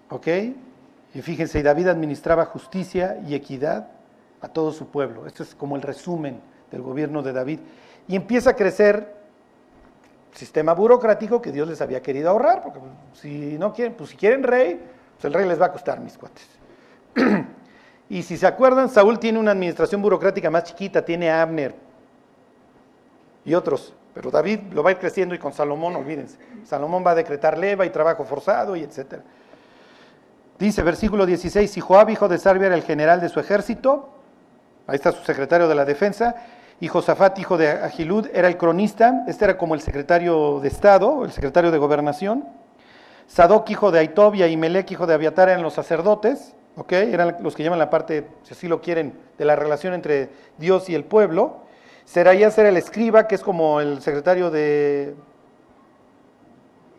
¿Ok? 0.09 0.27
Y 1.13 1.21
fíjense, 1.21 1.59
y 1.59 1.61
David 1.61 1.89
administraba 1.89 2.45
justicia 2.45 3.21
y 3.27 3.35
equidad 3.35 3.89
a 4.39 4.47
todo 4.47 4.71
su 4.71 4.87
pueblo. 4.87 5.27
Esto 5.27 5.43
es 5.43 5.53
como 5.53 5.75
el 5.75 5.81
resumen 5.81 6.39
del 6.71 6.81
gobierno 6.81 7.21
de 7.21 7.33
David. 7.33 7.59
Y 8.07 8.15
empieza 8.15 8.51
a 8.51 8.55
crecer 8.55 9.13
sistema 10.31 10.73
burocrático 10.73 11.41
que 11.41 11.51
Dios 11.51 11.67
les 11.67 11.81
había 11.81 12.01
querido 12.01 12.29
ahorrar, 12.29 12.61
porque 12.61 12.79
si 13.13 13.57
no 13.57 13.73
quieren, 13.73 13.93
pues 13.95 14.11
si 14.11 14.15
quieren 14.15 14.43
rey, 14.43 14.79
pues 15.15 15.25
el 15.25 15.33
rey 15.33 15.45
les 15.45 15.59
va 15.59 15.65
a 15.65 15.71
costar, 15.73 15.99
mis 15.99 16.17
cuates. 16.17 16.47
y 18.09 18.23
si 18.23 18.37
se 18.37 18.47
acuerdan, 18.47 18.87
Saúl 18.87 19.19
tiene 19.19 19.37
una 19.37 19.51
administración 19.51 20.01
burocrática 20.01 20.49
más 20.49 20.63
chiquita, 20.63 21.03
tiene 21.03 21.29
Abner 21.29 21.90
y 23.45 23.53
otros, 23.53 23.93
pero 24.13 24.31
David 24.31 24.59
lo 24.71 24.83
va 24.83 24.89
a 24.89 24.93
ir 24.93 24.99
creciendo 24.99 25.33
y 25.35 25.39
con 25.39 25.53
Salomón, 25.53 25.95
olvídense, 25.95 26.37
Salomón 26.65 27.03
va 27.05 27.11
a 27.11 27.15
decretar 27.15 27.57
leva 27.57 27.85
y 27.85 27.89
trabajo 27.89 28.23
forzado 28.25 28.75
y 28.75 28.83
etcétera. 28.83 29.23
Dice 30.59 30.83
versículo 30.83 31.25
16, 31.25 31.75
y 31.77 31.81
Joab, 31.81 32.09
hijo 32.11 32.27
de 32.27 32.37
Sarbia, 32.37 32.67
era 32.67 32.75
el 32.75 32.83
general 32.83 33.19
de 33.19 33.29
su 33.29 33.39
ejército, 33.39 34.09
ahí 34.85 34.95
está 34.95 35.11
su 35.11 35.23
secretario 35.23 35.67
de 35.67 35.73
la 35.73 35.85
defensa, 35.85 36.35
y 36.79 36.87
Josafat, 36.87 37.37
hijo 37.37 37.57
de 37.57 37.69
Agilud, 37.69 38.27
era 38.33 38.47
el 38.47 38.57
cronista, 38.57 39.23
este 39.27 39.45
era 39.45 39.57
como 39.57 39.75
el 39.75 39.81
secretario 39.81 40.59
de 40.59 40.67
Estado, 40.67 41.25
el 41.25 41.31
secretario 41.31 41.69
de 41.69 41.77
Gobernación. 41.77 42.47
Sadoc, 43.27 43.69
hijo 43.69 43.91
de 43.91 43.99
Aitobia, 43.99 44.47
y 44.47 44.57
Melech, 44.57 44.91
hijo 44.91 45.05
de 45.05 45.13
Abiatar, 45.13 45.49
eran 45.49 45.61
los 45.61 45.73
sacerdotes, 45.73 46.55
¿ok? 46.75 46.91
Eran 46.93 47.37
los 47.41 47.55
que 47.55 47.61
llevan 47.63 47.77
la 47.77 47.91
parte, 47.91 48.27
si 48.43 48.53
así 48.53 48.67
lo 48.67 48.81
quieren, 48.81 49.13
de 49.37 49.45
la 49.45 49.55
relación 49.55 49.93
entre 49.93 50.29
Dios 50.57 50.89
y 50.89 50.95
el 50.95 51.05
pueblo. 51.05 51.61
Seraías 52.05 52.57
era 52.57 52.69
el 52.69 52.77
escriba, 52.77 53.27
que 53.27 53.35
es 53.35 53.41
como 53.41 53.79
el 53.79 54.01
secretario 54.01 54.51
de, 54.51 55.15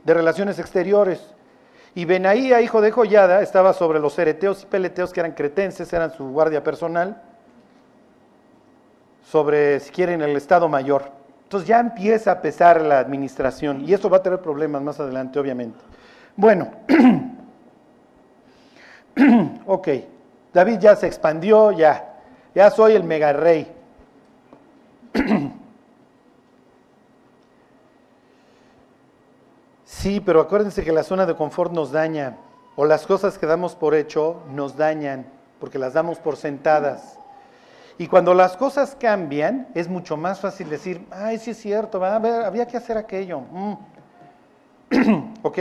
de 0.04 0.14
Relaciones 0.14 0.58
Exteriores. 0.58 1.34
Y 1.94 2.06
Benaía, 2.06 2.62
hijo 2.62 2.80
de 2.80 2.90
Joyada, 2.90 3.42
estaba 3.42 3.74
sobre 3.74 4.00
los 4.00 4.18
ereteos 4.18 4.62
y 4.62 4.66
peleteos 4.66 5.12
que 5.12 5.20
eran 5.20 5.32
cretenses, 5.32 5.92
eran 5.92 6.12
su 6.12 6.30
guardia 6.30 6.64
personal, 6.64 7.20
sobre, 9.24 9.78
si 9.80 9.90
quieren, 9.90 10.22
el 10.22 10.36
Estado 10.36 10.68
Mayor. 10.68 11.10
Entonces 11.44 11.68
ya 11.68 11.80
empieza 11.80 12.32
a 12.32 12.40
pesar 12.40 12.80
la 12.80 12.98
administración 12.98 13.86
y 13.86 13.92
esto 13.92 14.08
va 14.08 14.18
a 14.18 14.22
tener 14.22 14.40
problemas 14.40 14.80
más 14.80 15.00
adelante, 15.00 15.38
obviamente. 15.38 15.78
Bueno, 16.34 16.70
ok, 19.66 19.88
David 20.54 20.78
ya 20.78 20.96
se 20.96 21.06
expandió, 21.06 21.72
ya, 21.72 22.14
ya 22.54 22.70
soy 22.70 22.94
el 22.94 23.04
mega 23.04 23.34
rey. 23.34 23.70
Sí, 30.02 30.20
pero 30.20 30.40
acuérdense 30.40 30.82
que 30.82 30.90
la 30.90 31.04
zona 31.04 31.26
de 31.26 31.36
confort 31.36 31.70
nos 31.70 31.92
daña, 31.92 32.36
o 32.74 32.84
las 32.86 33.06
cosas 33.06 33.38
que 33.38 33.46
damos 33.46 33.76
por 33.76 33.94
hecho 33.94 34.42
nos 34.50 34.76
dañan, 34.76 35.26
porque 35.60 35.78
las 35.78 35.92
damos 35.92 36.18
por 36.18 36.36
sentadas. 36.36 37.20
Y 37.98 38.08
cuando 38.08 38.34
las 38.34 38.56
cosas 38.56 38.96
cambian, 38.98 39.68
es 39.76 39.88
mucho 39.88 40.16
más 40.16 40.40
fácil 40.40 40.68
decir, 40.70 41.06
ay, 41.12 41.38
sí 41.38 41.52
es 41.52 41.58
cierto, 41.58 42.04
a 42.04 42.18
ver, 42.18 42.42
había 42.42 42.66
que 42.66 42.76
hacer 42.76 42.98
aquello. 42.98 43.42
Mm. 43.52 43.74
¿Ok? 45.42 45.58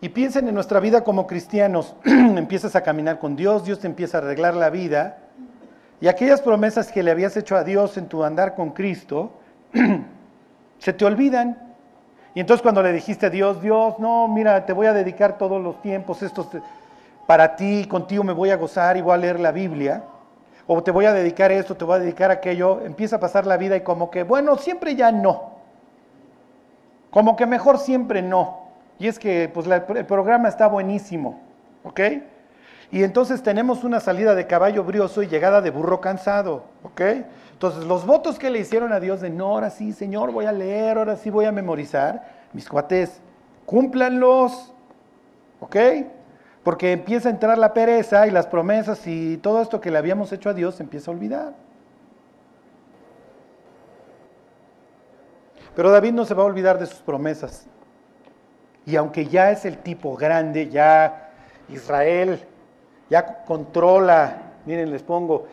Y 0.00 0.08
piensen 0.08 0.48
en 0.48 0.54
nuestra 0.56 0.80
vida 0.80 1.04
como 1.04 1.28
cristianos, 1.28 1.94
empiezas 2.04 2.74
a 2.74 2.82
caminar 2.82 3.20
con 3.20 3.36
Dios, 3.36 3.64
Dios 3.64 3.78
te 3.78 3.86
empieza 3.86 4.18
a 4.18 4.22
arreglar 4.22 4.54
la 4.56 4.70
vida, 4.70 5.21
y 6.02 6.08
aquellas 6.08 6.42
promesas 6.42 6.90
que 6.90 7.00
le 7.00 7.12
habías 7.12 7.36
hecho 7.36 7.54
a 7.54 7.62
Dios 7.62 7.96
en 7.96 8.08
tu 8.08 8.24
andar 8.24 8.56
con 8.56 8.70
Cristo, 8.70 9.30
se 10.78 10.92
te 10.92 11.04
olvidan. 11.04 11.56
Y 12.34 12.40
entonces 12.40 12.60
cuando 12.60 12.82
le 12.82 12.92
dijiste 12.92 13.26
a 13.26 13.30
Dios, 13.30 13.62
Dios, 13.62 14.00
no, 14.00 14.26
mira, 14.26 14.66
te 14.66 14.72
voy 14.72 14.88
a 14.88 14.92
dedicar 14.94 15.38
todos 15.38 15.62
los 15.62 15.80
tiempos 15.80 16.20
estos 16.24 16.48
para 17.24 17.54
ti, 17.54 17.86
contigo 17.86 18.24
me 18.24 18.32
voy 18.32 18.50
a 18.50 18.56
gozar 18.56 18.96
y 18.96 19.00
voy 19.00 19.14
a 19.14 19.16
leer 19.16 19.38
la 19.38 19.52
Biblia, 19.52 20.02
o 20.66 20.82
te 20.82 20.90
voy 20.90 21.04
a 21.04 21.12
dedicar 21.12 21.52
esto, 21.52 21.76
te 21.76 21.84
voy 21.84 21.94
a 21.94 22.00
dedicar 22.00 22.32
aquello, 22.32 22.80
empieza 22.80 23.14
a 23.14 23.20
pasar 23.20 23.46
la 23.46 23.56
vida 23.56 23.76
y 23.76 23.82
como 23.82 24.10
que, 24.10 24.24
bueno, 24.24 24.56
siempre 24.56 24.96
ya 24.96 25.12
no. 25.12 25.52
Como 27.12 27.36
que 27.36 27.46
mejor 27.46 27.78
siempre 27.78 28.22
no. 28.22 28.58
Y 28.98 29.06
es 29.06 29.20
que 29.20 29.48
pues 29.54 29.68
el 29.68 30.04
programa 30.06 30.48
está 30.48 30.66
buenísimo, 30.66 31.38
¿ok? 31.84 32.00
Y 32.92 33.04
entonces 33.04 33.42
tenemos 33.42 33.84
una 33.84 34.00
salida 34.00 34.34
de 34.34 34.46
caballo 34.46 34.84
brioso 34.84 35.22
y 35.22 35.26
llegada 35.26 35.62
de 35.62 35.70
burro 35.70 36.02
cansado, 36.02 36.64
¿ok? 36.82 37.00
Entonces, 37.52 37.84
los 37.84 38.04
votos 38.04 38.38
que 38.38 38.50
le 38.50 38.58
hicieron 38.58 38.92
a 38.92 39.00
Dios 39.00 39.22
de 39.22 39.30
no, 39.30 39.46
ahora 39.46 39.70
sí, 39.70 39.94
Señor, 39.94 40.30
voy 40.30 40.44
a 40.44 40.52
leer, 40.52 40.98
ahora 40.98 41.16
sí 41.16 41.30
voy 41.30 41.46
a 41.46 41.52
memorizar, 41.52 42.22
mis 42.52 42.68
cuates, 42.68 43.22
cúmplanlos, 43.64 44.74
¿ok? 45.60 45.76
Porque 46.62 46.92
empieza 46.92 47.30
a 47.30 47.32
entrar 47.32 47.56
la 47.56 47.72
pereza 47.72 48.26
y 48.26 48.30
las 48.30 48.46
promesas 48.46 49.06
y 49.06 49.38
todo 49.38 49.62
esto 49.62 49.80
que 49.80 49.90
le 49.90 49.96
habíamos 49.96 50.30
hecho 50.30 50.50
a 50.50 50.54
Dios 50.54 50.74
se 50.74 50.82
empieza 50.82 51.10
a 51.10 51.14
olvidar. 51.14 51.54
Pero 55.74 55.90
David 55.90 56.12
no 56.12 56.26
se 56.26 56.34
va 56.34 56.42
a 56.42 56.46
olvidar 56.46 56.78
de 56.78 56.84
sus 56.84 57.00
promesas. 57.00 57.64
Y 58.84 58.96
aunque 58.96 59.24
ya 59.28 59.50
es 59.50 59.64
el 59.64 59.78
tipo 59.78 60.14
grande, 60.14 60.68
ya 60.68 61.30
Israel 61.70 62.38
ya 63.12 63.44
controla, 63.44 64.54
miren, 64.64 64.90
les 64.90 65.02
pongo, 65.02 65.44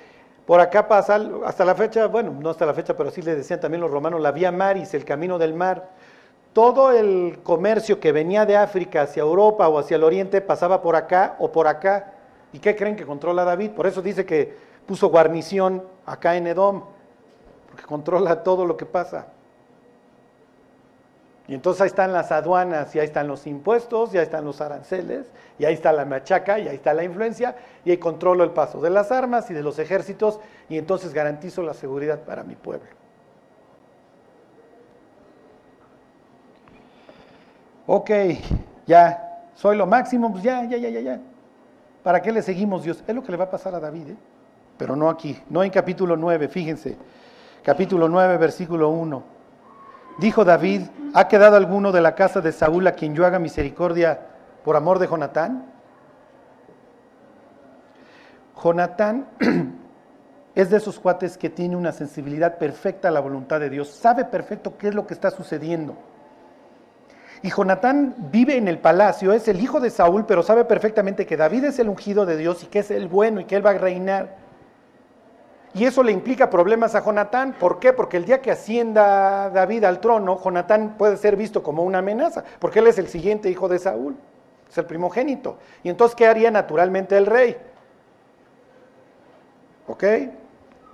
por 0.45 0.61
acá 0.61 0.87
pasa, 0.87 1.19
hasta 1.45 1.65
la 1.65 1.75
fecha, 1.75 2.07
bueno, 2.07 2.33
no 2.39 2.49
hasta 2.49 2.65
la 2.65 2.73
fecha, 2.73 2.95
pero 2.95 3.11
sí 3.11 3.21
le 3.21 3.35
decían 3.35 3.59
también 3.59 3.81
los 3.81 3.91
romanos, 3.91 4.21
la 4.21 4.31
vía 4.31 4.49
maris, 4.49 4.93
el 4.93 5.03
camino 5.03 5.37
del 5.37 5.53
mar. 5.53 5.89
Todo 6.53 6.93
el 6.93 7.39
comercio 7.43 7.99
que 7.99 8.13
venía 8.13 8.45
de 8.45 8.55
África 8.55 9.01
hacia 9.01 9.23
Europa 9.23 9.67
o 9.67 9.77
hacia 9.77 9.97
el 9.97 10.05
Oriente 10.05 10.39
pasaba 10.39 10.81
por 10.81 10.95
acá 10.95 11.35
o 11.37 11.51
por 11.51 11.67
acá. 11.67 12.13
¿Y 12.53 12.59
qué 12.59 12.77
creen 12.77 12.95
que 12.95 13.05
controla 13.05 13.43
David? 13.43 13.71
Por 13.71 13.87
eso 13.87 14.01
dice 14.01 14.25
que 14.25 14.55
puso 14.87 15.09
guarnición 15.09 15.83
acá 16.05 16.37
en 16.37 16.47
Edom, 16.47 16.83
porque 17.67 17.83
controla 17.83 18.41
todo 18.41 18.65
lo 18.65 18.77
que 18.77 18.85
pasa. 18.85 19.27
Y 21.49 21.55
entonces 21.55 21.81
ahí 21.81 21.87
están 21.87 22.13
las 22.13 22.31
aduanas, 22.31 22.95
y 22.95 22.99
ahí 22.99 23.07
están 23.07 23.27
los 23.27 23.47
impuestos, 23.47 24.13
y 24.13 24.19
ahí 24.19 24.23
están 24.23 24.45
los 24.45 24.61
aranceles, 24.61 25.25
y 25.57 25.65
ahí 25.65 25.73
está 25.73 25.91
la 25.91 26.05
machaca, 26.05 26.59
y 26.59 26.67
ahí 26.67 26.75
está 26.75 26.93
la 26.93 27.03
influencia, 27.03 27.55
y 27.83 27.89
ahí 27.89 27.97
controlo 27.97 28.43
el 28.43 28.51
paso 28.51 28.79
de 28.79 28.91
las 28.91 29.11
armas 29.11 29.49
y 29.49 29.55
de 29.55 29.63
los 29.63 29.79
ejércitos, 29.79 30.39
y 30.69 30.77
entonces 30.77 31.11
garantizo 31.11 31.63
la 31.63 31.73
seguridad 31.73 32.19
para 32.19 32.43
mi 32.43 32.53
pueblo. 32.53 32.91
Ok, 37.87 38.11
ya, 38.85 39.47
soy 39.55 39.75
lo 39.75 39.87
máximo, 39.87 40.31
pues 40.31 40.43
ya, 40.43 40.63
ya, 40.65 40.77
ya, 40.77 40.89
ya, 40.89 41.01
ya. 41.01 41.19
¿Para 42.03 42.21
qué 42.21 42.31
le 42.31 42.43
seguimos 42.43 42.83
Dios? 42.83 43.03
Es 43.07 43.15
lo 43.15 43.23
que 43.23 43.31
le 43.31 43.39
va 43.39 43.45
a 43.45 43.49
pasar 43.49 43.73
a 43.73 43.79
David, 43.79 44.09
¿eh? 44.11 44.17
pero 44.77 44.95
no 44.95 45.09
aquí, 45.09 45.35
no 45.49 45.63
en 45.63 45.71
capítulo 45.71 46.15
9, 46.15 46.47
fíjense, 46.47 46.95
capítulo 47.63 48.07
9, 48.07 48.37
versículo 48.37 48.89
1. 48.89 49.38
Dijo 50.19 50.43
David, 50.43 50.81
¿ha 51.13 51.29
quedado 51.29 51.55
alguno 51.55 51.93
de 51.93 52.01
la 52.01 52.13
casa 52.13 52.41
de 52.41 52.51
Saúl 52.51 52.85
a 52.87 52.91
quien 52.91 53.15
yo 53.15 53.25
haga 53.25 53.39
misericordia 53.39 54.19
por 54.65 54.75
amor 54.75 54.99
de 54.99 55.07
Jonatán? 55.07 55.65
Jonatán 58.61 59.27
es 60.55 60.69
de 60.69 60.77
esos 60.77 60.99
cuates 60.99 61.37
que 61.37 61.49
tiene 61.49 61.77
una 61.77 61.93
sensibilidad 61.93 62.57
perfecta 62.57 63.07
a 63.07 63.11
la 63.11 63.21
voluntad 63.21 63.61
de 63.61 63.69
Dios, 63.69 63.89
sabe 63.89 64.25
perfecto 64.25 64.77
qué 64.77 64.89
es 64.89 64.95
lo 64.95 65.07
que 65.07 65.13
está 65.13 65.31
sucediendo. 65.31 65.95
Y 67.41 67.49
Jonatán 67.49 68.15
vive 68.29 68.57
en 68.57 68.67
el 68.67 68.79
palacio, 68.79 69.31
es 69.31 69.47
el 69.47 69.61
hijo 69.61 69.79
de 69.79 69.89
Saúl, 69.89 70.25
pero 70.25 70.43
sabe 70.43 70.65
perfectamente 70.65 71.25
que 71.25 71.37
David 71.37 71.63
es 71.63 71.79
el 71.79 71.87
ungido 71.87 72.25
de 72.25 72.35
Dios 72.35 72.63
y 72.63 72.67
que 72.67 72.79
es 72.79 72.91
el 72.91 73.07
bueno 73.07 73.39
y 73.39 73.45
que 73.45 73.55
él 73.55 73.65
va 73.65 73.69
a 73.69 73.77
reinar. 73.77 74.48
Y 75.73 75.85
eso 75.85 76.01
le 76.01 76.11
implica 76.11 76.49
problemas 76.49 76.95
a 76.95 77.03
Jonatán. 77.03 77.53
¿Por 77.59 77.79
qué? 77.79 77.93
Porque 77.93 78.17
el 78.17 78.25
día 78.25 78.41
que 78.41 78.51
ascienda 78.51 79.49
David 79.49 79.83
al 79.83 79.99
trono, 79.99 80.39
Jonatán 80.43 80.95
puede 80.97 81.17
ser 81.17 81.35
visto 81.35 81.61
como 81.61 81.83
una 81.83 81.99
amenaza, 81.99 82.43
porque 82.59 82.79
él 82.79 82.87
es 82.87 82.97
el 82.97 83.07
siguiente 83.07 83.49
hijo 83.49 83.67
de 83.67 83.77
Saúl, 83.77 84.15
es 84.69 84.77
el 84.77 84.85
primogénito. 84.85 85.57
Y 85.83 85.89
entonces, 85.89 86.15
¿qué 86.15 86.25
haría 86.25 86.49
naturalmente 86.49 87.17
el 87.17 87.27
rey? 87.27 87.57
¿Ok? 89.87 90.03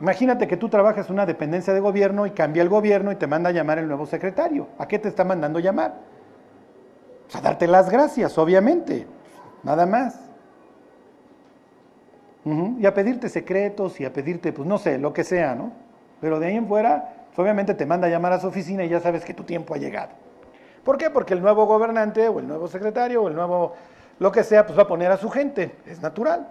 Imagínate 0.01 0.47
que 0.47 0.57
tú 0.57 0.67
trabajas 0.67 1.07
en 1.07 1.13
una 1.13 1.25
dependencia 1.25 1.73
de 1.73 1.79
gobierno 1.79 2.25
y 2.25 2.31
cambia 2.31 2.61
el 2.61 2.69
gobierno 2.69 3.13
y 3.13 3.15
te 3.15 3.27
manda 3.27 3.49
a 3.49 3.53
llamar 3.53 3.79
el 3.79 3.87
nuevo 3.87 4.05
secretario. 4.05 4.67
¿A 4.77 4.87
qué 4.87 4.99
te 4.99 5.07
está 5.07 5.23
mandando 5.23 5.59
llamar? 5.59 5.95
Pues 7.23 7.35
a 7.37 7.41
darte 7.41 7.65
las 7.65 7.89
gracias, 7.89 8.37
obviamente. 8.37 9.07
Nada 9.63 9.85
más. 9.85 10.24
Y 12.45 12.85
a 12.85 12.93
pedirte 12.93 13.27
secretos 13.27 13.99
y 13.99 14.05
a 14.05 14.13
pedirte, 14.13 14.53
pues 14.53 14.67
no 14.67 14.77
sé, 14.77 14.99
lo 14.99 15.11
que 15.13 15.23
sea, 15.23 15.55
¿no? 15.55 15.71
Pero 16.21 16.39
de 16.39 16.47
ahí 16.47 16.55
en 16.55 16.67
fuera, 16.67 17.25
pues, 17.27 17.39
obviamente 17.39 17.73
te 17.73 17.87
manda 17.87 18.05
a 18.05 18.09
llamar 18.09 18.33
a 18.33 18.39
su 18.39 18.47
oficina 18.47 18.83
y 18.83 18.89
ya 18.89 18.99
sabes 18.99 19.25
que 19.25 19.33
tu 19.33 19.43
tiempo 19.43 19.73
ha 19.73 19.77
llegado. 19.77 20.11
¿Por 20.83 20.99
qué? 20.99 21.09
Porque 21.09 21.33
el 21.33 21.41
nuevo 21.41 21.65
gobernante 21.65 22.27
o 22.27 22.39
el 22.39 22.47
nuevo 22.47 22.67
secretario 22.67 23.23
o 23.23 23.27
el 23.27 23.35
nuevo, 23.35 23.73
lo 24.19 24.31
que 24.31 24.43
sea, 24.43 24.63
pues 24.65 24.77
va 24.77 24.83
a 24.83 24.87
poner 24.87 25.11
a 25.11 25.17
su 25.17 25.29
gente. 25.31 25.75
Es 25.87 26.01
natural. 26.01 26.47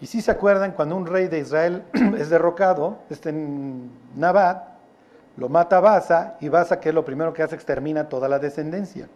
Y 0.00 0.06
si 0.06 0.22
se 0.22 0.30
acuerdan, 0.30 0.72
cuando 0.72 0.96
un 0.96 1.06
rey 1.06 1.28
de 1.28 1.40
Israel 1.40 1.82
es 2.18 2.30
derrocado, 2.30 2.98
este 3.10 3.30
Nabat, 4.16 4.68
lo 5.36 5.50
mata 5.50 5.76
a 5.76 5.80
Baza 5.80 6.34
y 6.40 6.48
Baza, 6.48 6.80
que 6.80 6.88
es 6.88 6.94
lo 6.94 7.04
primero 7.04 7.34
que 7.34 7.42
hace, 7.42 7.54
extermina 7.54 8.08
toda 8.08 8.26
la 8.28 8.38
descendencia. 8.38 9.06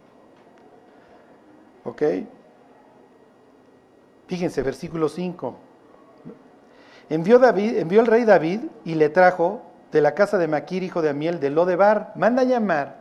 ¿Ok? 1.84 2.02
Fíjense, 4.28 4.62
versículo 4.62 5.08
5. 5.08 5.56
Envió, 7.08 7.40
el 7.42 8.06
rey 8.06 8.24
David 8.24 8.60
y 8.84 8.94
le 8.94 9.08
trajo 9.08 9.62
de 9.90 10.02
la 10.02 10.14
casa 10.14 10.36
de 10.36 10.46
Maquir, 10.46 10.82
hijo 10.82 11.00
de 11.00 11.08
Amiel, 11.08 11.40
de 11.40 11.48
Lodebar, 11.48 12.12
manda 12.14 12.44
llamar 12.44 12.98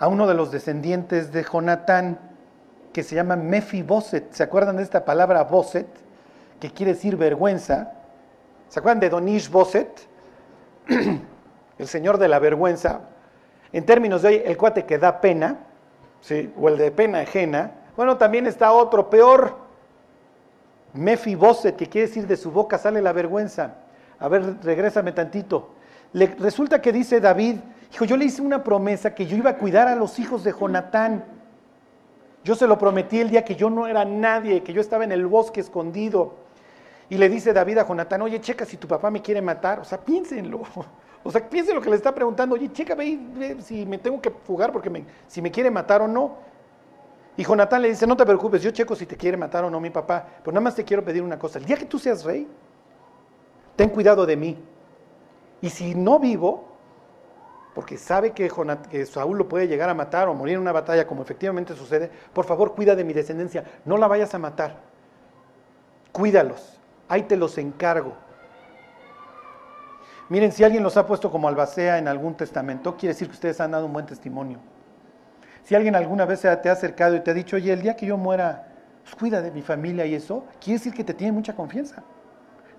a 0.00 0.08
uno 0.08 0.26
de 0.26 0.34
los 0.34 0.50
descendientes 0.50 1.30
de 1.30 1.44
Jonatán, 1.44 2.18
que 2.92 3.04
se 3.04 3.14
llama 3.14 3.36
Mefiboset. 3.36 4.32
¿Se 4.32 4.42
acuerdan 4.42 4.76
de 4.76 4.82
esta 4.82 5.04
palabra 5.04 5.44
Boset? 5.44 5.86
Que 6.58 6.72
quiere 6.72 6.94
decir 6.94 7.16
vergüenza. 7.16 7.92
¿Se 8.68 8.80
acuerdan 8.80 8.98
de 8.98 9.10
Donish 9.10 9.48
Boset? 9.48 10.08
el 11.78 11.86
señor 11.86 12.18
de 12.18 12.26
la 12.26 12.40
vergüenza. 12.40 13.02
En 13.72 13.86
términos 13.86 14.22
de 14.22 14.28
hoy, 14.28 14.42
el 14.44 14.56
cuate 14.56 14.84
que 14.84 14.98
da 14.98 15.20
pena, 15.20 15.58
¿sí? 16.20 16.52
o 16.60 16.68
el 16.68 16.76
de 16.76 16.90
pena 16.90 17.20
ajena. 17.20 17.70
Bueno, 17.96 18.16
también 18.16 18.48
está 18.48 18.72
otro 18.72 19.08
peor. 19.08 19.61
Mefiboset, 20.94 21.76
que 21.76 21.88
quiere 21.88 22.08
decir 22.08 22.26
de 22.26 22.36
su 22.36 22.50
boca 22.50 22.78
sale 22.78 23.00
la 23.00 23.12
vergüenza. 23.12 23.74
A 24.18 24.28
ver, 24.28 24.56
regrésame 24.62 25.12
tantito. 25.12 25.70
Le, 26.12 26.26
resulta 26.38 26.80
que 26.80 26.92
dice 26.92 27.20
David, 27.20 27.56
hijo, 27.92 28.04
yo 28.04 28.16
le 28.16 28.26
hice 28.26 28.42
una 28.42 28.62
promesa 28.62 29.14
que 29.14 29.26
yo 29.26 29.36
iba 29.36 29.50
a 29.50 29.56
cuidar 29.56 29.88
a 29.88 29.96
los 29.96 30.18
hijos 30.18 30.44
de 30.44 30.52
Jonatán. 30.52 31.24
Yo 32.44 32.54
se 32.54 32.66
lo 32.66 32.78
prometí 32.78 33.20
el 33.20 33.30
día 33.30 33.44
que 33.44 33.54
yo 33.54 33.70
no 33.70 33.86
era 33.86 34.04
nadie, 34.04 34.62
que 34.62 34.72
yo 34.72 34.80
estaba 34.80 35.04
en 35.04 35.12
el 35.12 35.26
bosque 35.26 35.60
escondido. 35.60 36.34
Y 37.08 37.18
le 37.18 37.28
dice 37.28 37.52
David 37.52 37.78
a 37.78 37.86
Jonatán, 37.86 38.22
oye, 38.22 38.40
checa 38.40 38.64
si 38.64 38.76
tu 38.76 38.88
papá 38.88 39.10
me 39.10 39.22
quiere 39.22 39.42
matar. 39.42 39.80
O 39.80 39.84
sea, 39.84 39.98
piénsenlo. 39.98 40.62
O 41.24 41.30
sea, 41.30 41.48
piensen 41.48 41.76
lo 41.76 41.80
que 41.80 41.88
le 41.88 41.94
está 41.94 42.12
preguntando. 42.12 42.56
Oye, 42.56 42.72
checa, 42.72 42.96
ve, 42.96 43.56
si 43.60 43.86
me 43.86 43.96
tengo 43.98 44.20
que 44.20 44.30
fugar 44.30 44.72
porque 44.72 45.04
si 45.28 45.40
me 45.40 45.52
quiere 45.52 45.70
matar 45.70 46.02
o 46.02 46.08
no. 46.08 46.38
Y 47.36 47.44
Jonatán 47.44 47.82
le 47.82 47.88
dice, 47.88 48.06
no 48.06 48.16
te 48.16 48.26
preocupes, 48.26 48.62
yo 48.62 48.70
checo 48.70 48.94
si 48.94 49.06
te 49.06 49.16
quiere 49.16 49.36
matar 49.36 49.64
o 49.64 49.70
no 49.70 49.80
mi 49.80 49.90
papá. 49.90 50.26
Pero 50.42 50.52
nada 50.52 50.64
más 50.64 50.74
te 50.74 50.84
quiero 50.84 51.04
pedir 51.04 51.22
una 51.22 51.38
cosa. 51.38 51.58
El 51.58 51.64
día 51.64 51.76
que 51.76 51.86
tú 51.86 51.98
seas 51.98 52.24
rey, 52.24 52.46
ten 53.76 53.88
cuidado 53.88 54.26
de 54.26 54.36
mí. 54.36 54.62
Y 55.62 55.70
si 55.70 55.94
no 55.94 56.18
vivo, 56.18 56.72
porque 57.74 57.96
sabe 57.96 58.32
que, 58.32 58.50
Saúl 59.06 59.38
lo 59.38 59.48
puede 59.48 59.66
llegar 59.66 59.88
a 59.88 59.94
matar 59.94 60.28
o 60.28 60.34
morir 60.34 60.56
en 60.56 60.60
una 60.60 60.72
batalla, 60.72 61.06
como 61.06 61.22
efectivamente 61.22 61.74
sucede, 61.74 62.10
por 62.32 62.44
favor 62.44 62.74
cuida 62.74 62.94
de 62.94 63.04
mi 63.04 63.12
descendencia, 63.12 63.64
no 63.84 63.96
la 63.96 64.08
vayas 64.08 64.34
a 64.34 64.38
matar. 64.38 64.80
Cuídalos, 66.12 66.78
ahí 67.08 67.22
te 67.22 67.36
los 67.36 67.56
encargo. 67.56 68.14
Miren, 70.28 70.52
si 70.52 70.64
alguien 70.64 70.82
los 70.82 70.96
ha 70.96 71.06
puesto 71.06 71.30
como 71.30 71.48
albacea 71.48 71.98
en 71.98 72.08
algún 72.08 72.36
testamento, 72.36 72.96
quiere 72.96 73.14
decir 73.14 73.28
que 73.28 73.34
ustedes 73.34 73.60
han 73.60 73.70
dado 73.70 73.86
un 73.86 73.92
buen 73.92 74.06
testimonio. 74.06 74.58
Si 75.64 75.74
alguien 75.74 75.94
alguna 75.94 76.24
vez 76.24 76.40
te 76.40 76.68
ha 76.68 76.72
acercado 76.72 77.16
y 77.16 77.20
te 77.20 77.30
ha 77.30 77.34
dicho, 77.34 77.56
oye, 77.56 77.72
el 77.72 77.82
día 77.82 77.94
que 77.94 78.06
yo 78.06 78.16
muera, 78.16 78.66
pues 79.02 79.14
cuida 79.14 79.40
de 79.40 79.50
mi 79.50 79.62
familia 79.62 80.06
y 80.06 80.14
eso, 80.14 80.44
quiere 80.60 80.78
decir 80.78 80.92
que 80.92 81.04
te 81.04 81.14
tiene 81.14 81.32
mucha 81.32 81.54
confianza. 81.54 82.02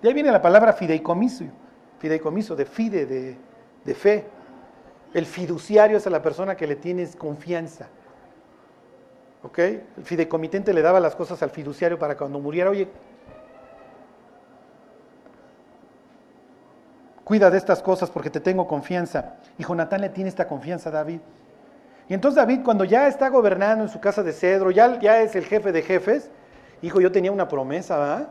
De 0.02 0.08
ahí 0.08 0.14
viene 0.14 0.30
la 0.30 0.42
palabra 0.42 0.72
fideicomiso, 0.72 1.44
fideicomiso, 1.98 2.54
de 2.54 2.66
fide, 2.66 3.06
de, 3.06 3.36
de 3.84 3.94
fe. 3.94 4.26
El 5.14 5.26
fiduciario 5.26 5.96
es 5.96 6.06
a 6.06 6.10
la 6.10 6.20
persona 6.20 6.56
que 6.56 6.66
le 6.66 6.76
tienes 6.76 7.16
confianza. 7.16 7.88
¿Ok? 9.42 9.58
El 9.58 10.04
fideicomitente 10.04 10.74
le 10.74 10.82
daba 10.82 11.00
las 11.00 11.14
cosas 11.14 11.42
al 11.42 11.50
fiduciario 11.50 11.98
para 11.98 12.16
cuando 12.16 12.38
muriera, 12.38 12.70
oye, 12.70 12.88
cuida 17.24 17.50
de 17.50 17.58
estas 17.58 17.82
cosas 17.82 18.10
porque 18.10 18.30
te 18.30 18.40
tengo 18.40 18.66
confianza. 18.66 19.36
Y 19.56 19.64
Jonatán 19.64 20.00
le 20.02 20.10
tiene 20.10 20.28
esta 20.28 20.46
confianza 20.46 20.90
a 20.90 20.92
David. 20.92 21.20
Y 22.08 22.14
entonces 22.14 22.36
David, 22.36 22.60
cuando 22.64 22.84
ya 22.84 23.08
está 23.08 23.28
gobernando 23.28 23.84
en 23.84 23.90
su 23.90 24.00
casa 24.00 24.22
de 24.22 24.32
cedro, 24.32 24.70
ya, 24.70 24.98
ya 25.00 25.20
es 25.20 25.34
el 25.36 25.44
jefe 25.46 25.72
de 25.72 25.82
jefes, 25.82 26.30
hijo, 26.82 27.00
yo 27.00 27.10
tenía 27.10 27.32
una 27.32 27.48
promesa, 27.48 27.98
¿verdad? 27.98 28.28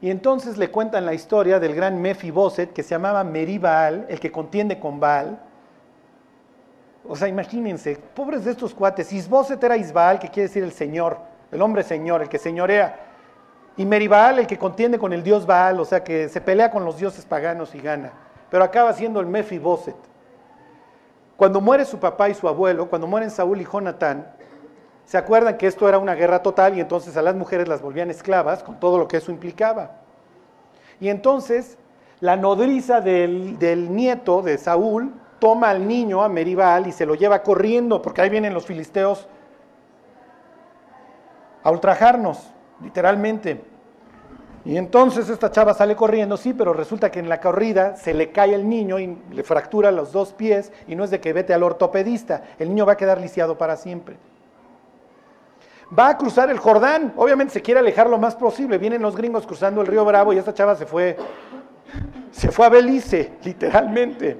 Y 0.00 0.10
entonces 0.10 0.58
le 0.58 0.70
cuentan 0.70 1.06
la 1.06 1.14
historia 1.14 1.58
del 1.58 1.74
gran 1.74 2.00
Mefiboset 2.00 2.72
que 2.72 2.82
se 2.82 2.90
llamaba 2.90 3.24
Meribal, 3.24 4.06
el 4.08 4.20
que 4.20 4.30
contiende 4.30 4.78
con 4.78 5.00
Baal. 5.00 5.40
O 7.08 7.16
sea, 7.16 7.28
imagínense, 7.28 7.96
pobres 8.14 8.44
de 8.44 8.50
estos 8.50 8.74
cuates. 8.74 9.12
Isboset 9.12 9.62
era 9.62 9.76
Isbaal, 9.76 10.18
que 10.18 10.28
quiere 10.28 10.48
decir 10.48 10.64
el 10.64 10.72
Señor, 10.72 11.18
el 11.50 11.62
hombre 11.62 11.82
Señor, 11.82 12.20
el 12.20 12.28
que 12.28 12.38
señorea. 12.38 13.00
Y 13.76 13.86
Meribal, 13.86 14.40
el 14.40 14.46
que 14.46 14.58
contiende 14.58 14.98
con 14.98 15.12
el 15.12 15.22
dios 15.22 15.46
Baal, 15.46 15.80
o 15.80 15.84
sea, 15.84 16.02
que 16.02 16.28
se 16.28 16.40
pelea 16.40 16.70
con 16.70 16.84
los 16.84 16.98
dioses 16.98 17.24
paganos 17.24 17.74
y 17.74 17.80
gana. 17.80 18.12
Pero 18.50 18.64
acaba 18.64 18.92
siendo 18.92 19.20
el 19.20 19.26
Mefiboset. 19.26 19.96
Cuando 21.36 21.60
muere 21.60 21.84
su 21.84 21.98
papá 21.98 22.28
y 22.28 22.34
su 22.34 22.48
abuelo, 22.48 22.88
cuando 22.88 23.06
mueren 23.06 23.30
Saúl 23.30 23.60
y 23.60 23.64
Jonatán, 23.64 24.26
¿Se 25.06 25.16
acuerdan 25.16 25.56
que 25.56 25.68
esto 25.68 25.88
era 25.88 25.98
una 25.98 26.16
guerra 26.16 26.42
total 26.42 26.76
y 26.76 26.80
entonces 26.80 27.16
a 27.16 27.22
las 27.22 27.36
mujeres 27.36 27.68
las 27.68 27.80
volvían 27.80 28.10
esclavas 28.10 28.64
con 28.64 28.80
todo 28.80 28.98
lo 28.98 29.06
que 29.06 29.18
eso 29.18 29.30
implicaba? 29.30 29.92
Y 30.98 31.08
entonces 31.08 31.78
la 32.18 32.36
nodriza 32.36 33.00
del, 33.00 33.56
nieto 33.94 34.42
de 34.42 34.58
Saúl 34.58 35.14
toma 35.38 35.70
al 35.70 35.86
niño, 35.86 36.24
a 36.24 36.28
Meribal, 36.28 36.88
y 36.88 36.92
se 36.92 37.06
lo 37.06 37.14
lleva 37.14 37.44
corriendo, 37.44 38.02
porque 38.02 38.20
ahí 38.20 38.30
vienen 38.30 38.52
los 38.52 38.66
filisteos 38.66 39.28
a 41.62 41.70
ultrajarnos, 41.70 42.52
literalmente. 42.82 43.62
Y 44.66 44.76
entonces 44.76 45.30
esta 45.30 45.50
chava 45.50 45.72
sale 45.72 45.96
corriendo, 45.96 46.36
sí, 46.36 46.52
pero 46.52 46.74
resulta 46.74 47.10
que 47.10 47.20
en 47.20 47.28
la 47.28 47.40
corrida 47.40 47.96
se 47.96 48.12
le 48.12 48.32
cae 48.32 48.52
el 48.52 48.68
niño 48.68 48.98
y 48.98 49.16
le 49.30 49.42
fractura 49.42 49.90
los 49.90 50.12
dos 50.12 50.32
pies, 50.32 50.72
y 50.86 50.96
no 50.96 51.04
es 51.04 51.10
de 51.10 51.20
que 51.20 51.32
vete 51.32 51.54
al 51.54 51.62
ortopedista, 51.62 52.42
el 52.58 52.68
niño 52.68 52.84
va 52.84 52.92
a 52.92 52.96
quedar 52.96 53.20
lisiado 53.20 53.56
para 53.56 53.76
siempre 53.76 54.16
va 55.96 56.08
a 56.08 56.18
cruzar 56.18 56.50
el 56.50 56.58
Jordán. 56.58 57.12
Obviamente 57.16 57.54
se 57.54 57.62
quiere 57.62 57.80
alejar 57.80 58.08
lo 58.08 58.18
más 58.18 58.34
posible. 58.34 58.78
Vienen 58.78 59.02
los 59.02 59.16
gringos 59.16 59.46
cruzando 59.46 59.80
el 59.80 59.86
río 59.86 60.04
Bravo 60.04 60.32
y 60.32 60.38
esta 60.38 60.54
chava 60.54 60.74
se 60.76 60.86
fue, 60.86 61.16
se 62.32 62.50
fue 62.50 62.66
a 62.66 62.68
Belice, 62.68 63.32
literalmente. 63.44 64.38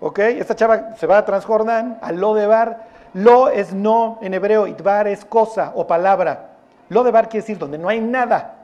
¿Ok? 0.00 0.18
Esta 0.18 0.54
chava 0.54 0.96
se 0.96 1.06
va 1.06 1.18
a 1.18 1.24
Transjordán, 1.24 1.98
a 2.00 2.12
Lodebar. 2.12 2.88
Lo 3.12 3.48
es 3.48 3.72
no 3.72 4.18
en 4.22 4.34
hebreo, 4.34 4.66
itbar 4.66 5.08
es 5.08 5.24
cosa 5.24 5.72
o 5.74 5.86
palabra. 5.86 6.50
Lodebar 6.88 7.28
quiere 7.28 7.42
decir 7.42 7.58
donde 7.58 7.78
no 7.78 7.88
hay 7.88 8.00
nada. 8.00 8.59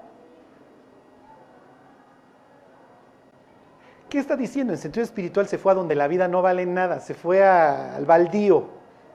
¿Qué 4.09 4.19
está 4.19 4.37
diciendo? 4.37 4.73
En 4.73 4.79
sentido 4.79 5.05
espiritual 5.05 5.49
se 5.49 5.59
fue 5.59 5.73
a 5.73 5.75
donde 5.75 5.95
la 5.95 6.07
vida 6.07 6.29
no 6.29 6.43
vale 6.43 6.65
nada, 6.65 7.01
se 7.01 7.15
fue 7.15 7.45
al 7.45 8.05
baldío. 8.07 8.69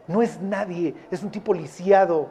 No 0.07 0.21
es 0.21 0.41
nadie, 0.41 0.95
es 1.09 1.23
un 1.23 1.31
tipo 1.31 1.53
lisiado, 1.53 2.29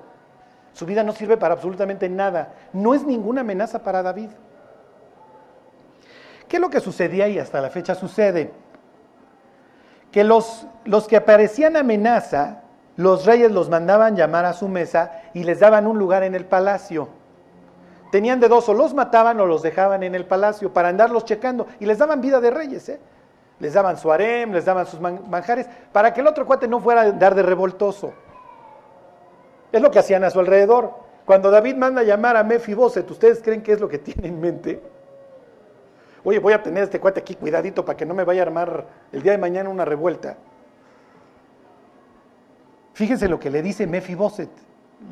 su 0.73 0.87
vida 0.87 1.03
no 1.03 1.13
sirve 1.13 1.37
para 1.37 1.55
absolutamente 1.55 2.09
nada. 2.09 2.55
No 2.73 2.95
es 2.95 3.05
ninguna 3.05 3.41
amenaza 3.41 3.83
para 3.83 4.03
David. 4.03 4.31
¿Qué 6.49 6.57
es 6.57 6.61
lo 6.61 6.71
que 6.71 6.81
sucedía 6.81 7.29
y 7.29 7.39
hasta 7.39 7.61
la 7.61 7.71
fecha 7.71 7.95
sucede? 7.95 8.53
Que 10.11 10.25
los, 10.25 10.67
los 10.85 11.07
que 11.07 11.17
aparecían 11.17 11.77
amenaza, 11.77 12.63
los 12.97 13.25
reyes 13.25 13.53
los 13.53 13.69
mandaban 13.69 14.17
llamar 14.17 14.45
a 14.45 14.53
su 14.53 14.69
mesa 14.69 15.23
y 15.33 15.45
les 15.45 15.61
daban 15.61 15.87
un 15.87 15.99
lugar 15.99 16.23
en 16.23 16.35
el 16.35 16.45
palacio. 16.45 17.09
Tenían 18.11 18.41
de 18.41 18.49
dos, 18.49 18.69
o 18.69 18.75
los 18.75 18.93
mataban 18.93 19.39
o 19.41 19.47
los 19.47 19.63
dejaban 19.63 20.03
en 20.03 20.15
el 20.15 20.27
palacio 20.27 20.73
para 20.73 20.89
andarlos 20.89 21.25
checando. 21.25 21.67
Y 21.79 21.87
les 21.87 21.99
daban 21.99 22.21
vida 22.21 22.41
de 22.41 22.51
reyes, 22.51 22.89
¿eh? 22.89 23.01
Les 23.61 23.75
daban 23.75 23.97
su 23.99 24.11
harem, 24.11 24.53
les 24.53 24.65
daban 24.65 24.87
sus 24.87 25.01
manjares, 25.01 25.69
para 25.93 26.13
que 26.13 26.21
el 26.21 26.27
otro 26.27 26.47
cuate 26.47 26.67
no 26.67 26.81
fuera 26.81 27.03
a 27.03 27.13
dar 27.13 27.35
de 27.35 27.43
revoltoso. 27.43 28.13
Es 29.71 29.81
lo 29.81 29.91
que 29.91 29.99
hacían 29.99 30.25
a 30.25 30.31
su 30.31 30.41
alrededor. 30.41 30.93
Cuando 31.25 31.51
David 31.51 31.77
manda 31.77 32.01
a 32.01 32.05
llamar 32.05 32.37
a 32.37 32.43
Mefiboset, 32.43 33.09
¿ustedes 33.09 33.41
creen 33.43 33.63
que 33.63 33.73
es 33.73 33.81
lo 33.81 33.89
que 33.89 33.99
tiene 33.99 34.29
en 34.29 34.41
mente? 34.41 34.83
Oye, 36.25 36.39
voy 36.39 36.53
a 36.53 36.63
tener 36.63 36.83
este 36.83 37.01
cuate 37.01 37.21
aquí 37.21 37.35
cuidadito 37.35 37.85
para 37.85 37.97
que 37.97 38.05
no 38.05 38.15
me 38.15 38.25
vaya 38.25 38.43
a 38.43 38.47
armar 38.47 38.87
el 39.13 39.23
día 39.23 39.33
de 39.33 39.39
mañana 39.39 39.71
una 39.71 39.85
revuelta. 39.85 40.37
Fíjense 42.95 43.29
lo 43.29 43.39
que 43.39 43.51
le 43.51 43.63
dice 43.63 43.87
Mefiboset. 43.87 44.51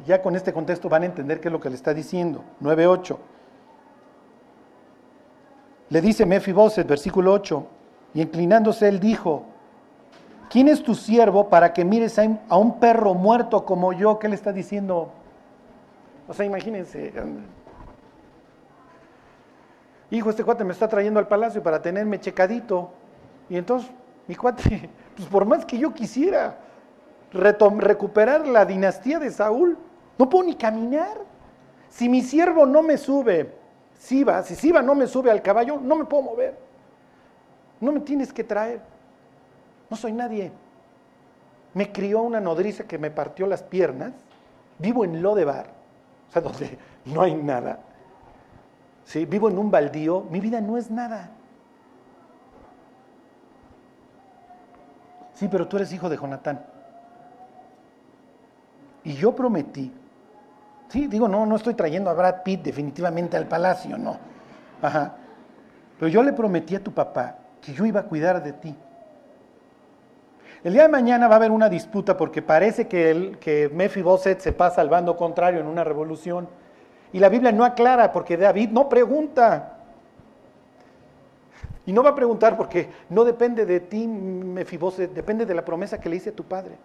Ya 0.07 0.21
con 0.23 0.37
este 0.37 0.53
contexto 0.53 0.89
van 0.89 1.03
a 1.03 1.07
entender 1.07 1.41
qué 1.41 1.49
es 1.49 1.53
lo 1.53 1.61
que 1.61 1.71
le 1.71 1.77
está 1.77 1.95
diciendo. 1.95 2.45
9.8. 2.61 3.17
Le 5.91 6.01
dice 6.01 6.27
Mefiboset, 6.27 6.87
versículo 6.87 7.33
8, 7.33 7.67
y 8.15 8.21
inclinándose 8.21 8.89
él 8.89 9.01
dijo, 9.01 9.47
¿Quién 10.49 10.69
es 10.69 10.83
tu 10.83 10.95
siervo 10.95 11.49
para 11.49 11.73
que 11.73 11.85
mires 11.85 12.19
a 12.19 12.57
un 12.57 12.81
perro 12.81 13.15
muerto 13.15 13.65
como 13.65 13.93
yo? 13.93 14.19
¿Qué 14.19 14.29
le 14.29 14.35
está 14.35 14.53
diciendo? 14.53 15.11
O 16.27 16.33
sea, 16.33 16.47
imagínense. 16.47 17.13
Hijo, 20.11 20.31
este 20.31 20.45
cuate 20.45 20.65
me 20.65 20.73
está 20.73 20.89
trayendo 20.89 21.21
al 21.21 21.29
palacio 21.29 21.63
para 21.63 21.83
tenerme 21.83 22.19
checadito. 22.19 22.91
Y 23.51 23.57
entonces, 23.57 23.91
mi 24.27 24.35
cuate, 24.35 24.89
pues 25.17 25.29
por 25.29 25.45
más 25.45 25.67
que 25.67 25.79
yo 25.79 25.93
quisiera 25.93 26.59
recuperar 27.33 28.47
la 28.47 28.65
dinastía 28.65 29.19
de 29.19 29.31
Saúl. 29.31 29.79
No 30.19 30.29
puedo 30.29 30.45
ni 30.45 30.55
caminar. 30.55 31.19
Si 31.89 32.09
mi 32.09 32.23
siervo 32.23 32.67
no 32.67 32.83
me 32.83 32.99
sube, 32.99 33.55
Siba, 33.99 34.43
si 34.45 34.55
Siba 34.55 34.81
no 34.81 34.95
me 34.95 35.07
sube 35.07 35.31
al 35.31 35.43
caballo, 35.43 35.81
no 35.83 35.97
me 35.97 36.05
puedo 36.05 36.23
mover. 36.23 36.57
No 37.81 37.93
me 37.93 38.01
tienes 38.01 38.33
que 38.33 38.45
traer. 38.45 38.81
No 39.91 39.97
soy 39.97 40.13
nadie. 40.13 40.53
Me 41.75 41.93
crió 41.93 42.23
una 42.23 42.41
nodriza 42.41 42.85
que 42.85 42.99
me 42.99 43.11
partió 43.11 43.47
las 43.47 43.63
piernas. 43.63 44.13
Vivo 44.79 45.05
en 45.05 45.21
Lodebar, 45.21 45.67
o 46.29 46.33
sea, 46.33 46.43
donde 46.43 46.79
no 47.05 47.23
hay 47.23 47.35
nada. 47.35 47.81
¿Sí? 49.05 49.25
Vivo 49.25 49.49
en 49.49 49.59
un 49.59 49.71
baldío. 49.71 50.27
Mi 50.31 50.41
vida 50.41 50.61
no 50.61 50.77
es 50.77 50.91
nada. 50.91 51.31
Sí, 55.35 55.49
pero 55.49 55.67
tú 55.67 55.77
eres 55.77 55.93
hijo 55.93 56.09
de 56.09 56.17
Jonatán. 56.17 56.65
Y 59.09 59.15
yo 59.15 59.35
prometí, 59.35 59.91
sí, 60.89 61.07
digo, 61.07 61.29
no, 61.29 61.47
no 61.47 61.57
estoy 61.57 61.73
trayendo 61.73 62.11
a 62.11 62.13
Brad 62.13 62.43
Pitt 62.43 62.61
definitivamente 62.61 63.39
al 63.39 63.49
palacio, 63.49 63.97
no. 63.97 64.19
Ajá. 64.83 65.15
Pero 65.99 66.11
yo 66.11 66.23
le 66.23 66.35
prometí 66.35 66.77
a 66.77 66.85
tu 66.85 66.93
papá 66.93 67.39
que 67.63 67.73
yo 67.73 67.87
iba 67.87 68.01
a 68.01 68.03
cuidar 68.03 68.43
de 68.43 68.53
ti. 68.53 68.77
El 70.63 70.75
día 70.75 70.83
de 70.83 70.89
mañana 70.91 71.27
va 71.27 71.37
a 71.37 71.39
haber 71.39 71.51
una 71.51 71.71
disputa 71.71 72.19
porque 72.19 72.43
parece 72.43 72.87
que, 72.87 73.11
el, 73.11 73.39
que 73.39 73.71
Mefiboset 73.73 74.41
se 74.41 74.53
pasa 74.53 74.83
al 74.83 74.91
bando 74.91 75.17
contrario 75.17 75.61
en 75.61 75.69
una 75.69 75.85
revolución. 75.85 76.47
Y 77.11 77.19
la 77.19 77.31
Biblia 77.31 77.51
no 77.51 77.65
aclara 77.65 78.13
porque 78.13 78.37
David 78.37 78.69
no 78.69 78.91
pregunta. 78.91 79.79
Y 81.87 81.95
no 81.95 82.03
va 82.03 82.11
a 82.11 82.15
preguntar 82.15 82.59
porque 82.59 82.91
no 83.09 83.25
depende 83.25 83.65
de 83.65 83.81
ti, 83.81 84.07
Mefiboset, 84.07 85.15
depende 85.15 85.47
de 85.47 85.55
la 85.55 85.65
promesa 85.65 85.99
que 85.99 86.11
le 86.11 86.17
hice 86.17 86.29
a 86.29 86.37
tu 86.37 86.45
padre. 86.45 86.77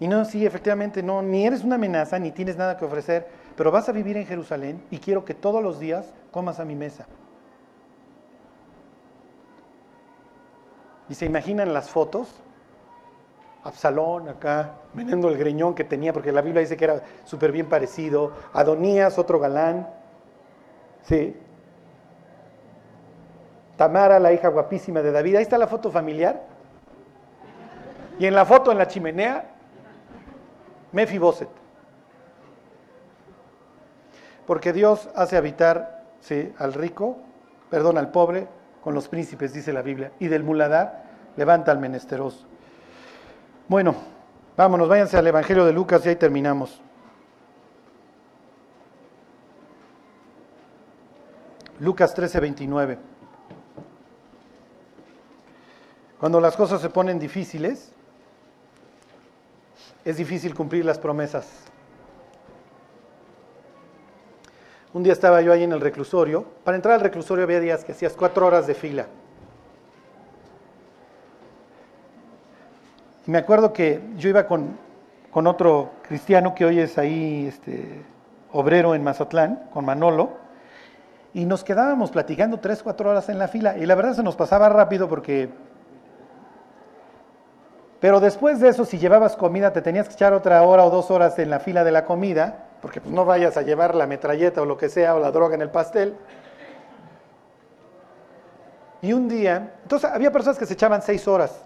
Y 0.00 0.08
no, 0.08 0.24
sí, 0.24 0.44
efectivamente, 0.44 1.02
no, 1.02 1.22
ni 1.22 1.46
eres 1.46 1.62
una 1.62 1.76
amenaza, 1.76 2.18
ni 2.18 2.32
tienes 2.32 2.56
nada 2.56 2.76
que 2.76 2.84
ofrecer, 2.84 3.28
pero 3.56 3.70
vas 3.70 3.88
a 3.88 3.92
vivir 3.92 4.16
en 4.16 4.26
Jerusalén 4.26 4.82
y 4.90 4.98
quiero 4.98 5.24
que 5.24 5.34
todos 5.34 5.62
los 5.62 5.78
días 5.78 6.12
comas 6.32 6.58
a 6.58 6.64
mi 6.64 6.74
mesa. 6.74 7.06
Y 11.08 11.14
se 11.14 11.26
imaginan 11.26 11.72
las 11.72 11.90
fotos, 11.90 12.40
Absalón 13.62 14.28
acá, 14.28 14.74
vendiendo 14.92 15.28
el 15.28 15.38
greñón 15.38 15.74
que 15.74 15.84
tenía, 15.84 16.12
porque 16.12 16.32
la 16.32 16.42
Biblia 16.42 16.60
dice 16.60 16.76
que 16.76 16.84
era 16.84 17.02
súper 17.24 17.52
bien 17.52 17.68
parecido, 17.68 18.32
Adonías, 18.52 19.16
otro 19.18 19.38
galán, 19.38 19.88
sí. 21.02 21.36
Tamara, 23.76 24.18
la 24.18 24.32
hija 24.32 24.48
guapísima 24.48 25.02
de 25.02 25.12
David, 25.12 25.36
ahí 25.36 25.42
está 25.42 25.56
la 25.56 25.66
foto 25.66 25.90
familiar. 25.90 26.42
Y 28.18 28.26
en 28.26 28.34
la 28.34 28.44
foto 28.44 28.70
en 28.70 28.78
la 28.78 28.86
chimenea, 28.86 29.53
Mefiboset. 30.94 31.48
Porque 34.46 34.72
Dios 34.72 35.08
hace 35.14 35.36
habitar 35.36 36.04
sí, 36.20 36.52
al 36.58 36.72
rico, 36.72 37.18
perdón, 37.68 37.98
al 37.98 38.10
pobre, 38.10 38.46
con 38.82 38.94
los 38.94 39.08
príncipes, 39.08 39.52
dice 39.52 39.72
la 39.72 39.82
Biblia, 39.82 40.12
y 40.20 40.28
del 40.28 40.44
muladar 40.44 41.04
levanta 41.36 41.72
al 41.72 41.78
menesteroso. 41.78 42.46
Bueno, 43.66 43.94
vámonos, 44.56 44.88
váyanse 44.88 45.16
al 45.16 45.26
Evangelio 45.26 45.64
de 45.64 45.72
Lucas 45.72 46.04
y 46.06 46.10
ahí 46.10 46.16
terminamos. 46.16 46.80
Lucas 51.80 52.14
13, 52.14 52.40
29. 52.40 52.98
Cuando 56.20 56.40
las 56.40 56.56
cosas 56.56 56.80
se 56.80 56.90
ponen 56.90 57.18
difíciles, 57.18 57.93
es 60.04 60.16
difícil 60.16 60.54
cumplir 60.54 60.84
las 60.84 60.98
promesas. 60.98 61.46
Un 64.92 65.02
día 65.02 65.12
estaba 65.12 65.40
yo 65.42 65.52
ahí 65.52 65.64
en 65.64 65.72
el 65.72 65.80
reclusorio. 65.80 66.44
Para 66.62 66.76
entrar 66.76 66.94
al 66.94 67.00
reclusorio 67.00 67.44
había 67.44 67.58
días 67.58 67.84
que 67.84 67.92
hacías 67.92 68.12
cuatro 68.12 68.46
horas 68.46 68.66
de 68.66 68.74
fila. 68.74 69.06
Y 73.26 73.30
me 73.30 73.38
acuerdo 73.38 73.72
que 73.72 74.00
yo 74.16 74.28
iba 74.28 74.46
con, 74.46 74.78
otro 75.32 75.90
cristiano 76.06 76.54
que 76.54 76.64
hoy 76.64 76.78
es 76.78 76.96
ahí 76.98 77.46
este, 77.48 78.02
obrero 78.52 78.94
en 78.94 79.02
Mazatlán, 79.02 79.68
con 79.72 79.84
Manolo, 79.84 80.32
y 81.32 81.44
nos 81.44 81.64
quedábamos 81.64 82.12
platicando 82.12 82.60
tres, 82.60 82.82
cuatro 82.82 83.10
horas 83.10 83.28
en 83.28 83.38
la 83.38 83.48
fila. 83.48 83.76
Y 83.76 83.86
la 83.86 83.96
verdad 83.96 84.14
se 84.14 84.22
nos 84.22 84.36
pasaba 84.36 84.68
rápido 84.68 85.08
porque 85.08 85.48
pero 88.00 88.20
después 88.20 88.60
de 88.60 88.68
eso, 88.68 88.84
si 88.84 88.98
llevabas 88.98 89.36
comida, 89.36 89.72
te 89.72 89.82
tenías 89.82 90.08
que 90.08 90.14
echar 90.14 90.32
otra 90.32 90.62
hora 90.62 90.84
o 90.84 90.90
dos 90.90 91.10
horas 91.10 91.38
en 91.38 91.50
la 91.50 91.60
fila 91.60 91.84
de 91.84 91.92
la 91.92 92.04
comida, 92.04 92.66
porque 92.82 93.00
pues 93.00 93.14
no 93.14 93.24
vayas 93.24 93.56
a 93.56 93.62
llevar 93.62 93.94
la 93.94 94.06
metralleta 94.06 94.60
o 94.60 94.66
lo 94.66 94.76
que 94.76 94.88
sea, 94.88 95.14
o 95.14 95.20
la 95.20 95.30
droga 95.30 95.54
en 95.54 95.62
el 95.62 95.70
pastel. 95.70 96.14
Y 99.00 99.12
un 99.12 99.28
día, 99.28 99.74
entonces 99.82 100.10
había 100.10 100.32
personas 100.32 100.58
que 100.58 100.66
se 100.66 100.74
echaban 100.74 101.02
seis 101.02 101.26
horas. 101.28 101.62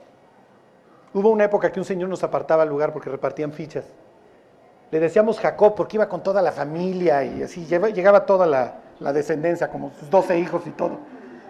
Hubo 1.14 1.30
una 1.30 1.44
época 1.44 1.72
que 1.72 1.80
un 1.80 1.86
señor 1.86 2.08
nos 2.08 2.22
apartaba 2.22 2.62
al 2.62 2.68
lugar 2.68 2.92
porque 2.92 3.10
repartían 3.10 3.52
fichas. 3.52 3.84
Le 4.90 5.00
decíamos 5.00 5.38
Jacob 5.38 5.74
porque 5.74 5.96
iba 5.96 6.08
con 6.08 6.22
toda 6.22 6.42
la 6.42 6.52
familia 6.52 7.24
y 7.24 7.42
así 7.42 7.66
llegaba 7.66 8.26
toda 8.26 8.46
la, 8.46 8.74
la 9.00 9.12
descendencia, 9.12 9.68
como 9.68 9.92
sus 9.98 10.08
doce 10.10 10.38
hijos 10.38 10.66
y 10.66 10.70
todo. 10.70 10.98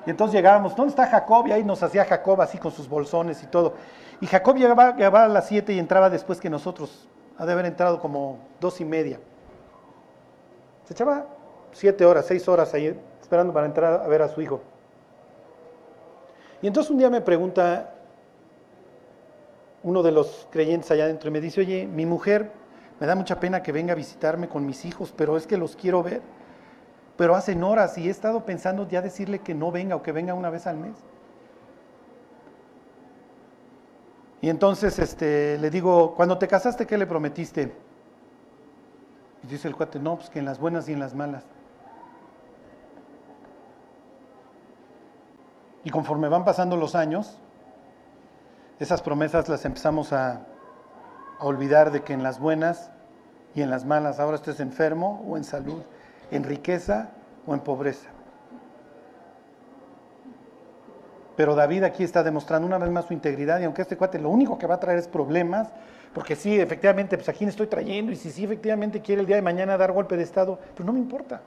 Y 0.07 0.11
entonces 0.11 0.35
llegábamos, 0.35 0.75
¿dónde 0.75 0.91
está 0.91 1.07
Jacob? 1.07 1.47
Y 1.47 1.53
ahí 1.53 1.65
nos 1.65 1.83
hacía 1.83 2.05
Jacob 2.05 2.41
así 2.41 2.59
con 2.59 2.73
sus 2.73 2.89
bolsones 2.89 3.43
y 3.43 3.47
todo. 3.47 3.75
Y 4.21 4.27
Jacob 4.27 4.57
llegaba, 4.57 5.25
a 5.25 5.29
las 5.29 5.47
siete 5.47 5.73
y 5.73 5.79
entraba 5.79 6.11
después 6.11 6.41
que 6.41 6.51
nosotros. 6.51 7.09
Ha 7.39 7.47
de 7.47 7.53
haber 7.53 7.67
entrado 7.67 8.01
como 8.01 8.39
dos 8.61 8.81
y 8.81 8.85
media. 8.85 9.21
Se 10.85 10.95
echaba 10.95 11.27
siete 11.73 12.05
horas, 12.05 12.27
seis 12.27 12.49
horas 12.49 12.75
ahí 12.75 12.99
esperando 13.21 13.53
para 13.53 13.67
entrar 13.67 14.03
a 14.03 14.09
ver 14.09 14.23
a 14.23 14.29
su 14.29 14.41
hijo. 14.41 14.61
Y 16.61 16.67
entonces 16.67 16.91
un 16.91 16.99
día 16.99 17.11
me 17.11 17.21
pregunta 17.21 17.95
uno 19.85 20.03
de 20.03 20.11
los 20.11 20.49
creyentes 20.51 20.91
allá 20.91 21.05
adentro 21.05 21.29
y 21.29 21.33
me 21.33 21.41
dice, 21.41 21.61
oye, 21.61 21.87
mi 21.87 22.05
mujer 22.05 22.51
me 22.99 23.07
da 23.07 23.15
mucha 23.15 23.39
pena 23.39 23.63
que 23.63 23.71
venga 23.71 23.93
a 23.93 23.97
visitarme 23.97 24.49
con 24.49 24.67
mis 24.67 24.85
hijos, 24.85 25.15
pero 25.17 25.37
es 25.37 25.47
que 25.47 25.57
los 25.57 25.77
quiero 25.77 26.03
ver. 26.03 26.21
Pero 27.17 27.37
hacen 27.37 27.63
horas 27.63 27.97
y 27.99 28.09
he 28.09 28.11
estado 28.11 28.45
pensando 28.45 28.89
ya 28.89 29.03
decirle 29.03 29.41
que 29.41 29.55
no 29.55 29.71
venga 29.71 29.95
o 29.95 30.03
que 30.03 30.11
venga 30.11 30.35
una 30.35 30.51
vez 30.51 30.67
al 30.67 30.79
mes. 30.79 30.97
Y 34.41 34.49
entonces 34.51 34.99
este, 34.99 35.59
le 35.59 35.71
digo, 35.71 36.15
cuando 36.15 36.39
te 36.39 36.47
casaste, 36.47 36.87
¿qué 36.87 36.97
le 36.97 37.07
prometiste? 37.07 37.73
Y 39.43 39.47
dice 39.47 39.69
el 39.69 39.75
cuate, 39.75 39.99
no, 39.99 40.17
pues 40.17 40.31
que 40.31 40.39
en 40.39 40.45
las 40.45 40.59
buenas 40.59 40.89
y 40.89 40.93
en 40.93 41.01
las 41.01 41.15
malas. 41.15 41.45
Y 45.85 45.91
conforme 45.91 46.29
van 46.29 46.45
pasando 46.45 46.77
los 46.77 46.95
años, 46.95 47.39
esas 48.79 49.03
promesas 49.03 49.49
las 49.49 49.65
empezamos 49.65 50.13
a, 50.13 50.43
a 51.39 51.45
olvidar 51.45 51.91
de 51.91 52.03
que 52.03 52.13
en 52.13 52.23
las 52.23 52.39
buenas 52.39 52.91
y 53.55 53.63
en 53.63 53.71
las 53.71 53.85
malas, 53.85 54.21
ahora 54.21 54.37
estés 54.37 54.61
enfermo 54.61 55.25
o 55.27 55.37
en 55.37 55.45
salud, 55.45 55.83
en 56.31 56.45
riqueza 56.45 57.11
o 57.47 57.55
en 57.55 57.61
pobreza. 57.61 58.09
Pero 61.39 61.55
David 61.55 61.85
aquí 61.85 62.03
está 62.03 62.25
demostrando 62.25 62.67
una 62.67 62.79
vez 62.79 62.91
más 62.91 63.05
su 63.05 63.13
integridad 63.13 63.61
y 63.61 63.65
aunque 63.65 63.83
este 63.83 63.97
cuate 63.97 64.19
lo 64.19 64.29
único 64.29 64.59
que 64.59 64.67
va 64.67 64.75
a 64.75 64.81
traer 64.81 64.99
es 64.99 65.07
problemas, 65.07 65.69
porque 66.13 66.35
sí, 66.35 66.59
efectivamente, 66.59 67.17
pues 67.17 67.29
aquí 67.29 67.45
estoy 67.45 67.69
trayendo 67.69 68.11
y 68.11 68.17
si 68.17 68.33
sí, 68.33 68.43
efectivamente 68.43 69.01
quiere 69.01 69.21
el 69.21 69.27
día 69.29 69.37
de 69.37 69.43
mañana 69.43 69.79
dar 69.79 69.93
golpe 69.93 70.17
de 70.17 70.25
Estado, 70.25 70.59
pues 70.75 70.85
no 70.85 70.93
me 70.93 70.99
importa. 70.99 71.41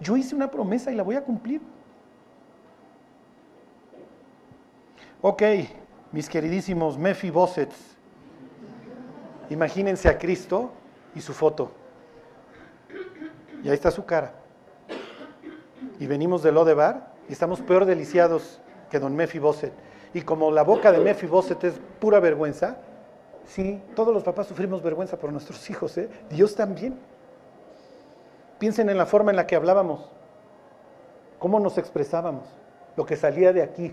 Yo 0.00 0.18
hice 0.18 0.34
una 0.34 0.50
promesa 0.50 0.92
y 0.92 0.96
la 0.96 1.02
voy 1.02 1.16
a 1.16 1.24
cumplir. 1.24 1.62
Ok, 5.22 5.42
mis 6.12 6.28
queridísimos 6.28 6.98
Mephibosets, 6.98 7.96
imagínense 9.48 10.10
a 10.10 10.18
Cristo 10.18 10.72
y 11.14 11.22
su 11.22 11.32
foto. 11.32 11.72
Y 13.64 13.68
ahí 13.70 13.74
está 13.74 13.90
su 13.90 14.04
cara. 14.04 14.34
Y 15.98 16.06
venimos 16.06 16.42
de 16.42 16.52
Lodebar 16.52 17.14
y 17.30 17.32
estamos 17.32 17.62
peor 17.62 17.86
deliciados 17.86 18.60
que 18.90 18.98
don 18.98 19.14
Mefiboset. 19.14 19.72
Y 20.14 20.22
como 20.22 20.50
la 20.50 20.62
boca 20.62 20.92
de 20.92 20.98
Mefiboset 20.98 21.62
es 21.64 21.74
pura 22.00 22.20
vergüenza, 22.20 22.76
sí, 23.46 23.82
todos 23.94 24.14
los 24.14 24.22
papás 24.22 24.46
sufrimos 24.46 24.82
vergüenza 24.82 25.18
por 25.18 25.32
nuestros 25.32 25.68
hijos, 25.70 25.96
¿eh? 25.98 26.08
Dios 26.30 26.54
también. 26.54 26.98
Piensen 28.58 28.88
en 28.88 28.96
la 28.96 29.06
forma 29.06 29.30
en 29.30 29.36
la 29.36 29.46
que 29.46 29.56
hablábamos, 29.56 30.08
cómo 31.38 31.60
nos 31.60 31.76
expresábamos, 31.76 32.44
lo 32.96 33.04
que 33.04 33.16
salía 33.16 33.52
de 33.52 33.62
aquí. 33.62 33.92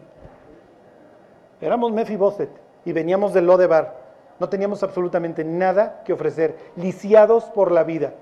Éramos 1.59 1.91
Mefiboset 1.91 2.49
y 2.85 2.93
veníamos 2.93 3.33
del 3.33 3.45
Lodebar. 3.45 4.01
No 4.39 4.47
teníamos 4.47 4.81
absolutamente 4.83 5.43
nada 5.43 6.01
que 6.05 6.13
ofrecer, 6.13 6.57
lisiados 6.77 7.45
por 7.45 7.71
la 7.71 7.83
vida. 7.83 8.13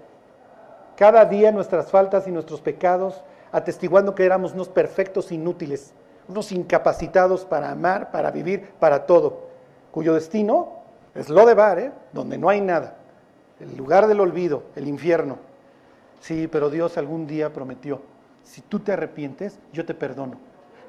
Cada 0.98 1.26
día 1.26 1.52
nuestras 1.52 1.92
faltas 1.92 2.28
y 2.28 2.32
nuestros 2.32 2.62
pecados, 2.62 3.24
atestiguando 3.52 4.16
que 4.16 4.26
éramos 4.26 4.54
unos 4.54 4.70
perfectos 4.70 5.32
inútiles 5.32 5.94
unos 6.28 6.52
incapacitados 6.52 7.46
para 7.46 7.72
amar, 7.72 8.12
para 8.12 8.32
vivir, 8.32 8.70
para 8.80 9.06
todo, 9.06 9.48
cuyo 9.92 10.14
destino 10.14 10.82
es 11.16 11.30
lo 11.30 11.46
de 11.46 11.54
Bar, 11.54 11.80
¿eh? 11.80 11.92
donde 12.14 12.38
no 12.38 12.50
hay 12.50 12.62
nada, 12.62 12.96
el 13.60 13.76
lugar 13.76 14.08
del 14.08 14.20
olvido, 14.20 14.64
el 14.76 14.88
infierno. 14.88 15.38
Sí, 16.20 16.48
pero 16.48 16.70
Dios 16.70 16.98
algún 16.98 17.28
día 17.28 17.52
prometió, 17.52 18.02
si 18.44 18.62
tú 18.62 18.80
te 18.80 18.94
arrepientes, 18.94 19.60
yo 19.74 19.86
te 19.86 19.94
perdono. 19.94 20.38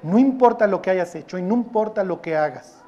No 0.02 0.18
importa 0.18 0.66
lo 0.66 0.82
que 0.82 0.90
hayas 0.90 1.14
hecho 1.14 1.38
y 1.38 1.42
no 1.42 1.54
importa 1.54 2.04
lo 2.04 2.20
que 2.20 2.36
hagas. 2.36 2.82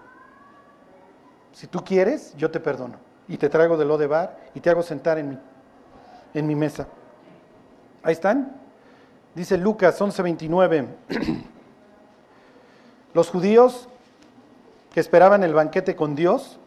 Si 1.52 1.66
tú 1.68 1.84
quieres, 1.84 2.34
yo 2.36 2.50
te 2.50 2.60
perdono. 2.60 2.96
Y 3.28 3.38
te 3.38 3.48
traigo 3.48 3.76
de 3.76 3.84
lo 3.84 3.96
de 3.96 4.06
bar 4.06 4.36
y 4.54 4.60
te 4.60 4.70
hago 4.70 4.82
sentar 4.82 5.18
en 5.18 5.30
mi, 5.30 5.38
en 6.34 6.46
mi 6.46 6.54
mesa. 6.54 6.88
Ahí 8.02 8.12
están. 8.12 8.60
Dice 9.34 9.56
Lucas 9.56 10.00
11:29. 10.00 10.86
Los 13.14 13.30
judíos 13.30 13.88
que 14.92 15.00
esperaban 15.00 15.42
el 15.42 15.54
banquete 15.54 15.96
con 15.96 16.14
Dios, 16.14 16.58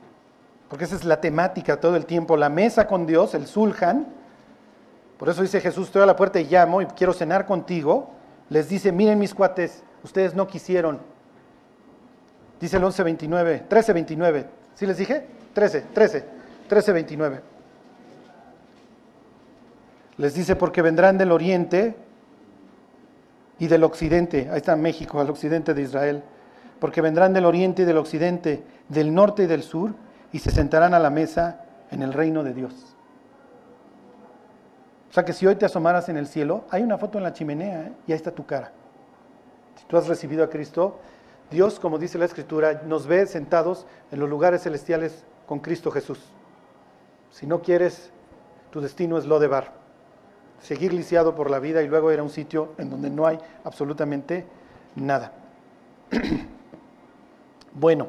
porque 0.70 0.86
esa 0.86 0.96
es 0.96 1.06
la 1.06 1.22
temática 1.22 1.80
todo 1.80 1.96
el 1.96 2.06
tiempo, 2.06 2.36
la 2.36 2.50
mesa 2.50 2.88
con 2.88 3.06
Dios, 3.06 3.34
el 3.36 3.48
sulhan. 3.48 4.08
Por 5.18 5.30
eso 5.30 5.42
dice 5.42 5.62
Jesús, 5.62 5.88
estoy 5.88 6.02
a 6.02 6.06
la 6.06 6.16
puerta 6.16 6.40
y 6.40 6.46
llamo 6.46 6.82
y 6.82 6.86
quiero 6.88 7.14
cenar 7.14 7.46
contigo. 7.46 8.12
Les 8.50 8.70
dice, 8.70 8.92
miren 8.92 9.20
mis 9.20 9.34
cuates, 9.34 9.84
ustedes 10.04 10.36
no 10.36 10.48
quisieron. 10.48 11.00
Dice 12.60 12.78
el 12.78 12.84
11.29, 12.84 13.68
13.29. 13.68 14.46
¿Sí 14.76 14.86
les 14.86 14.98
dije? 14.98 15.26
13, 15.54 15.82
13, 15.94 16.26
13.29. 16.70 17.42
Les 20.18 20.34
dice, 20.34 20.56
porque 20.56 20.82
vendrán 20.82 21.18
del 21.18 21.32
oriente 21.32 21.96
y 23.60 23.68
del 23.68 23.84
occidente. 23.84 24.50
Ahí 24.52 24.58
está 24.58 24.76
México, 24.76 25.20
al 25.20 25.30
occidente 25.30 25.74
de 25.74 25.82
Israel. 25.82 26.24
Porque 26.80 27.02
vendrán 27.02 27.34
del 27.34 27.46
oriente 27.46 27.84
y 27.84 27.86
del 27.86 27.98
occidente, 27.98 28.64
del 28.90 29.14
norte 29.14 29.44
y 29.44 29.48
del 29.48 29.64
sur, 29.64 29.96
y 30.32 30.40
se 30.40 30.52
sentarán 30.52 30.94
a 30.94 31.00
la 31.00 31.10
mesa 31.10 31.66
en 31.92 32.02
el 32.02 32.14
reino 32.14 32.44
de 32.44 32.54
Dios. 32.54 32.98
O 35.10 35.14
sea 35.14 35.26
que 35.26 35.34
si 35.34 35.48
hoy 35.48 35.56
te 35.56 35.66
asomaras 35.66 36.10
en 36.10 36.18
el 36.18 36.28
cielo, 36.28 36.66
hay 36.70 36.84
una 36.84 36.98
foto 36.98 37.18
en 37.18 37.24
la 37.24 37.34
chimenea 37.34 37.84
¿eh? 37.84 37.94
y 38.08 38.12
ahí 38.12 38.18
está 38.18 38.32
tu 38.32 38.46
cara. 38.46 38.72
Si 39.76 39.86
tú 39.86 39.98
has 39.98 40.08
recibido 40.08 40.44
a 40.44 40.50
Cristo, 40.50 41.00
Dios, 41.50 41.80
como 41.80 41.98
dice 41.98 42.18
la 42.18 42.26
Escritura, 42.26 42.82
nos 42.86 43.08
ve 43.08 43.26
sentados 43.26 43.86
en 44.12 44.20
los 44.20 44.30
lugares 44.30 44.64
celestiales 44.64 45.24
con 45.48 45.60
Cristo 45.60 45.92
Jesús. 45.92 46.20
Si 47.32 47.48
no 47.48 47.62
quieres, 47.62 48.12
tu 48.70 48.82
destino 48.82 49.18
es 49.18 49.26
Lodebar. 49.26 49.74
Seguir 50.62 50.94
lisiado 50.94 51.36
por 51.36 51.50
la 51.50 51.60
vida 51.60 51.82
y 51.84 51.88
luego 51.88 52.12
ir 52.12 52.20
a 52.20 52.24
un 52.24 52.30
sitio 52.30 52.74
en 52.78 52.90
donde 52.90 53.10
no 53.10 53.26
hay 53.26 53.40
absolutamente 53.64 54.46
nada. 54.96 55.32
bueno, 57.80 58.08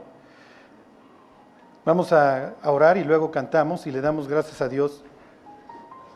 vamos 1.84 2.12
a 2.12 2.54
orar 2.64 2.96
y 2.96 3.04
luego 3.04 3.30
cantamos 3.30 3.86
y 3.86 3.90
le 3.90 4.00
damos 4.00 4.28
gracias 4.28 4.60
a 4.60 4.68
Dios 4.68 5.04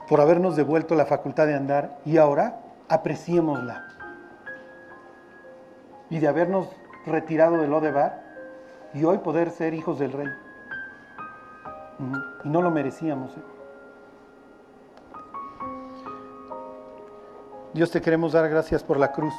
por 0.09 0.21
habernos 0.21 0.57
devuelto 0.57 0.95
la 0.95 1.07
facultad 1.07 1.47
de 1.47 1.55
andar 1.55 1.99
y 2.05 2.19
ahora 2.19 2.61
apreciémosla. 2.89 3.89
Y 6.11 6.19
de 6.19 6.29
habernos 6.29 6.69
retirado 7.07 7.57
del 7.57 7.73
Odebar 7.73 8.23
y 8.93 9.05
hoy 9.05 9.19
poder 9.19 9.51
ser 9.51 9.73
hijos 9.73 9.99
del 9.99 10.13
rey. 10.13 10.29
Y 12.45 12.49
no 12.49 12.61
lo 12.61 12.71
merecíamos. 12.71 13.31
¿eh? 13.33 13.43
Dios 17.73 17.91
te 17.91 18.03
queremos 18.03 18.33
dar 18.33 18.49
gracias 18.51 18.83
por 18.83 18.99
la 18.99 19.13
cruz. 19.13 19.35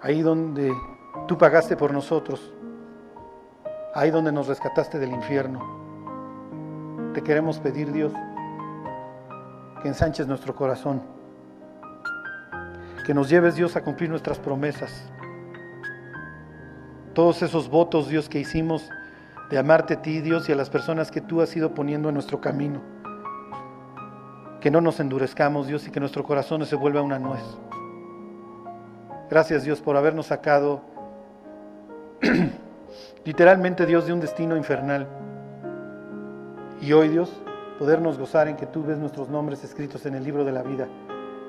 Ahí 0.00 0.22
donde 0.22 0.72
tú 1.26 1.38
pagaste 1.38 1.76
por 1.76 1.92
nosotros. 1.92 2.52
Ahí 3.94 4.10
donde 4.10 4.32
nos 4.32 4.48
rescataste 4.48 4.98
del 4.98 5.12
infierno. 5.12 5.60
Te 7.14 7.22
queremos 7.22 7.58
pedir, 7.58 7.92
Dios, 7.92 8.12
que 9.82 9.88
ensanches 9.88 10.26
nuestro 10.26 10.54
corazón 10.54 11.02
que 13.02 13.14
nos 13.14 13.28
lleves, 13.28 13.56
Dios, 13.56 13.76
a 13.76 13.82
cumplir 13.82 14.08
nuestras 14.08 14.38
promesas. 14.38 15.10
Todos 17.14 17.42
esos 17.42 17.68
votos, 17.68 18.08
Dios, 18.08 18.28
que 18.28 18.40
hicimos 18.40 18.88
de 19.50 19.58
amarte 19.58 19.94
a 19.94 20.02
ti, 20.02 20.20
Dios, 20.20 20.48
y 20.48 20.52
a 20.52 20.56
las 20.56 20.70
personas 20.70 21.10
que 21.10 21.20
tú 21.20 21.40
has 21.42 21.54
ido 21.56 21.74
poniendo 21.74 22.08
en 22.08 22.14
nuestro 22.14 22.40
camino. 22.40 22.80
Que 24.60 24.70
no 24.70 24.80
nos 24.80 25.00
endurezcamos, 25.00 25.66
Dios, 25.66 25.86
y 25.86 25.90
que 25.90 26.00
nuestro 26.00 26.24
corazón 26.24 26.60
no 26.60 26.66
se 26.66 26.76
vuelva 26.76 27.02
una 27.02 27.18
nuez. 27.18 27.42
Gracias, 29.28 29.64
Dios, 29.64 29.80
por 29.80 29.96
habernos 29.96 30.26
sacado 30.26 30.82
literalmente, 33.24 33.86
Dios, 33.86 34.06
de 34.06 34.12
un 34.12 34.20
destino 34.20 34.56
infernal. 34.56 35.06
Y 36.80 36.92
hoy, 36.92 37.08
Dios, 37.08 37.32
podernos 37.78 38.18
gozar 38.18 38.48
en 38.48 38.56
que 38.56 38.66
tú 38.66 38.84
ves 38.84 38.98
nuestros 38.98 39.28
nombres 39.28 39.64
escritos 39.64 40.06
en 40.06 40.14
el 40.14 40.24
libro 40.24 40.44
de 40.44 40.52
la 40.52 40.62
vida 40.62 40.88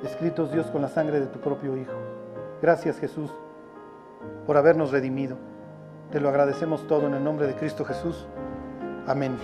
escritos 0.06 0.52
Dios 0.52 0.68
con 0.68 0.82
la 0.82 0.90
sangre 0.90 1.20
de 1.20 1.28
tu 1.28 1.40
propio 1.40 1.78
Hijo. 1.78 1.94
Gracias 2.62 3.00
Jesús 3.00 3.32
por 4.46 4.58
habernos 4.58 4.92
redimido. 4.92 5.38
Te 6.12 6.20
lo 6.20 6.30
agradecemos 6.30 6.88
todo 6.88 7.08
en 7.08 7.16
el 7.16 7.24
nombre 7.24 7.48
de 7.48 7.56
Cristo 7.56 7.86
Jesús. 7.86 8.28
Amén. 9.08 9.38